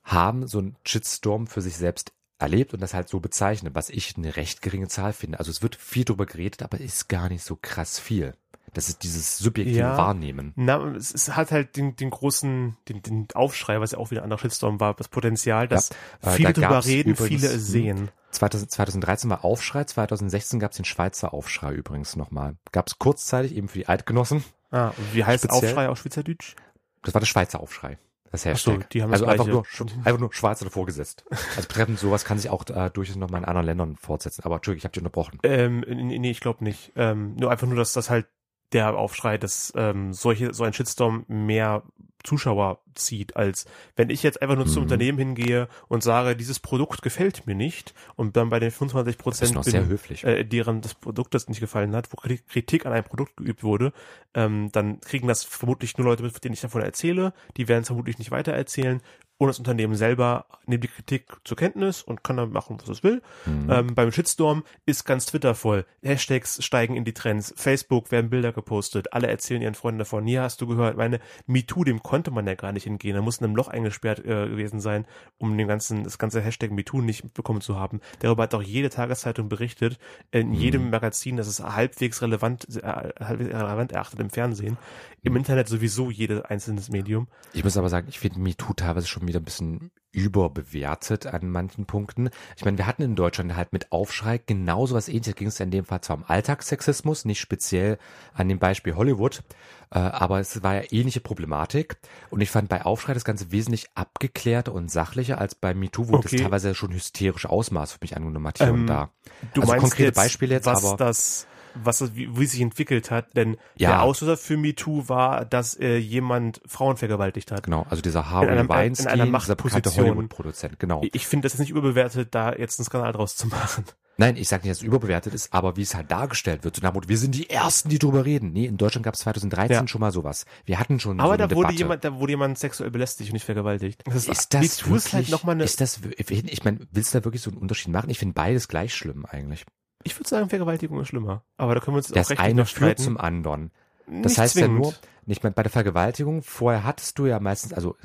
haben 0.05 0.46
so 0.46 0.59
einen 0.59 0.77
Shitstorm 0.85 1.46
für 1.46 1.62
sich 1.62 1.77
selbst 1.77 2.12
erlebt 2.38 2.75
und 2.75 2.81
das 2.81 2.94
halt 2.94 3.09
so 3.09 3.20
bezeichnet, 3.20 3.75
was 3.75 3.88
ich 3.88 4.16
eine 4.16 4.37
recht 4.37 4.61
geringe 4.61 4.88
Zahl 4.88 5.12
finde. 5.12 5.38
Also 5.38 5.51
es 5.51 5.62
wird 5.62 5.75
viel 5.77 6.05
drüber 6.05 6.27
geredet, 6.27 6.62
aber 6.62 6.79
ist 6.79 7.09
gar 7.09 7.29
nicht 7.29 7.42
so 7.42 7.57
krass 7.57 7.99
viel. 7.99 8.35
Das 8.77 8.91
ist 8.91 9.03
dieses 9.05 9.39
subjektive 9.39 9.79
Ja. 9.79 9.97
Wahrnehmen. 9.97 10.53
Na, 10.55 10.85
es, 10.95 11.15
es 11.15 11.35
hat 11.35 11.51
halt 11.51 11.77
den, 11.79 11.97
den 11.97 12.11
großen, 12.11 12.77
den, 12.91 13.01
den 13.01 13.27
Aufschrei, 13.33 13.81
was 13.81 13.93
ja 13.93 13.99
auch 13.99 14.11
wieder 14.11 14.21
ein 14.21 14.25
anderer 14.25 14.39
Shitstorm 14.39 14.81
war, 14.81 14.93
das 14.93 15.09
Potenzial, 15.09 15.67
dass 15.67 15.89
Ja, 16.23 16.31
äh, 16.33 16.35
viele 16.37 16.53
da 16.53 16.61
drüber 16.61 16.85
reden, 16.85 17.11
übrigens- 17.12 17.41
viele 17.43 17.55
es 17.55 17.67
sehen. 17.69 18.11
2000, 18.33 18.71
2013 18.71 19.31
war 19.31 19.45
Aufschrei, 19.47 19.85
2016 19.85 20.61
gab 20.61 20.73
es 20.73 20.77
den 20.77 20.85
Schweizer 20.85 21.33
Aufschrei 21.33 21.73
übrigens 21.73 22.17
nochmal. 22.17 22.57
Gab 22.71 22.89
es 22.89 22.99
kurzzeitig 22.99 23.55
eben 23.57 23.69
für 23.69 23.79
die 23.79 23.89
Eidgenossen. 23.89 24.45
Ah, 24.71 24.89
und 24.89 25.15
wie 25.15 25.25
heißt 25.25 25.45
Speziell- 25.45 25.71
Aufschrei 25.71 25.89
auf 25.89 25.99
Schweizerdeutsch? 25.99 26.55
Das 27.03 27.15
war 27.15 27.21
der 27.21 27.27
Schweizer 27.27 27.61
Aufschrei. 27.61 27.97
Das 28.31 28.43
Ach 28.47 28.57
so, 28.59 28.73
Hashtag. 28.73 28.91
die 28.91 29.03
haben 29.03 29.11
das 29.12 29.23
also 29.23 29.31
einfach 29.33 29.47
nur, 29.47 29.65
einfach 30.05 30.19
nur 30.21 30.35
Schweizer 30.35 30.67
davor 30.67 30.85
gesetzt. 30.85 31.25
Also 31.31 31.62
betreffend 31.62 31.99
sowas 31.99 32.25
kann 32.27 32.39
sich 32.39 32.51
auch 32.51 32.69
äh, 32.69 32.91
durchaus 32.91 33.17
noch 33.17 33.31
mal 33.31 33.39
in 33.39 33.45
anderen 33.47 33.65
Ländern 33.67 33.97
fortsetzen. 33.97 34.43
Aber 34.45 34.57
Entschuldigung, 34.57 34.81
ich 34.81 34.85
habe 34.85 34.93
dich 34.93 35.01
unterbrochen. 35.01 35.39
Ähm, 35.45 35.83
nee, 35.89 36.19
nee, 36.19 36.31
ich 36.31 36.41
glaube 36.41 36.62
nicht. 36.62 36.93
Ähm, 36.97 37.37
nur 37.37 37.51
einfach 37.51 37.67
nur, 37.69 37.77
dass 37.77 37.93
das 37.95 38.11
halt 38.11 38.27
der 38.72 38.96
Aufschrei, 38.96 39.38
dass 39.38 39.72
ähm, 39.76 40.12
solche, 40.12 40.52
so 40.55 40.64
ein 40.64 40.72
Shitstorm 40.72 41.24
mehr 41.29 41.83
Zuschauer 42.24 42.81
zieht, 42.96 43.37
als 43.37 43.66
wenn 43.94 44.11
ich 44.11 44.24
jetzt 44.24 44.42
einfach 44.42 44.57
nur 44.57 44.66
zum 44.66 44.79
Mhm. 44.79 44.83
Unternehmen 44.83 45.18
hingehe 45.18 45.68
und 45.87 46.02
sage, 46.02 46.35
dieses 46.35 46.59
Produkt 46.59 47.02
gefällt 47.02 47.46
mir 47.46 47.55
nicht 47.55 47.94
und 48.16 48.37
dann 48.37 48.48
bei 48.50 48.59
den 48.59 48.72
25 48.72 49.16
Das 49.16 49.40
ist 49.42 49.55
Prozent 49.55 50.24
äh, 50.24 50.44
deren 50.44 50.81
das 50.81 50.94
Produkt 50.94 51.35
das 51.35 51.48
nicht 51.48 51.61
gefallen 51.61 51.94
hat, 51.94 52.12
wo 52.12 52.16
Kritik- 52.16 52.48
Kritik 52.48 52.85
an 52.85 52.92
einem 52.92 53.05
Produkt 53.05 53.37
geübt 53.37 53.62
wurde, 53.62 53.92
ähm, 54.35 54.70
dann 54.72 55.00
kriegen 55.00 55.29
das 55.29 55.44
vermutlich 55.44 55.96
nur 55.98 56.07
Leute 56.07 56.24
mit, 56.24 56.42
denen 56.42 56.55
ich 56.55 56.61
davon 56.61 56.83
erzähle. 56.83 57.33
Die 57.57 57.68
werden 57.68 57.83
es 57.83 57.87
vermutlich 57.88 58.18
nicht 58.18 58.33
weitererzählen. 58.33 59.00
Und 59.38 59.49
das 59.49 59.59
Unternehmen 59.59 59.94
selber 59.94 60.46
nimmt 60.64 60.85
die 60.85 60.88
Kritik 60.88 61.27
zur 61.44 61.59
Kenntnis 61.59 62.03
und 62.03 62.25
kann 62.25 62.38
dann 62.38 62.53
machen, 62.53 62.79
was 62.81 62.88
es 62.88 63.03
will. 63.03 63.20
Mhm. 63.44 63.70
Ähm, 63.70 63.94
beim 63.94 64.11
Shitstorm 64.11 64.64
ist 64.87 65.05
ganz 65.05 65.27
Twitter 65.27 65.55
voll. 65.55 65.85
Hashtags 66.03 66.64
steigen 66.64 66.96
in 66.96 67.05
die 67.05 67.12
Trends. 67.12 67.53
Facebook 67.55 68.11
werden 68.11 68.31
Bilder 68.31 68.53
gepostet. 68.53 69.12
Alle 69.12 69.27
erzählen 69.27 69.61
ihren 69.61 69.75
Freunden 69.75 69.99
davon. 69.99 70.27
Hier 70.27 70.40
hast 70.40 70.62
du 70.62 70.66
gehört, 70.66 70.96
meine 70.96 71.20
MeToo, 71.46 71.85
dem 71.85 72.03
konnte 72.03 72.31
man 72.31 72.46
ja 72.46 72.55
gar 72.55 72.72
nicht 72.72 72.85
hingehen. 72.85 73.14
Da 73.14 73.20
muss 73.20 73.37
in 73.38 73.44
einem 73.44 73.57
Loch 73.57 73.68
eingesperrt 73.68 74.20
äh, 74.20 74.49
gewesen 74.49 74.81
sein, 74.81 75.05
um 75.37 75.57
den 75.59 75.68
ganzen, 75.68 76.05
das 76.05 76.16
ganze 76.16 76.40
Hashtag 76.40 76.70
MeToo 76.70 77.03
nicht 77.03 77.25
mitbekommen 77.25 77.61
zu 77.61 77.77
haben. 77.79 78.01
Darüber 78.20 78.44
hat 78.44 78.55
auch 78.55 78.62
jede 78.62 78.88
Tageszeitung 78.88 79.51
berichtet. 79.51 79.99
In 80.31 80.55
jedem 80.55 80.88
Magazin, 80.88 81.37
das 81.37 81.46
ist 81.46 81.61
halbwegs 81.62 82.22
relevant, 82.22 82.66
äh, 82.83 83.11
halbwegs 83.20 83.51
relevant 83.51 83.92
erachtet 83.92 84.20
im 84.20 84.31
Fernsehen. 84.31 84.79
Im 85.22 85.37
Internet 85.37 85.68
sowieso 85.68 86.11
jedes 86.11 86.40
einzelnes 86.42 86.88
Medium. 86.88 87.27
Ich 87.53 87.64
muss 87.64 87.77
aber 87.77 87.88
sagen, 87.88 88.07
ich 88.09 88.18
finde 88.18 88.38
MeToo 88.38 88.72
teilweise 88.75 89.09
schon 89.09 89.26
wieder 89.29 89.41
ein 89.41 89.45
bisschen 89.45 89.91
überbewertet 90.12 91.27
an 91.27 91.51
manchen 91.51 91.87
Punkten. 91.87 92.31
Ich 92.57 92.65
meine, 92.65 92.79
wir 92.79 92.87
hatten 92.87 93.03
in 93.03 93.17
Deutschland 93.17 93.55
halt 93.57 93.73
mit 93.73 93.93
Aufschrei 93.93 94.39
genauso 94.39 94.95
was 94.95 95.09
ähnliches. 95.09 95.35
Ging 95.35 95.49
es 95.49 95.61
in 95.61 95.71
dem 95.71 95.85
Fall 95.85 96.01
zwar 96.01 96.17
um 96.17 96.25
Alltagssexismus, 96.27 97.25
nicht 97.25 97.41
speziell 97.41 97.99
an 98.33 98.49
dem 98.49 98.59
Beispiel 98.59 98.95
Hollywood, 98.95 99.43
äh, 99.91 99.99
aber 99.99 100.41
es 100.41 100.62
war 100.62 100.77
ja 100.77 100.83
ähnliche 100.91 101.21
Problematik. 101.21 101.99
Und 102.31 102.41
ich 102.41 102.51
fand 102.51 102.69
bei 102.69 102.85
Aufschrei 102.85 103.15
das 103.15 103.25
Ganze 103.25 103.53
wesentlich 103.53 103.87
abgeklärter 103.95 104.73
und 104.73 104.91
sachlicher 104.91 105.39
als 105.39 105.55
bei 105.55 105.75
MeToo, 105.75 106.09
wo 106.09 106.15
Okay. 106.17 106.29
das 106.37 106.41
teilweise 106.43 106.75
schon 106.75 106.93
hysterische 106.93 107.51
Ausmaß 107.51 107.93
für 107.93 107.99
mich 108.03 108.17
angenommen 108.17 108.47
hat 108.47 108.59
hier 108.59 108.69
Ähm, 108.69 108.75
und 108.81 108.87
da. 108.87 109.11
Du 109.55 109.61
Also 109.62 109.73
meinst 109.73 109.83
konkrete 109.83 110.09
jetzt, 110.09 110.17
Beispiele 110.17 110.55
jetzt, 110.55 110.67
was 110.67 110.85
aber- 110.85 110.97
das, 110.97 111.47
was 111.83 112.15
wie, 112.17 112.37
wie 112.39 112.47
sich 112.47 112.61
entwickelt 112.61 113.11
hat, 113.11 113.37
denn 113.37 113.57
Ja. 113.77 113.91
der 113.91 114.03
Auslöser 114.03 114.37
für 114.37 114.57
MeToo 114.57 115.09
war, 115.09 115.45
dass 115.45 115.75
äh, 115.79 115.97
jemand 115.97 116.61
Frauen 116.67 116.97
vergewaltigt 116.97 117.51
hat. 117.53 117.62
Genau, 117.65 117.87
also 117.91 118.03
dieser 118.03 118.31
Harvey 118.31 118.51
einer- 118.51 118.62
in 118.62 118.69
Weinstein, 118.69 119.07
einer 119.09 119.25
dieser 119.25 119.33
Machtposition. 119.33 120.07
Hollywood-Produzent, 120.07 120.79
genau. 120.79 121.03
Ich- 121.12 121.27
finde 121.27 121.47
das 121.47 121.55
ist 121.55 121.61
nicht 121.61 121.71
überbewertet, 121.71 122.35
da 122.35 122.53
jetzt 122.55 122.79
einen 122.79 122.87
Skandal 122.87 123.12
draus 123.12 123.37
zu 123.37 123.47
machen. 123.49 123.85
Nein, 124.19 124.37
ich 124.39 124.49
sage 124.49 124.62
nicht, 124.62 124.71
dass 124.71 124.79
es 124.79 124.83
überbewertet 124.83 125.35
ist, 125.35 125.53
aber 125.53 125.77
wie 125.77 125.83
es 125.83 125.95
halt 125.95 126.11
dargestellt 126.11 126.65
wird, 126.65 126.75
so 126.77 126.81
nach 126.83 126.95
Motto, 126.95 127.07
wir 127.11 127.19
sind 127.19 127.35
die 127.35 127.51
Ersten, 127.51 127.91
die 127.91 127.99
drüber 127.99 128.25
reden. 128.25 128.51
Nee, 128.53 128.65
in 128.65 128.79
Deutschland 128.79 129.05
gab 129.05 129.12
es 129.12 129.21
2013 129.21 129.77
Ja. 129.77 129.87
schon 129.89 130.01
mal 130.01 130.11
sowas. 130.11 130.47
Wir 130.65 130.79
hatten 130.79 130.99
schon 131.01 131.21
Aber 131.21 131.33
so 131.33 131.37
da 131.37 131.45
eine 131.45 131.55
wurde 131.55 131.67
Debatte. 131.67 131.79
jemand, 131.79 132.05
da 132.05 132.15
wurde 132.19 132.33
jemand 132.33 132.57
sexuell 132.59 132.91
belästigt 132.91 133.29
und 133.29 133.35
nicht 133.35 133.45
vergewaltigt. 133.45 134.03
Das 134.07 134.27
ist 134.27 134.55
das 134.55 134.62
MeToo 134.62 134.95
ist 134.97 135.12
halt 135.12 135.12
wirklich, 135.12 135.31
noch 135.31 135.45
mal 135.45 135.53
eine, 135.53 135.65
ist 135.65 135.83
das, 135.83 136.01
ich 136.17 136.65
meine, 136.65 136.79
willst 136.93 137.12
du 137.15 137.19
da 137.19 137.25
wirklich 137.27 137.43
so 137.43 137.51
einen 137.51 137.59
Unterschied 137.59 137.93
machen? 137.93 138.09
Ich 138.09 138.19
finde 138.19 138.33
beides 138.33 138.69
gleich 138.69 138.95
schlimm 138.95 139.27
eigentlich. 139.27 139.67
Ich 140.07 140.19
würde 140.19 140.29
sagen, 140.29 140.49
Vergewaltigung 140.49 141.01
ist 141.01 141.09
schlimmer. 141.09 141.42
Aber 141.57 141.75
da 141.75 141.81
können 141.81 141.95
wir 141.97 141.99
uns 141.99 142.11
auch 142.11 142.14
Das 142.14 142.31
recht 142.31 142.40
eine 142.40 142.64
führt 142.64 142.99
zum 142.99 143.19
anderen. 143.19 143.71
Das 144.07 144.33
Nicht 144.33 144.38
heißt 144.38 144.53
zwingend. 144.55 144.77
ja 144.77 144.83
nur, 144.83 144.95
nicht 145.27 145.42
bei 145.42 145.51
der 145.51 145.71
Vergewaltigung, 145.71 146.42
vorher 146.42 146.85
hattest 146.85 147.19
du 147.19 147.27
ja 147.27 147.40
meistens, 147.40 147.73
also 147.73 147.97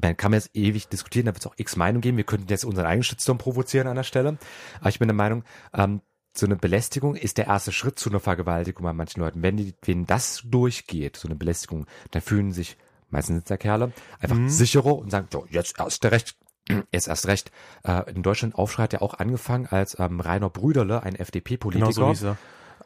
meine, 0.00 0.14
kann 0.14 0.30
man 0.30 0.38
jetzt 0.40 0.50
ewig 0.54 0.88
diskutieren, 0.88 1.26
da 1.26 1.32
wird 1.32 1.40
es 1.40 1.46
auch 1.46 1.54
x 1.56 1.76
Meinungen 1.76 2.00
geben, 2.02 2.16
wir 2.16 2.24
könnten 2.24 2.46
jetzt 2.48 2.64
unseren 2.64 2.86
eigenen 2.86 3.02
Shitstorm 3.04 3.38
provozieren 3.38 3.88
an 3.88 3.96
der 3.96 4.04
Stelle. 4.04 4.38
Aber 4.80 4.88
ich 4.90 4.98
bin 4.98 5.08
der 5.08 5.14
Meinung, 5.16 5.42
ähm, 5.74 6.00
so 6.32 6.46
eine 6.46 6.56
Belästigung 6.56 7.16
ist 7.16 7.38
der 7.38 7.46
erste 7.48 7.72
Schritt 7.72 7.98
zu 7.98 8.08
einer 8.08 8.20
Vergewaltigung 8.20 8.84
bei 8.84 8.92
manchen 8.92 9.20
Leuten. 9.20 9.42
Wenn 9.42 9.56
die, 9.56 9.74
wenn 9.82 10.06
das 10.06 10.42
durchgeht, 10.44 11.16
so 11.16 11.26
eine 11.26 11.34
Belästigung, 11.34 11.86
dann 12.12 12.22
fühlen 12.22 12.52
sich, 12.52 12.76
meistens 13.08 13.34
sind 13.36 13.44
es 13.46 13.50
ja 13.50 13.56
Kerle, 13.56 13.92
einfach 14.20 14.36
Mhm. 14.36 14.48
sicherer 14.48 14.94
und 14.96 15.10
sagen, 15.10 15.26
so, 15.32 15.46
jetzt 15.50 15.80
erst 15.80 16.04
recht, 16.04 16.36
jetzt 16.92 17.08
erst 17.08 17.26
recht. 17.26 17.50
Äh, 17.84 18.10
in 18.10 18.22
Deutschland 18.22 18.54
Aufschrei 18.54 18.84
hat 18.84 18.92
ja 18.92 19.00
auch 19.02 19.14
angefangen, 19.14 19.66
als 19.66 19.98
ähm, 19.98 20.20
Rainer 20.20 20.50
Brüderle, 20.50 21.02
ein 21.02 21.14
FDP-Politiker, 21.14 21.92
Genau 21.92 22.06
so 22.06 22.08
hieß 22.10 22.22
er. 22.24 22.36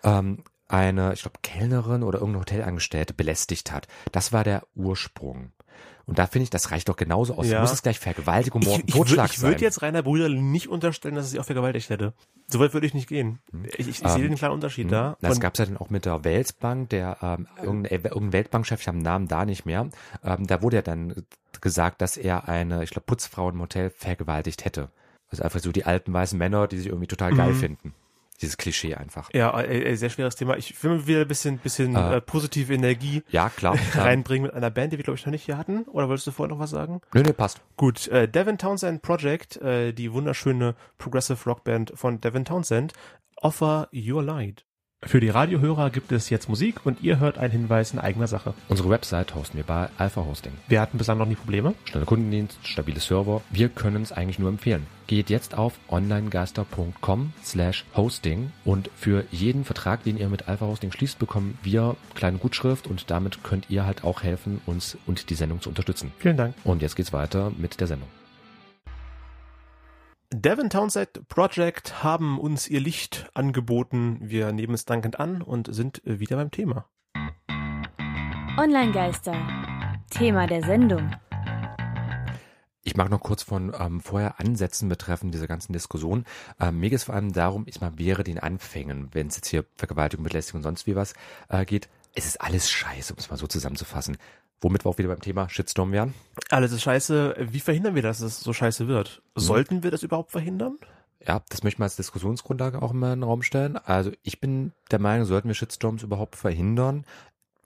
ähm, 0.02 0.44
eine, 0.68 1.12
ich 1.12 1.22
glaube, 1.22 1.38
Kellnerin 1.42 2.02
oder 2.02 2.18
irgendeine 2.20 2.40
Hotelangestellte 2.40 3.14
belästigt 3.14 3.70
hat. 3.72 3.86
Das 4.12 4.32
war 4.32 4.44
der 4.44 4.62
Ursprung. 4.74 5.52
Und 6.06 6.18
da 6.18 6.26
finde 6.26 6.44
ich, 6.44 6.50
das 6.50 6.70
reicht 6.70 6.88
doch 6.90 6.96
genauso 6.96 7.34
aus. 7.34 7.48
Ja. 7.48 7.60
Muss 7.62 7.72
es 7.72 7.82
gleich 7.82 7.98
Vergewaltigung, 7.98 8.60
Ich, 8.62 8.68
Mord 8.68 8.80
und 8.82 8.88
ich, 8.88 8.94
würd- 8.94 8.98
Totschlag 8.98 9.30
ich 9.30 9.38
sein? 9.38 9.50
würde 9.50 9.62
jetzt 9.64 9.80
Rainer 9.80 10.02
Brüder 10.02 10.28
nicht 10.28 10.68
unterstellen, 10.68 11.14
dass 11.14 11.26
er 11.26 11.28
sie 11.30 11.40
auch 11.40 11.46
vergewaltigt 11.46 11.88
hätte. 11.88 12.12
Soweit 12.48 12.74
würde 12.74 12.86
ich 12.86 12.92
nicht 12.92 13.08
gehen. 13.08 13.38
Ich, 13.68 13.78
ich, 13.78 13.88
ich 13.88 13.96
sehe 13.98 14.22
Ähm, 14.24 14.28
den 14.30 14.34
kleinen 14.36 14.52
Unterschied 14.54 14.84
Hm. 14.84 14.90
da. 14.90 15.16
Das 15.22 15.40
gab 15.40 15.54
es 15.54 15.58
ja 15.60 15.64
dann 15.66 15.78
auch 15.78 15.88
mit 15.88 16.04
der 16.04 16.22
Weltbank, 16.24 16.90
der 16.90 17.16
ähm, 17.22 17.46
irgendein, 17.62 17.92
irgendein 17.92 18.32
Weltbankchef, 18.34 18.80
ich 18.82 18.86
habe 18.88 18.98
den 18.98 19.02
Namen 19.04 19.28
da 19.28 19.46
nicht 19.46 19.64
mehr, 19.64 19.88
ähm, 20.22 20.46
da 20.46 20.60
wurde 20.60 20.76
ja 20.76 20.82
dann 20.82 21.24
gesagt, 21.62 22.02
dass 22.02 22.18
er 22.18 22.48
eine, 22.48 22.84
ich 22.84 22.90
glaube, 22.90 23.06
Putzfrau 23.06 23.48
im 23.48 23.60
Hotel 23.62 23.88
vergewaltigt 23.88 24.66
hätte. 24.66 24.90
Also 25.30 25.42
einfach 25.42 25.60
so 25.60 25.72
die 25.72 25.84
alten 25.84 26.12
weißen 26.12 26.38
Männer, 26.38 26.68
die 26.68 26.76
sich 26.76 26.88
irgendwie 26.88 27.06
total 27.06 27.34
geil 27.34 27.52
Mhm. 27.52 27.56
finden. 27.56 27.94
Dieses 28.44 28.56
Klischee 28.56 28.94
einfach. 28.94 29.30
Ja, 29.32 29.58
äh, 29.60 29.92
äh, 29.92 29.94
sehr 29.96 30.10
schweres 30.10 30.36
Thema. 30.36 30.56
Ich 30.56 30.82
will 30.84 30.92
mal 30.98 31.06
wieder 31.06 31.20
ein 31.22 31.28
bisschen, 31.28 31.58
bisschen 31.58 31.96
Äh. 31.96 32.16
äh, 32.16 32.20
positive 32.20 32.72
Energie 32.72 33.22
Ja, 33.30 33.48
klar. 33.48 33.74
ähm, 33.94 34.00
reinbringen 34.00 34.46
mit 34.46 34.54
einer 34.54 34.70
Band, 34.70 34.92
die 34.92 34.98
wir, 34.98 35.04
glaube 35.04 35.18
ich, 35.18 35.24
noch 35.26 35.32
nicht 35.32 35.44
hier 35.44 35.56
hatten. 35.58 35.82
Oder 35.84 36.08
wolltest 36.08 36.26
du 36.26 36.30
vorher 36.30 36.54
noch 36.54 36.60
was 36.60 36.70
sagen? 36.70 37.00
nö, 37.14 37.22
nö, 37.22 37.32
passt. 37.32 37.60
Gut, 37.76 38.08
äh, 38.08 38.28
Devin 38.28 38.58
Townsend 38.58 39.02
Project, 39.02 39.56
äh, 39.62 39.92
die 39.92 40.12
wunderschöne 40.12 40.74
Progressive 40.98 41.38
Rockband 41.46 41.92
von 41.94 42.20
Devin 42.20 42.44
Townsend, 42.44 42.92
Offer 43.36 43.88
Your 43.92 44.22
Light. 44.22 44.64
Für 45.06 45.20
die 45.20 45.28
Radiohörer 45.28 45.90
gibt 45.90 46.12
es 46.12 46.30
jetzt 46.30 46.48
Musik 46.48 46.86
und 46.86 47.02
ihr 47.02 47.18
hört 47.18 47.36
einen 47.36 47.50
Hinweis 47.52 47.92
in 47.92 47.98
eigener 47.98 48.26
Sache. 48.26 48.54
Unsere 48.68 48.88
Website 48.88 49.34
hosten 49.34 49.58
wir 49.58 49.64
bei 49.64 49.88
Alpha 49.98 50.24
Hosting. 50.24 50.52
Wir 50.66 50.80
hatten 50.80 50.96
bislang 50.96 51.18
noch 51.18 51.26
nie 51.26 51.34
Probleme. 51.34 51.74
Schneller 51.84 52.06
Kundendienst, 52.06 52.58
stabile 52.62 53.00
Server. 53.00 53.42
Wir 53.50 53.68
können 53.68 54.02
es 54.02 54.12
eigentlich 54.12 54.38
nur 54.38 54.48
empfehlen. 54.48 54.86
Geht 55.06 55.28
jetzt 55.28 55.56
auf 55.56 55.78
onlinegeister.com 55.88 57.32
slash 57.42 57.84
hosting 57.94 58.52
und 58.64 58.90
für 58.96 59.24
jeden 59.30 59.64
Vertrag, 59.64 60.02
den 60.02 60.16
ihr 60.16 60.28
mit 60.28 60.48
Alpha 60.48 60.66
Hosting 60.66 60.92
schließt, 60.92 61.18
bekommen 61.18 61.58
wir 61.62 61.96
kleine 62.14 62.38
Gutschrift 62.38 62.86
und 62.86 63.10
damit 63.10 63.44
könnt 63.44 63.68
ihr 63.68 63.84
halt 63.84 64.02
auch 64.02 64.22
helfen, 64.22 64.62
uns 64.64 64.96
und 65.06 65.28
die 65.28 65.34
Sendung 65.34 65.60
zu 65.60 65.68
unterstützen. 65.68 66.12
Vielen 66.18 66.38
Dank. 66.38 66.54
Und 66.64 66.80
jetzt 66.80 66.96
geht's 66.96 67.12
weiter 67.12 67.52
mit 67.56 67.80
der 67.80 67.86
Sendung. 67.86 68.08
Devin 70.32 70.70
Townsend 70.70 71.28
Project 71.28 72.02
haben 72.02 72.40
uns 72.40 72.66
ihr 72.66 72.80
Licht 72.80 73.30
angeboten. 73.34 74.18
Wir 74.20 74.52
nehmen 74.52 74.74
es 74.74 74.84
dankend 74.84 75.20
an 75.20 75.42
und 75.42 75.72
sind 75.72 76.02
wieder 76.04 76.36
beim 76.36 76.50
Thema. 76.50 76.86
Online-Geister. 78.56 79.34
Thema 80.10 80.46
der 80.46 80.62
Sendung. 80.62 81.10
Ich 82.86 82.96
mag 82.96 83.10
noch 83.10 83.20
kurz 83.20 83.42
von 83.42 83.74
ähm, 83.78 84.00
vorher 84.00 84.38
ansetzen 84.38 84.90
betreffend 84.90 85.32
dieser 85.32 85.46
ganzen 85.46 85.72
Diskussion. 85.72 86.26
Ähm, 86.60 86.80
mir 86.80 86.90
geht 86.90 86.98
es 86.98 87.04
vor 87.04 87.14
allem 87.14 87.32
darum, 87.32 87.64
ich 87.66 87.80
mal 87.80 87.98
wäre 87.98 88.24
den 88.24 88.38
Anfängen, 88.38 89.08
wenn 89.12 89.28
es 89.28 89.36
jetzt 89.36 89.48
hier 89.48 89.64
Vergewaltigung, 89.74 90.22
Belästigung 90.22 90.58
und 90.58 90.64
sonst 90.64 90.86
wie 90.86 90.94
was 90.94 91.14
äh, 91.48 91.64
geht, 91.64 91.88
es 92.14 92.26
ist 92.26 92.40
alles 92.42 92.70
scheiße, 92.70 93.14
um 93.14 93.18
es 93.18 93.30
mal 93.30 93.38
so 93.38 93.46
zusammenzufassen. 93.46 94.18
Womit 94.60 94.84
wir 94.84 94.90
auch 94.90 94.98
wieder 94.98 95.08
beim 95.08 95.20
Thema 95.20 95.48
Shitstorm 95.48 95.92
wären. 95.92 96.14
Alles 96.50 96.72
ist 96.72 96.82
scheiße. 96.82 97.36
Wie 97.50 97.60
verhindern 97.60 97.94
wir, 97.94 98.02
dass 98.02 98.20
es 98.20 98.40
so 98.40 98.52
scheiße 98.52 98.86
wird? 98.86 99.22
Sollten 99.34 99.82
wir 99.82 99.90
das 99.90 100.02
überhaupt 100.02 100.30
verhindern? 100.30 100.78
Ja, 101.26 101.42
das 101.48 101.62
möchte 101.62 101.80
man 101.80 101.86
als 101.86 101.96
Diskussionsgrundlage 101.96 102.82
auch 102.82 102.92
immer 102.92 103.12
in 103.12 103.20
den 103.20 103.24
Raum 103.24 103.42
stellen. 103.42 103.76
Also 103.78 104.12
ich 104.22 104.40
bin 104.40 104.72
der 104.90 104.98
Meinung, 104.98 105.26
sollten 105.26 105.48
wir 105.48 105.54
Shitstorms 105.54 106.02
überhaupt 106.02 106.36
verhindern? 106.36 107.04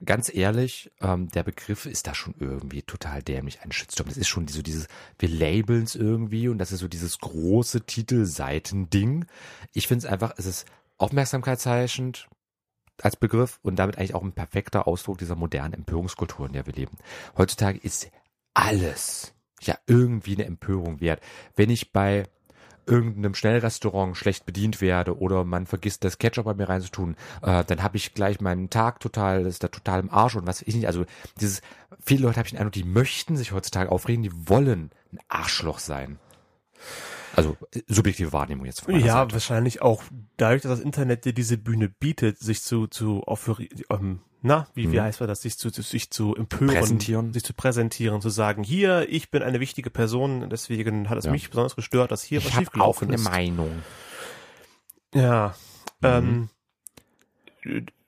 Ganz 0.05 0.33
ehrlich, 0.33 0.91
ähm, 1.01 1.27
der 1.29 1.43
Begriff 1.43 1.85
ist 1.85 2.07
da 2.07 2.15
schon 2.15 2.33
irgendwie 2.39 2.83
total 2.83 3.21
dämlich. 3.21 3.61
Ein 3.61 3.73
Shitstorm, 3.73 4.07
das 4.07 4.17
ist 4.17 4.29
schon 4.29 4.47
so 4.47 4.61
dieses, 4.61 4.87
wir 5.17 5.27
labeln 5.27 5.83
es 5.83 5.95
irgendwie 5.95 6.47
und 6.47 6.57
das 6.57 6.71
ist 6.71 6.79
so 6.79 6.87
dieses 6.87 7.19
große 7.19 7.81
Titelseitending. 7.81 9.25
Ich 9.73 9.87
finde 9.87 10.05
es 10.05 10.11
einfach, 10.11 10.33
es 10.37 10.45
ist 10.45 10.65
aufmerksamkeitsheischend 10.97 12.29
als 13.01 13.17
Begriff 13.17 13.59
und 13.61 13.77
damit 13.77 13.97
eigentlich 13.97 14.15
auch 14.15 14.23
ein 14.23 14.31
perfekter 14.31 14.87
Ausdruck 14.87 15.17
dieser 15.17 15.35
modernen 15.35 15.73
Empörungskultur, 15.73 16.45
in 16.45 16.53
der 16.53 16.65
wir 16.65 16.73
leben. 16.73 16.97
Heutzutage 17.37 17.79
ist 17.79 18.09
alles 18.53 19.33
ja 19.61 19.77
irgendwie 19.87 20.35
eine 20.35 20.45
Empörung 20.45 21.01
wert. 21.01 21.21
Wenn 21.55 21.69
ich 21.69 21.91
bei 21.91 22.23
irgendeinem 22.89 23.35
Schnellrestaurant 23.35 24.17
schlecht 24.17 24.45
bedient 24.45 24.81
werde 24.81 25.17
oder 25.17 25.43
man 25.43 25.65
vergisst 25.65 26.03
das 26.03 26.17
Ketchup 26.17 26.45
bei 26.45 26.53
mir 26.53 26.67
reinzutun, 26.69 27.15
äh, 27.41 27.63
dann 27.63 27.83
habe 27.83 27.97
ich 27.97 28.13
gleich 28.13 28.41
meinen 28.41 28.69
Tag 28.69 28.99
total, 28.99 29.43
das 29.43 29.55
ist 29.55 29.63
da 29.63 29.67
total 29.67 29.99
im 29.99 30.09
Arsch 30.09 30.35
und 30.35 30.47
was 30.47 30.61
weiß 30.61 30.67
ich 30.67 30.75
nicht. 30.75 30.87
Also 30.87 31.05
dieses, 31.39 31.61
viele 31.99 32.23
Leute 32.23 32.37
habe 32.37 32.47
ich 32.47 32.51
den 32.53 32.57
Eindruck, 32.59 32.73
die 32.73 32.83
möchten 32.83 33.37
sich 33.37 33.51
heutzutage 33.51 33.91
aufregen, 33.91 34.23
die 34.23 34.49
wollen 34.49 34.91
ein 35.13 35.19
Arschloch 35.27 35.79
sein. 35.79 36.19
Also 37.35 37.57
äh, 37.73 37.81
subjektive 37.87 38.33
Wahrnehmung 38.33 38.65
jetzt 38.65 38.81
von 38.81 38.95
Ja, 38.99 39.19
Seite. 39.19 39.33
wahrscheinlich 39.33 39.81
auch 39.81 40.03
dadurch, 40.37 40.63
dass 40.63 40.71
das 40.71 40.79
Internet 40.79 41.25
dir 41.25 41.33
diese 41.33 41.57
Bühne 41.57 41.89
bietet, 41.89 42.39
sich 42.39 42.61
zu, 42.63 42.87
zu 42.87 43.23
ähm, 43.89 44.19
na, 44.41 44.67
wie, 44.73 44.85
hm. 44.85 44.91
wie 44.93 45.01
heißt 45.01 45.21
das, 45.21 45.41
sich 45.41 45.57
zu, 45.57 45.69
sich 45.69 46.09
zu 46.11 46.35
empören, 46.35 47.33
sich 47.33 47.43
zu 47.43 47.53
präsentieren, 47.53 48.21
zu 48.21 48.29
sagen, 48.29 48.63
hier, 48.63 49.07
ich 49.09 49.31
bin 49.31 49.43
eine 49.43 49.59
wichtige 49.59 49.89
Person, 49.89 50.49
deswegen 50.49 51.09
hat 51.09 51.17
es 51.17 51.25
ja. 51.25 51.31
mich 51.31 51.49
besonders 51.49 51.75
gestört, 51.75 52.11
dass 52.11 52.23
hier 52.23 52.39
ich 52.39 52.45
was 52.45 52.53
schiefgelaufen 52.53 53.09
ist. 53.09 53.21
Ich 53.21 53.25
habe 53.25 53.35
eine 53.35 53.51
Meinung. 53.51 53.83
Ja, 55.13 55.55
mhm. 56.01 56.49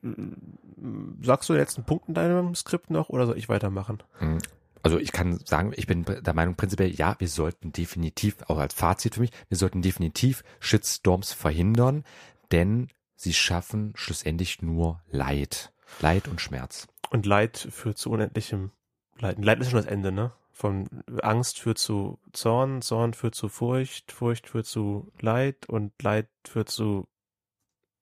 ähm, 0.03 1.17
sagst 1.21 1.49
du 1.49 1.53
jetzt 1.53 1.77
einen 1.77 1.85
Punkt 1.85 2.07
in 2.07 2.13
deinem 2.13 2.55
Skript 2.55 2.89
noch 2.89 3.09
oder 3.09 3.25
soll 3.25 3.37
ich 3.37 3.49
weitermachen? 3.49 4.01
Mhm. 4.19 4.39
Also 4.83 4.97
ich 4.97 5.11
kann 5.11 5.39
sagen, 5.45 5.73
ich 5.75 5.85
bin 5.85 6.05
der 6.05 6.33
Meinung 6.33 6.55
prinzipiell, 6.55 6.89
ja, 6.89 7.15
wir 7.19 7.27
sollten 7.27 7.71
definitiv, 7.71 8.37
auch 8.47 8.57
als 8.57 8.73
Fazit 8.73 9.15
für 9.15 9.21
mich, 9.21 9.31
wir 9.49 9.57
sollten 9.57 9.81
definitiv 9.81 10.43
Shitstorms 10.59 11.33
verhindern, 11.33 12.03
denn 12.51 12.87
sie 13.15 13.33
schaffen 13.33 13.93
schlussendlich 13.95 14.61
nur 14.61 15.01
Leid. 15.11 15.71
Leid 15.99 16.27
und 16.27 16.41
Schmerz. 16.41 16.87
Und 17.09 17.25
Leid 17.25 17.57
führt 17.57 17.97
zu 17.97 18.09
unendlichem 18.11 18.71
Leid. 19.19 19.43
Leid 19.43 19.59
ist 19.59 19.69
schon 19.71 19.77
das 19.81 19.85
Ende, 19.85 20.11
ne? 20.11 20.31
Von 20.51 20.87
Angst 21.21 21.59
führt 21.59 21.77
zu 21.77 22.19
Zorn, 22.33 22.81
Zorn 22.81 23.13
führt 23.13 23.35
zu 23.35 23.49
Furcht, 23.49 24.11
Furcht 24.11 24.47
führt 24.47 24.65
zu 24.65 25.11
Leid 25.19 25.67
und 25.67 25.91
Leid 26.01 26.27
führt 26.45 26.69
zu 26.69 27.07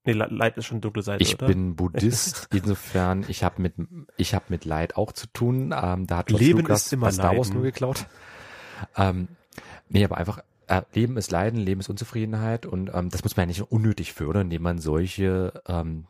Nee, 0.06 0.14
Leid 0.14 0.58
ist 0.58 0.66
schon 0.66 0.82
dunkle 0.82 1.04
Seite, 1.04 1.22
ich 1.22 1.36
oder? 1.36 1.48
bin 1.48 1.76
Buddhist, 1.76 2.48
insofern, 2.54 3.26
ich 3.28 3.44
habe 3.44 3.62
mit, 3.62 3.74
ich 4.18 4.34
habe 4.34 4.46
mit 4.48 4.64
Leid 4.66 4.96
auch 4.96 5.12
zu 5.12 5.28
tun. 5.28 5.76
Ähm, 5.76 6.08
da 6.08 6.18
hat 6.18 6.28
George 6.28 6.46
Leben 6.46 6.60
Lucas 6.60 6.86
ist 6.86 6.94
immer 6.94 7.12
Star 7.12 7.36
Wars 7.36 7.52
nur 7.52 7.64
geklaut. 7.64 8.08
Ähm, 8.96 9.28
nee, 9.90 10.04
aber 10.04 10.18
einfach, 10.18 10.42
äh, 10.68 10.84
Leben 10.94 11.18
ist 11.18 11.32
Leiden, 11.32 11.60
Leben 11.60 11.82
ist 11.82 11.90
Unzufriedenheit 11.90 12.66
und 12.66 12.92
ähm, 12.94 13.10
das 13.10 13.24
muss 13.24 13.36
man 13.36 13.44
ja 13.44 13.48
nicht 13.48 13.72
unnötig 13.72 14.14
fördern, 14.14 14.44
indem 14.44 14.62
man 14.62 14.80
solche 14.80 15.62
ähm, 15.68 16.08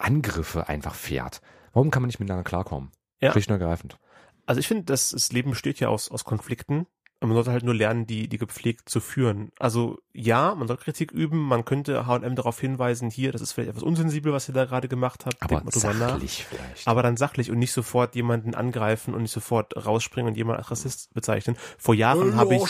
Angriffe 0.00 0.68
einfach 0.68 0.94
fährt. 0.94 1.40
Warum 1.72 1.90
kann 1.90 2.02
man 2.02 2.08
nicht 2.08 2.20
miteinander 2.20 2.44
klarkommen? 2.44 2.90
Ja. 3.20 3.32
Schlicht 3.32 3.50
und 3.50 3.60
ergreifend. 3.60 3.98
Also 4.46 4.58
ich 4.58 4.68
finde, 4.68 4.84
das, 4.84 5.10
das 5.10 5.32
Leben 5.32 5.50
besteht 5.50 5.78
ja 5.80 5.88
aus, 5.88 6.10
aus 6.10 6.24
Konflikten 6.24 6.86
man 7.26 7.34
sollte 7.34 7.52
halt 7.52 7.64
nur 7.64 7.74
lernen, 7.74 8.06
die, 8.06 8.28
die 8.28 8.38
gepflegt 8.38 8.88
zu 8.88 9.00
führen. 9.00 9.52
Also 9.58 9.98
ja, 10.12 10.54
man 10.54 10.66
soll 10.68 10.78
Kritik 10.78 11.12
üben, 11.12 11.38
man 11.38 11.66
könnte 11.66 12.06
H&M 12.06 12.34
darauf 12.34 12.58
hinweisen, 12.58 13.10
hier, 13.10 13.30
das 13.30 13.42
ist 13.42 13.52
vielleicht 13.52 13.70
etwas 13.70 13.82
unsensibel, 13.82 14.32
was 14.32 14.48
ihr 14.48 14.54
da 14.54 14.64
gerade 14.64 14.88
gemacht 14.88 15.26
habt. 15.26 15.36
Aber 15.40 15.62
sachlich 15.70 16.46
vielleicht. 16.48 16.88
Aber 16.88 17.02
dann 17.02 17.18
sachlich 17.18 17.50
und 17.50 17.58
nicht 17.58 17.72
sofort 17.72 18.14
jemanden 18.14 18.54
angreifen 18.54 19.12
und 19.12 19.22
nicht 19.22 19.32
sofort 19.32 19.74
rausspringen 19.76 20.30
und 20.30 20.36
jemanden 20.36 20.60
als 20.60 20.70
Rassist 20.70 21.12
bezeichnen. 21.12 21.56
Vor 21.78 21.94
Jahren 21.94 22.36
habe 22.36 22.54
ich, 22.54 22.62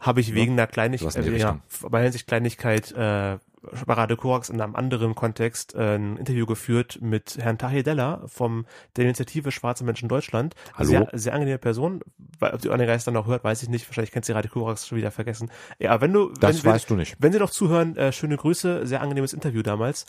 habe 0.00 0.20
ich 0.20 0.34
wegen 0.34 0.52
ja. 0.52 0.62
einer 0.62 0.66
Kleinigkeit, 0.68 1.16
äh, 1.16 1.36
ja, 1.36 1.60
bei 1.88 2.02
Hinsicht 2.04 2.28
Kleinigkeit, 2.28 2.92
äh, 2.92 3.38
Parade 3.86 4.16
Korax 4.16 4.48
in 4.48 4.60
einem 4.60 4.76
anderen 4.76 5.14
Kontext 5.14 5.74
äh, 5.74 5.96
ein 5.96 6.16
Interview 6.16 6.46
geführt 6.46 6.98
mit 7.00 7.38
Herrn 7.38 7.58
Tahir 7.58 7.82
Della 7.82 8.22
vom 8.26 8.66
der 8.96 9.04
Initiative 9.04 9.52
Schwarze 9.52 9.84
Menschen 9.84 10.08
Deutschland. 10.08 10.54
Hallo? 10.74 10.88
Sehr, 10.88 11.08
sehr 11.12 11.34
angenehme 11.34 11.58
Person. 11.58 12.02
Ob 12.40 12.60
die 12.60 12.70
Anne 12.70 12.86
Geist 12.86 13.06
dann 13.06 13.14
noch 13.14 13.26
hört, 13.26 13.44
weiß 13.44 13.62
ich 13.62 13.68
nicht. 13.68 13.88
Wahrscheinlich 13.88 14.12
kennt 14.12 14.24
sie 14.24 14.32
Radio 14.32 14.50
Korax 14.50 14.86
schon 14.86 14.98
wieder 14.98 15.10
vergessen. 15.10 15.50
Ja, 15.78 16.00
wenn 16.00 16.12
du, 16.12 16.32
das 16.40 16.64
wenn, 16.64 16.72
weißt 16.72 16.90
wenn, 16.90 16.96
du 16.96 17.00
nicht. 17.00 17.16
Wenn 17.18 17.32
Sie 17.32 17.38
noch 17.38 17.50
zuhören, 17.50 17.96
äh, 17.96 18.12
schöne 18.12 18.36
Grüße. 18.36 18.86
Sehr 18.86 19.00
angenehmes 19.00 19.32
Interview 19.32 19.62
damals. 19.62 20.06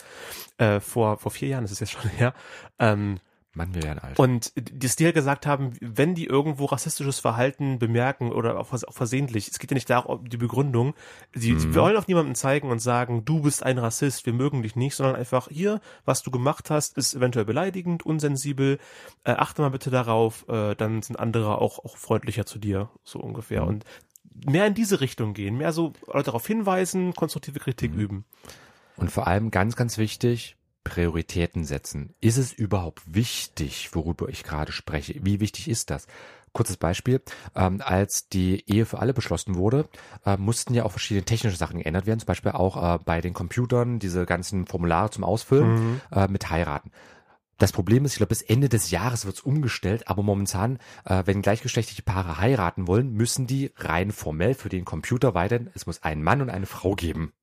Äh, 0.58 0.80
vor, 0.80 1.18
vor 1.18 1.32
vier 1.32 1.50
Jahren 1.50 1.66
ist 1.66 1.72
es 1.72 1.80
jetzt 1.80 1.92
schon 1.92 2.10
her. 2.12 2.34
Ähm, 2.80 3.20
Mann, 3.58 3.74
wir 3.76 3.84
werden 3.84 4.00
alt. 4.00 4.18
Und 4.18 4.54
die 4.56 5.06
halt 5.06 5.16
gesagt 5.16 5.46
haben, 5.46 5.74
wenn 5.82 6.16
die 6.16 6.26
irgendwo 6.26 6.66
rassistisches 6.66 7.20
Verhalten 7.20 7.80
bemerken 7.80 8.32
oder 8.32 8.60
auch, 8.60 8.72
auch 8.72 8.94
versehentlich, 8.94 9.50
es 9.50 9.60
geht 9.60 9.72
ja 9.72 9.76
nicht 9.76 9.90
darum, 9.90 10.20
um 10.20 10.30
die 10.30 10.38
Begründung, 10.38 10.94
sie, 11.34 11.52
mhm. 11.52 11.60
sie 11.60 11.76
wollen 11.76 11.98
auf 11.98 12.08
niemanden 12.08 12.36
zeigen 12.36 12.70
und 12.70 12.80
sagen, 12.80 13.26
du 13.26 13.42
bist 13.42 13.64
ein 13.64 13.78
Rassist, 13.78 14.26
wir 14.26 14.34
mögen 14.34 14.62
dich 14.62 14.76
nicht, 14.76 14.96
sondern 14.96 15.16
einfach 15.16 15.50
hier, 15.50 15.82
was 16.06 16.24
du 16.24 16.32
gemacht 16.32 16.70
hast, 16.70 16.98
ist 16.98 17.16
eventuell 17.16 17.46
beleidigend, 17.46 18.06
unsensibel, 18.06 18.78
äh, 19.24 19.32
achte 19.32 19.62
mal 19.62 19.70
bitte 19.70 19.90
darauf, 19.90 20.48
äh, 20.48 20.76
dann 20.76 21.02
sind 21.02 21.20
andere 21.20 21.60
auch, 21.60 21.84
auch 21.84 21.98
freundlicher 21.98 22.46
zu 22.46 22.60
dir, 22.60 22.90
so 23.04 23.20
ungefähr. 23.20 23.64
Mhm. 23.64 23.68
Und 23.68 23.86
mehr 24.46 24.68
in 24.68 24.74
diese 24.74 25.02
Richtung 25.02 25.34
gehen, 25.34 25.58
mehr 25.58 25.74
so 25.74 25.94
Leute 26.06 26.26
darauf 26.26 26.46
hinweisen, 26.46 27.14
konstruktive 27.14 27.60
Kritik 27.60 27.94
mhm. 27.94 28.00
üben. 28.00 28.26
Und 28.98 29.12
vor 29.12 29.28
allem 29.28 29.52
ganz, 29.52 29.76
ganz 29.76 29.98
wichtig, 29.98 30.57
Prioritäten 30.88 31.66
setzen. 31.66 32.14
Ist 32.22 32.38
es 32.38 32.54
überhaupt 32.54 33.02
wichtig, 33.06 33.90
worüber 33.94 34.30
ich 34.30 34.44
gerade 34.44 34.72
spreche? 34.72 35.16
Wie 35.22 35.40
wichtig 35.40 35.70
ist 35.70 35.90
das? 35.90 36.08
Kurzes 36.54 36.78
Beispiel. 36.78 37.22
Ähm, 37.56 37.82
als 37.84 38.30
die 38.30 38.64
Ehe 38.68 38.86
für 38.86 39.00
alle 39.00 39.14
beschlossen 39.14 39.56
wurde, 39.56 39.88
äh, 40.26 40.38
mussten 40.38 40.74
ja 40.74 40.86
auch 40.86 40.92
verschiedene 40.92 41.26
technische 41.26 41.58
Sachen 41.58 41.80
geändert 41.80 42.08
werden. 42.08 42.20
Zum 42.20 42.28
Beispiel 42.28 42.52
auch 42.52 42.96
äh, 42.96 43.00
bei 43.04 43.22
den 43.22 43.34
Computern 43.34 44.00
diese 44.00 44.26
ganzen 44.26 44.66
Formulare 44.66 45.10
zum 45.10 45.24
Ausfüllen 45.24 45.74
mhm. 45.74 46.02
äh, 46.12 46.28
mit 46.28 46.50
heiraten. 46.50 46.92
Das 47.58 47.72
Problem 47.72 48.06
ist, 48.06 48.14
ich 48.14 48.18
glaube, 48.18 48.30
bis 48.30 48.44
Ende 48.44 48.70
des 48.70 48.92
Jahres 48.92 49.26
wird 49.26 49.38
es 49.38 49.42
umgestellt, 49.42 50.08
aber 50.08 50.22
momentan, 50.22 50.78
äh, 51.06 51.24
wenn 51.26 51.42
gleichgeschlechtliche 51.42 52.04
Paare 52.04 52.38
heiraten 52.38 52.88
wollen, 52.88 53.14
müssen 53.14 53.48
die 53.48 53.72
rein 53.78 54.12
formell 54.12 54.54
für 54.54 54.70
den 54.70 54.86
Computer 54.86 55.34
weiterhin, 55.34 55.72
es 55.74 55.88
muss 55.88 56.04
einen 56.04 56.24
Mann 56.24 56.42
und 56.42 56.52
eine 56.52 56.68
Frau 56.68 56.94
geben. 56.94 57.34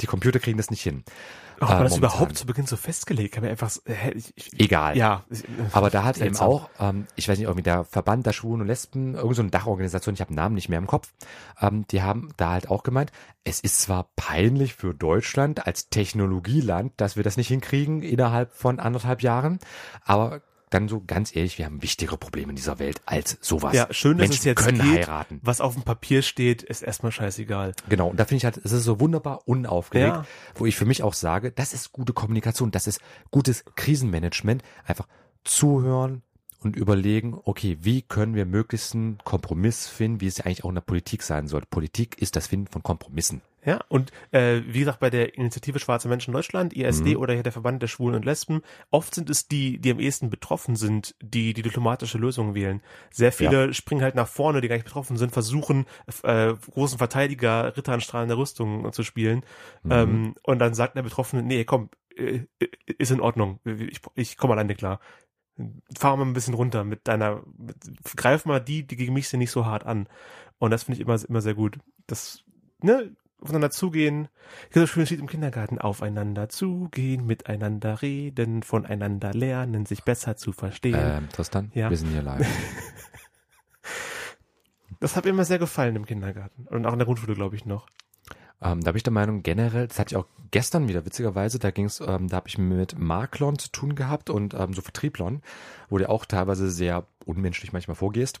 Die 0.00 0.06
Computer 0.06 0.38
kriegen 0.38 0.58
das 0.58 0.70
nicht 0.70 0.82
hin. 0.82 1.04
Auch 1.60 1.80
äh, 1.80 1.84
das 1.84 1.96
überhaupt 1.96 2.36
zu 2.36 2.46
Beginn 2.46 2.66
so 2.66 2.76
festgelegt, 2.76 3.34
kann 3.34 3.44
mir 3.44 3.50
einfach, 3.50 3.70
ich, 4.14 4.32
ich, 4.36 4.60
egal. 4.60 4.96
Ja. 4.96 5.24
Aber 5.72 5.90
da 5.90 6.04
hat 6.04 6.18
eben 6.20 6.36
auch, 6.38 6.68
ähm, 6.80 7.06
ich 7.14 7.28
weiß 7.28 7.38
nicht, 7.38 7.46
irgendwie 7.46 7.62
der 7.62 7.84
Verband 7.84 8.26
der 8.26 8.32
Schwulen 8.32 8.62
und 8.62 8.66
Lesben, 8.66 9.14
irgend 9.14 9.36
so 9.36 9.42
eine 9.42 9.50
Dachorganisation, 9.50 10.14
ich 10.14 10.20
habe 10.20 10.32
den 10.32 10.36
Namen 10.36 10.54
nicht 10.54 10.68
mehr 10.68 10.78
im 10.78 10.86
Kopf, 10.86 11.12
ähm, 11.60 11.86
die 11.90 12.02
haben 12.02 12.30
da 12.36 12.50
halt 12.50 12.68
auch 12.68 12.82
gemeint, 12.82 13.12
es 13.44 13.60
ist 13.60 13.80
zwar 13.80 14.08
peinlich 14.16 14.74
für 14.74 14.94
Deutschland 14.94 15.66
als 15.66 15.88
Technologieland, 15.88 16.92
dass 16.96 17.16
wir 17.16 17.22
das 17.22 17.36
nicht 17.36 17.48
hinkriegen 17.48 18.02
innerhalb 18.02 18.52
von 18.52 18.80
anderthalb 18.80 19.22
Jahren, 19.22 19.58
aber 20.04 20.42
dann 20.72 20.88
so 20.88 21.02
ganz 21.06 21.34
ehrlich, 21.34 21.58
wir 21.58 21.66
haben 21.66 21.82
wichtigere 21.82 22.16
Probleme 22.16 22.50
in 22.50 22.56
dieser 22.56 22.78
Welt 22.78 23.00
als 23.06 23.38
sowas. 23.40 23.74
Ja, 23.74 23.88
schön, 23.90 24.18
dass 24.18 24.28
Menschen 24.28 24.40
es 24.40 24.44
jetzt 24.44 24.64
können 24.64 24.80
geht. 24.80 25.08
heiraten. 25.08 25.40
Was 25.42 25.60
auf 25.60 25.74
dem 25.74 25.82
Papier 25.82 26.22
steht, 26.22 26.62
ist 26.62 26.82
erstmal 26.82 27.12
scheißegal. 27.12 27.74
Genau, 27.88 28.08
und 28.08 28.18
da 28.18 28.24
finde 28.24 28.38
ich 28.38 28.44
halt, 28.44 28.58
es 28.58 28.72
ist 28.72 28.84
so 28.84 29.00
wunderbar 29.00 29.46
unaufgeregt, 29.46 30.16
ja. 30.16 30.26
wo 30.54 30.66
ich 30.66 30.76
für 30.76 30.84
mich 30.84 31.02
auch 31.02 31.14
sage, 31.14 31.52
das 31.52 31.72
ist 31.72 31.92
gute 31.92 32.12
Kommunikation, 32.12 32.70
das 32.70 32.86
ist 32.86 33.00
gutes 33.30 33.64
Krisenmanagement, 33.74 34.62
einfach 34.84 35.06
zuhören, 35.44 36.22
und 36.64 36.76
überlegen, 36.76 37.38
okay, 37.44 37.78
wie 37.80 38.02
können 38.02 38.34
wir 38.34 38.46
möglichst 38.46 38.94
einen 38.94 39.18
Kompromiss 39.24 39.88
finden, 39.88 40.20
wie 40.20 40.26
es 40.26 40.38
ja 40.38 40.46
eigentlich 40.46 40.64
auch 40.64 40.68
in 40.68 40.76
der 40.76 40.82
Politik 40.82 41.22
sein 41.22 41.48
sollte. 41.48 41.66
Politik 41.68 42.20
ist 42.20 42.36
das 42.36 42.46
Finden 42.46 42.68
von 42.68 42.82
Kompromissen. 42.82 43.42
Ja, 43.64 43.80
und 43.88 44.10
äh, 44.32 44.62
wie 44.66 44.80
gesagt, 44.80 44.98
bei 44.98 45.08
der 45.08 45.36
Initiative 45.36 45.78
Schwarze 45.78 46.08
Menschen 46.08 46.32
Deutschland, 46.32 46.76
ISD 46.76 47.14
mhm. 47.14 47.16
oder 47.18 47.34
hier 47.34 47.44
der 47.44 47.52
Verband 47.52 47.80
der 47.80 47.86
Schwulen 47.86 48.16
und 48.16 48.24
Lesben, 48.24 48.62
oft 48.90 49.14
sind 49.14 49.30
es 49.30 49.46
die, 49.46 49.78
die 49.78 49.92
am 49.92 50.00
ehesten 50.00 50.30
betroffen 50.30 50.74
sind, 50.74 51.14
die 51.22 51.52
die 51.52 51.62
diplomatische 51.62 52.18
Lösung 52.18 52.56
wählen. 52.56 52.80
Sehr 53.10 53.30
viele 53.30 53.66
ja. 53.66 53.72
springen 53.72 54.02
halt 54.02 54.16
nach 54.16 54.26
vorne, 54.26 54.60
die 54.60 54.68
gar 54.68 54.74
nicht 54.74 54.86
betroffen 54.86 55.16
sind, 55.16 55.32
versuchen, 55.32 55.86
äh, 56.24 56.54
großen 56.54 56.98
Verteidiger, 56.98 57.76
Ritter 57.76 57.92
an 57.92 58.00
strahlender 58.00 58.36
Rüstung 58.36 58.92
zu 58.92 59.04
spielen. 59.04 59.44
Mhm. 59.84 59.92
Ähm, 59.92 60.34
und 60.42 60.58
dann 60.58 60.74
sagt 60.74 60.96
der 60.96 61.02
Betroffene, 61.02 61.44
nee, 61.44 61.64
komm, 61.64 61.90
äh, 62.16 62.40
ist 62.98 63.12
in 63.12 63.20
Ordnung, 63.20 63.60
ich, 63.64 64.00
ich 64.16 64.36
komme 64.36 64.54
alleine 64.54 64.74
klar 64.74 64.98
fahr 65.96 66.16
mal 66.16 66.24
ein 66.24 66.32
bisschen 66.32 66.54
runter 66.54 66.84
mit 66.84 67.06
deiner, 67.08 67.42
mit, 67.58 67.76
greif 68.16 68.44
mal 68.44 68.60
die, 68.60 68.86
die 68.86 68.96
gegen 68.96 69.12
mich 69.12 69.28
sind, 69.28 69.38
nicht 69.40 69.50
so 69.50 69.66
hart 69.66 69.84
an. 69.84 70.08
Und 70.58 70.70
das 70.70 70.84
finde 70.84 71.00
ich 71.00 71.06
immer, 71.06 71.18
immer 71.28 71.40
sehr 71.40 71.54
gut. 71.54 71.78
Das, 72.06 72.42
ne, 72.80 73.14
aufeinander 73.40 73.70
zugehen. 73.70 74.28
So 74.70 74.86
schön 74.86 75.04
steht 75.06 75.20
im 75.20 75.26
Kindergarten, 75.26 75.78
aufeinander 75.78 76.48
zugehen, 76.48 77.26
miteinander 77.26 78.00
reden, 78.00 78.62
voneinander 78.62 79.32
lernen, 79.34 79.84
sich 79.86 80.04
besser 80.04 80.36
zu 80.36 80.52
verstehen. 80.52 80.94
Ähm, 80.96 81.28
Tristan, 81.28 81.70
Ja. 81.74 81.90
wir 81.90 81.96
sind 81.96 82.10
hier 82.10 82.22
live. 82.22 82.46
Das 85.00 85.16
hat 85.16 85.24
mir 85.24 85.30
immer 85.30 85.44
sehr 85.44 85.58
gefallen 85.58 85.96
im 85.96 86.06
Kindergarten. 86.06 86.68
Und 86.68 86.86
auch 86.86 86.92
in 86.92 86.98
der 87.00 87.06
Grundschule, 87.06 87.34
glaube 87.34 87.56
ich, 87.56 87.66
noch. 87.66 87.88
Ähm, 88.62 88.82
da 88.82 88.92
bin 88.92 88.96
ich 88.96 89.02
der 89.02 89.12
Meinung, 89.12 89.42
generell, 89.42 89.88
das 89.88 89.98
hatte 89.98 90.14
ich 90.14 90.16
auch 90.16 90.26
gestern 90.50 90.88
wieder, 90.88 91.04
witzigerweise, 91.04 91.58
da 91.58 91.70
ging's, 91.70 92.00
ähm, 92.00 92.28
da 92.28 92.36
habe 92.36 92.48
ich 92.48 92.58
mit 92.58 92.98
Maklern 92.98 93.58
zu 93.58 93.70
tun 93.70 93.94
gehabt 93.94 94.30
und 94.30 94.54
ähm, 94.54 94.74
so 94.74 94.82
Vertrieblern, 94.82 95.42
wo 95.88 95.98
du 95.98 96.08
auch 96.08 96.24
teilweise 96.24 96.70
sehr 96.70 97.06
unmenschlich 97.24 97.72
manchmal 97.72 97.96
vorgehst. 97.96 98.40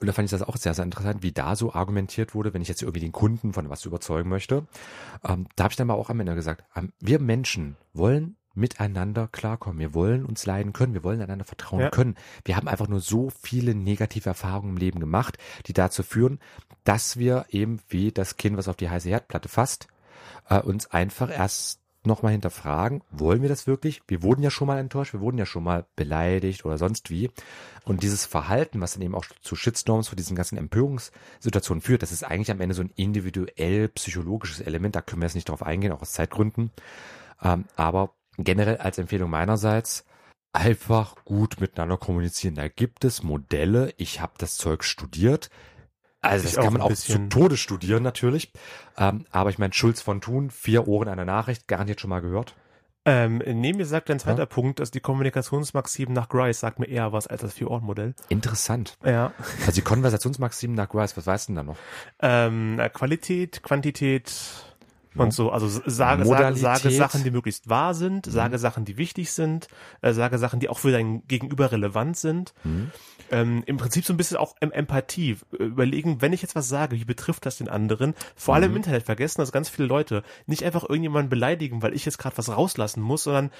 Und 0.00 0.06
da 0.06 0.12
fand 0.12 0.26
ich 0.26 0.30
das 0.30 0.42
auch 0.42 0.56
sehr, 0.56 0.72
sehr 0.74 0.84
interessant, 0.84 1.22
wie 1.22 1.32
da 1.32 1.56
so 1.56 1.72
argumentiert 1.72 2.34
wurde, 2.34 2.54
wenn 2.54 2.62
ich 2.62 2.68
jetzt 2.68 2.82
irgendwie 2.82 3.00
den 3.00 3.12
Kunden 3.12 3.52
von 3.52 3.68
was 3.68 3.84
überzeugen 3.84 4.28
möchte. 4.28 4.66
Ähm, 5.24 5.46
da 5.56 5.64
habe 5.64 5.72
ich 5.72 5.76
dann 5.76 5.88
mal 5.88 5.94
auch 5.94 6.10
am 6.10 6.20
Ende 6.20 6.34
gesagt, 6.34 6.64
ähm, 6.76 6.92
wir 7.00 7.18
Menschen 7.18 7.76
wollen 7.92 8.36
miteinander 8.54 9.28
klarkommen. 9.28 9.78
Wir 9.78 9.94
wollen 9.94 10.24
uns 10.24 10.46
leiden 10.46 10.72
können. 10.72 10.94
Wir 10.94 11.04
wollen 11.04 11.20
einander 11.20 11.44
vertrauen 11.44 11.82
Ja. 11.82 11.90
können. 11.90 12.16
Wir 12.44 12.56
haben 12.56 12.68
einfach 12.68 12.88
nur 12.88 13.00
so 13.00 13.30
viele 13.30 13.74
negative 13.74 14.28
Erfahrungen 14.28 14.70
im 14.70 14.76
Leben 14.76 15.00
gemacht, 15.00 15.38
die 15.66 15.72
dazu 15.72 16.02
führen, 16.02 16.40
dass 16.84 17.16
wir 17.16 17.46
eben 17.50 17.80
wie 17.88 18.12
das 18.12 18.36
Kind, 18.36 18.56
was 18.56 18.68
auf 18.68 18.76
die 18.76 18.90
heiße 18.90 19.08
Herdplatte 19.08 19.48
fasst, 19.48 19.88
äh, 20.48 20.60
uns 20.60 20.90
einfach 20.90 21.30
erst 21.30 21.80
nochmal 22.02 22.32
hinterfragen, 22.32 23.02
wollen 23.10 23.42
wir 23.42 23.50
das 23.50 23.66
wirklich? 23.66 24.00
Wir 24.08 24.22
wurden 24.22 24.42
ja 24.42 24.50
schon 24.50 24.66
mal 24.66 24.78
enttäuscht, 24.78 25.12
wir 25.12 25.20
wurden 25.20 25.36
ja 25.36 25.44
schon 25.44 25.62
mal 25.62 25.84
beleidigt 25.96 26.64
oder 26.64 26.78
sonst 26.78 27.10
wie. 27.10 27.30
Und 27.84 28.02
dieses 28.02 28.24
Verhalten, 28.24 28.80
was 28.80 28.94
dann 28.94 29.02
eben 29.02 29.14
auch 29.14 29.26
zu 29.42 29.54
Shitstorms, 29.54 30.06
zu 30.06 30.16
diesen 30.16 30.34
ganzen 30.34 30.56
Empörungssituationen 30.56 31.82
führt, 31.82 32.02
das 32.02 32.12
ist 32.12 32.24
eigentlich 32.24 32.50
am 32.50 32.60
Ende 32.60 32.74
so 32.74 32.82
ein 32.82 32.92
individuell 32.96 33.88
psychologisches 33.88 34.60
Element, 34.60 34.96
da 34.96 35.02
können 35.02 35.20
wir 35.20 35.26
jetzt 35.26 35.34
nicht 35.34 35.48
drauf 35.48 35.62
eingehen, 35.62 35.92
auch 35.92 36.00
aus 36.00 36.12
Zeitgründen. 36.12 36.70
Ähm, 37.42 37.66
aber 37.76 38.14
generell 38.44 38.78
als 38.78 38.98
Empfehlung 38.98 39.30
meinerseits, 39.30 40.04
einfach 40.52 41.14
gut 41.24 41.60
miteinander 41.60 41.96
kommunizieren. 41.96 42.54
Da 42.54 42.68
gibt 42.68 43.04
es 43.04 43.22
Modelle, 43.22 43.92
ich 43.96 44.20
habe 44.20 44.32
das 44.38 44.56
Zeug 44.56 44.84
studiert. 44.84 45.50
Also 46.22 46.46
Ich 46.48 46.54
das 46.54 46.64
kann 46.64 46.68
auch 46.68 46.78
man 46.78 46.82
auch 46.82 46.92
zu. 46.92 47.28
Tode 47.28 47.56
studieren 47.56 48.02
natürlich. 48.02 48.52
Ähm, 48.98 49.24
aber 49.30 49.50
ich 49.50 49.58
meine, 49.58 49.72
Schulz 49.72 50.02
von 50.02 50.20
Thun, 50.20 50.50
vier 50.50 50.86
Ohren 50.86 51.08
einer 51.08 51.24
Nachricht, 51.24 51.66
garantiert 51.66 52.00
schon 52.00 52.10
mal 52.10 52.20
gehört. 52.20 52.54
Ähm, 53.06 53.38
neben 53.38 53.78
mir 53.78 53.86
sagt 53.86 54.10
ein 54.10 54.18
zweiter 54.18 54.40
Ja. 54.40 54.46
Punkt, 54.46 54.78
dass 54.78 54.90
die 54.90 55.00
Kommunikationsmaxim 55.00 56.12
nach 56.12 56.28
Grice 56.28 56.60
sagt 56.60 56.78
mir 56.78 56.86
eher 56.86 57.12
was 57.12 57.26
als 57.26 57.40
das 57.40 57.54
Vier-Ohren-Modell. 57.54 58.14
Interessant. 58.28 58.98
Ja. 59.02 59.32
Also 59.60 59.72
die 59.72 59.80
Konversationsmaximen 59.80 60.76
nach 60.76 60.90
Grice, 60.90 61.16
was 61.16 61.26
weißt 61.26 61.48
du 61.48 61.52
denn 61.52 61.56
da 61.56 61.62
noch? 61.62 61.76
Ähm, 62.20 62.76
na, 62.76 62.90
Qualität, 62.90 63.62
Quantität 63.62 64.30
Ja. 65.20 65.24
und 65.26 65.30
so. 65.32 65.50
Also 65.50 65.68
sage, 65.68 66.24
sage, 66.24 66.56
sage 66.56 66.90
Sachen, 66.90 67.22
die 67.24 67.30
möglichst 67.30 67.68
wahr 67.68 67.94
sind, 67.94 68.26
Mhm. 68.26 68.30
sage 68.30 68.58
Sachen, 68.58 68.84
die 68.84 68.96
wichtig 68.98 69.30
sind, 69.32 69.68
äh, 70.02 70.12
sage 70.12 70.38
Sachen, 70.38 70.60
die 70.60 70.68
auch 70.68 70.78
für 70.78 70.90
dein 70.90 71.26
Gegenüber 71.28 71.70
relevant 71.72 72.16
sind. 72.16 72.52
Hm? 72.62 72.90
Ähm, 73.32 73.62
Im 73.66 73.76
Prinzip 73.76 74.04
so 74.04 74.12
ein 74.12 74.16
bisschen 74.16 74.38
auch 74.38 74.56
em 74.60 74.72
Empathie. 74.72 75.36
Überlegen, 75.56 76.20
wenn 76.20 76.32
ich 76.32 76.42
jetzt 76.42 76.56
was 76.56 76.68
sage, 76.68 76.96
wie 76.96 77.04
betrifft 77.04 77.46
das 77.46 77.58
den 77.58 77.68
anderen? 77.68 78.14
Vor 78.34 78.56
allem 78.56 78.64
im 78.64 78.70
Mhm. 78.72 78.76
Internet 78.78 79.04
vergessen 79.04 79.40
das 79.40 79.52
ganz 79.52 79.68
viele 79.68 79.86
Leute. 79.86 80.24
Nicht 80.46 80.64
einfach 80.64 80.82
irgendjemanden 80.82 81.28
beleidigen, 81.30 81.80
weil 81.80 81.94
ich 81.94 82.04
jetzt 82.04 82.18
gerade 82.18 82.36
was 82.38 82.48
rauslassen 82.48 83.00
muss, 83.02 83.22
sondern 83.22 83.50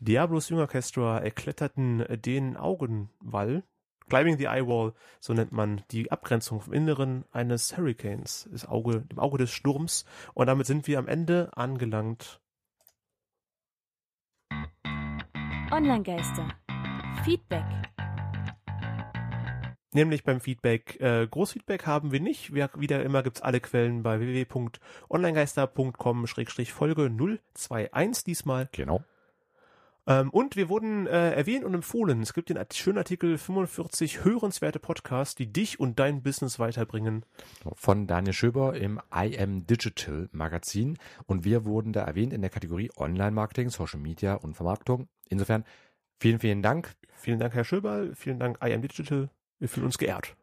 Diablos 0.00 0.48
Jüngorchestra 0.48 1.18
erkletterten 1.18 2.04
den 2.22 2.56
Augenwall. 2.56 3.64
Climbing 4.08 4.38
the 4.38 4.46
Eye 4.46 4.66
Wall, 4.66 4.92
so 5.20 5.34
nennt 5.34 5.52
man 5.52 5.82
die 5.92 6.10
Abgrenzung 6.10 6.60
vom 6.60 6.72
Inneren 6.72 7.24
eines 7.30 7.76
Hurricanes, 7.76 8.48
das 8.50 8.66
Auge, 8.66 9.02
dem 9.02 9.20
Auge 9.20 9.38
des 9.38 9.52
Sturms. 9.52 10.04
Und 10.34 10.48
damit 10.48 10.66
sind 10.66 10.88
wir 10.88 10.98
am 10.98 11.06
Ende 11.06 11.50
angelangt. 11.54 12.40
Online-Geister. 15.70 16.48
Feedback. 17.24 17.64
Nämlich 19.92 20.22
beim 20.22 20.40
Feedback. 20.40 21.00
Äh, 21.00 21.26
Großfeedback 21.26 21.86
haben 21.86 22.12
wir 22.12 22.20
nicht. 22.20 22.54
Wir, 22.54 22.70
wieder 22.76 23.02
immer 23.02 23.22
gibt's 23.22 23.42
alle 23.42 23.60
Quellen 23.60 24.02
bei 24.02 24.20
www.onlinegeister.com-folge 24.20 27.10
021 27.10 28.24
diesmal. 28.24 28.68
Genau. 28.72 29.02
Ähm, 30.06 30.30
und 30.30 30.56
wir 30.56 30.68
wurden 30.68 31.06
äh, 31.06 31.32
erwähnt 31.32 31.64
und 31.64 31.74
empfohlen. 31.74 32.22
Es 32.22 32.32
gibt 32.32 32.48
den 32.48 32.58
schönen 32.72 32.98
Artikel 32.98 33.38
45 33.38 34.24
hörenswerte 34.24 34.78
Podcasts, 34.78 35.34
die 35.34 35.52
dich 35.52 35.78
und 35.78 35.98
dein 35.98 36.22
Business 36.22 36.58
weiterbringen. 36.58 37.24
Von 37.74 38.06
Daniel 38.06 38.32
Schöber 38.32 38.76
im 38.76 39.00
I 39.14 39.38
Am 39.38 39.66
Digital 39.66 40.28
Magazin. 40.32 40.98
Und 41.26 41.44
wir 41.44 41.64
wurden 41.64 41.92
da 41.92 42.04
erwähnt 42.04 42.32
in 42.32 42.40
der 42.40 42.50
Kategorie 42.50 42.90
Online-Marketing, 42.96 43.70
Social 43.70 44.00
Media 44.00 44.34
und 44.34 44.54
Vermarktung. 44.54 45.08
Insofern 45.28 45.64
vielen, 46.18 46.40
vielen 46.40 46.62
Dank. 46.62 46.94
Vielen 47.16 47.38
Dank, 47.38 47.54
Herr 47.54 47.64
Schöberl. 47.64 48.14
Vielen 48.14 48.38
Dank, 48.38 48.58
I 48.64 48.72
Am 48.72 48.82
Digital. 48.82 49.28
Wir 49.60 49.68
fühlen 49.68 49.86
uns 49.86 49.98
geehrt. 49.98 50.34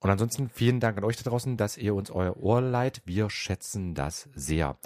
Und 0.00 0.10
ansonsten 0.10 0.48
vielen 0.48 0.78
Dank 0.78 0.98
an 0.98 1.04
euch 1.04 1.16
da 1.16 1.28
draußen, 1.28 1.56
dass 1.56 1.76
ihr 1.76 1.94
uns 1.94 2.10
euer 2.10 2.36
Ohr 2.36 2.60
leiht. 2.60 3.02
Wir 3.04 3.30
schätzen 3.30 3.94
das 3.94 4.28
sehr. 4.34 4.76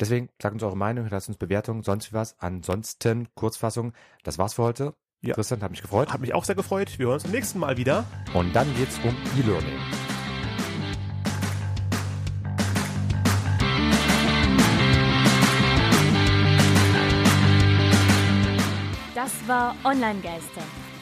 Deswegen 0.00 0.30
sagt 0.40 0.54
uns 0.54 0.62
eure 0.62 0.76
Meinung, 0.76 1.06
lasst 1.10 1.28
uns 1.28 1.36
Bewertungen, 1.36 1.82
sonst 1.82 2.12
was. 2.12 2.36
Ansonsten, 2.38 3.28
Kurzfassung, 3.34 3.92
das 4.22 4.38
war's 4.38 4.54
für 4.54 4.62
heute. 4.62 4.94
Ja. 5.20 5.34
Christian, 5.34 5.62
hat 5.62 5.70
mich 5.70 5.82
gefreut. 5.82 6.12
Hat 6.12 6.20
mich 6.20 6.34
auch 6.34 6.44
sehr 6.44 6.54
gefreut. 6.54 6.98
Wir 6.98 7.06
hören 7.06 7.14
uns 7.14 7.22
beim 7.24 7.32
nächsten 7.32 7.58
Mal 7.58 7.76
wieder. 7.76 8.04
Und 8.32 8.54
dann 8.54 8.74
geht's 8.76 8.98
um 9.04 9.14
E-Learning. 9.38 9.78
Das 19.14 19.32
war 19.46 19.76
Online-Geister. 19.84 20.62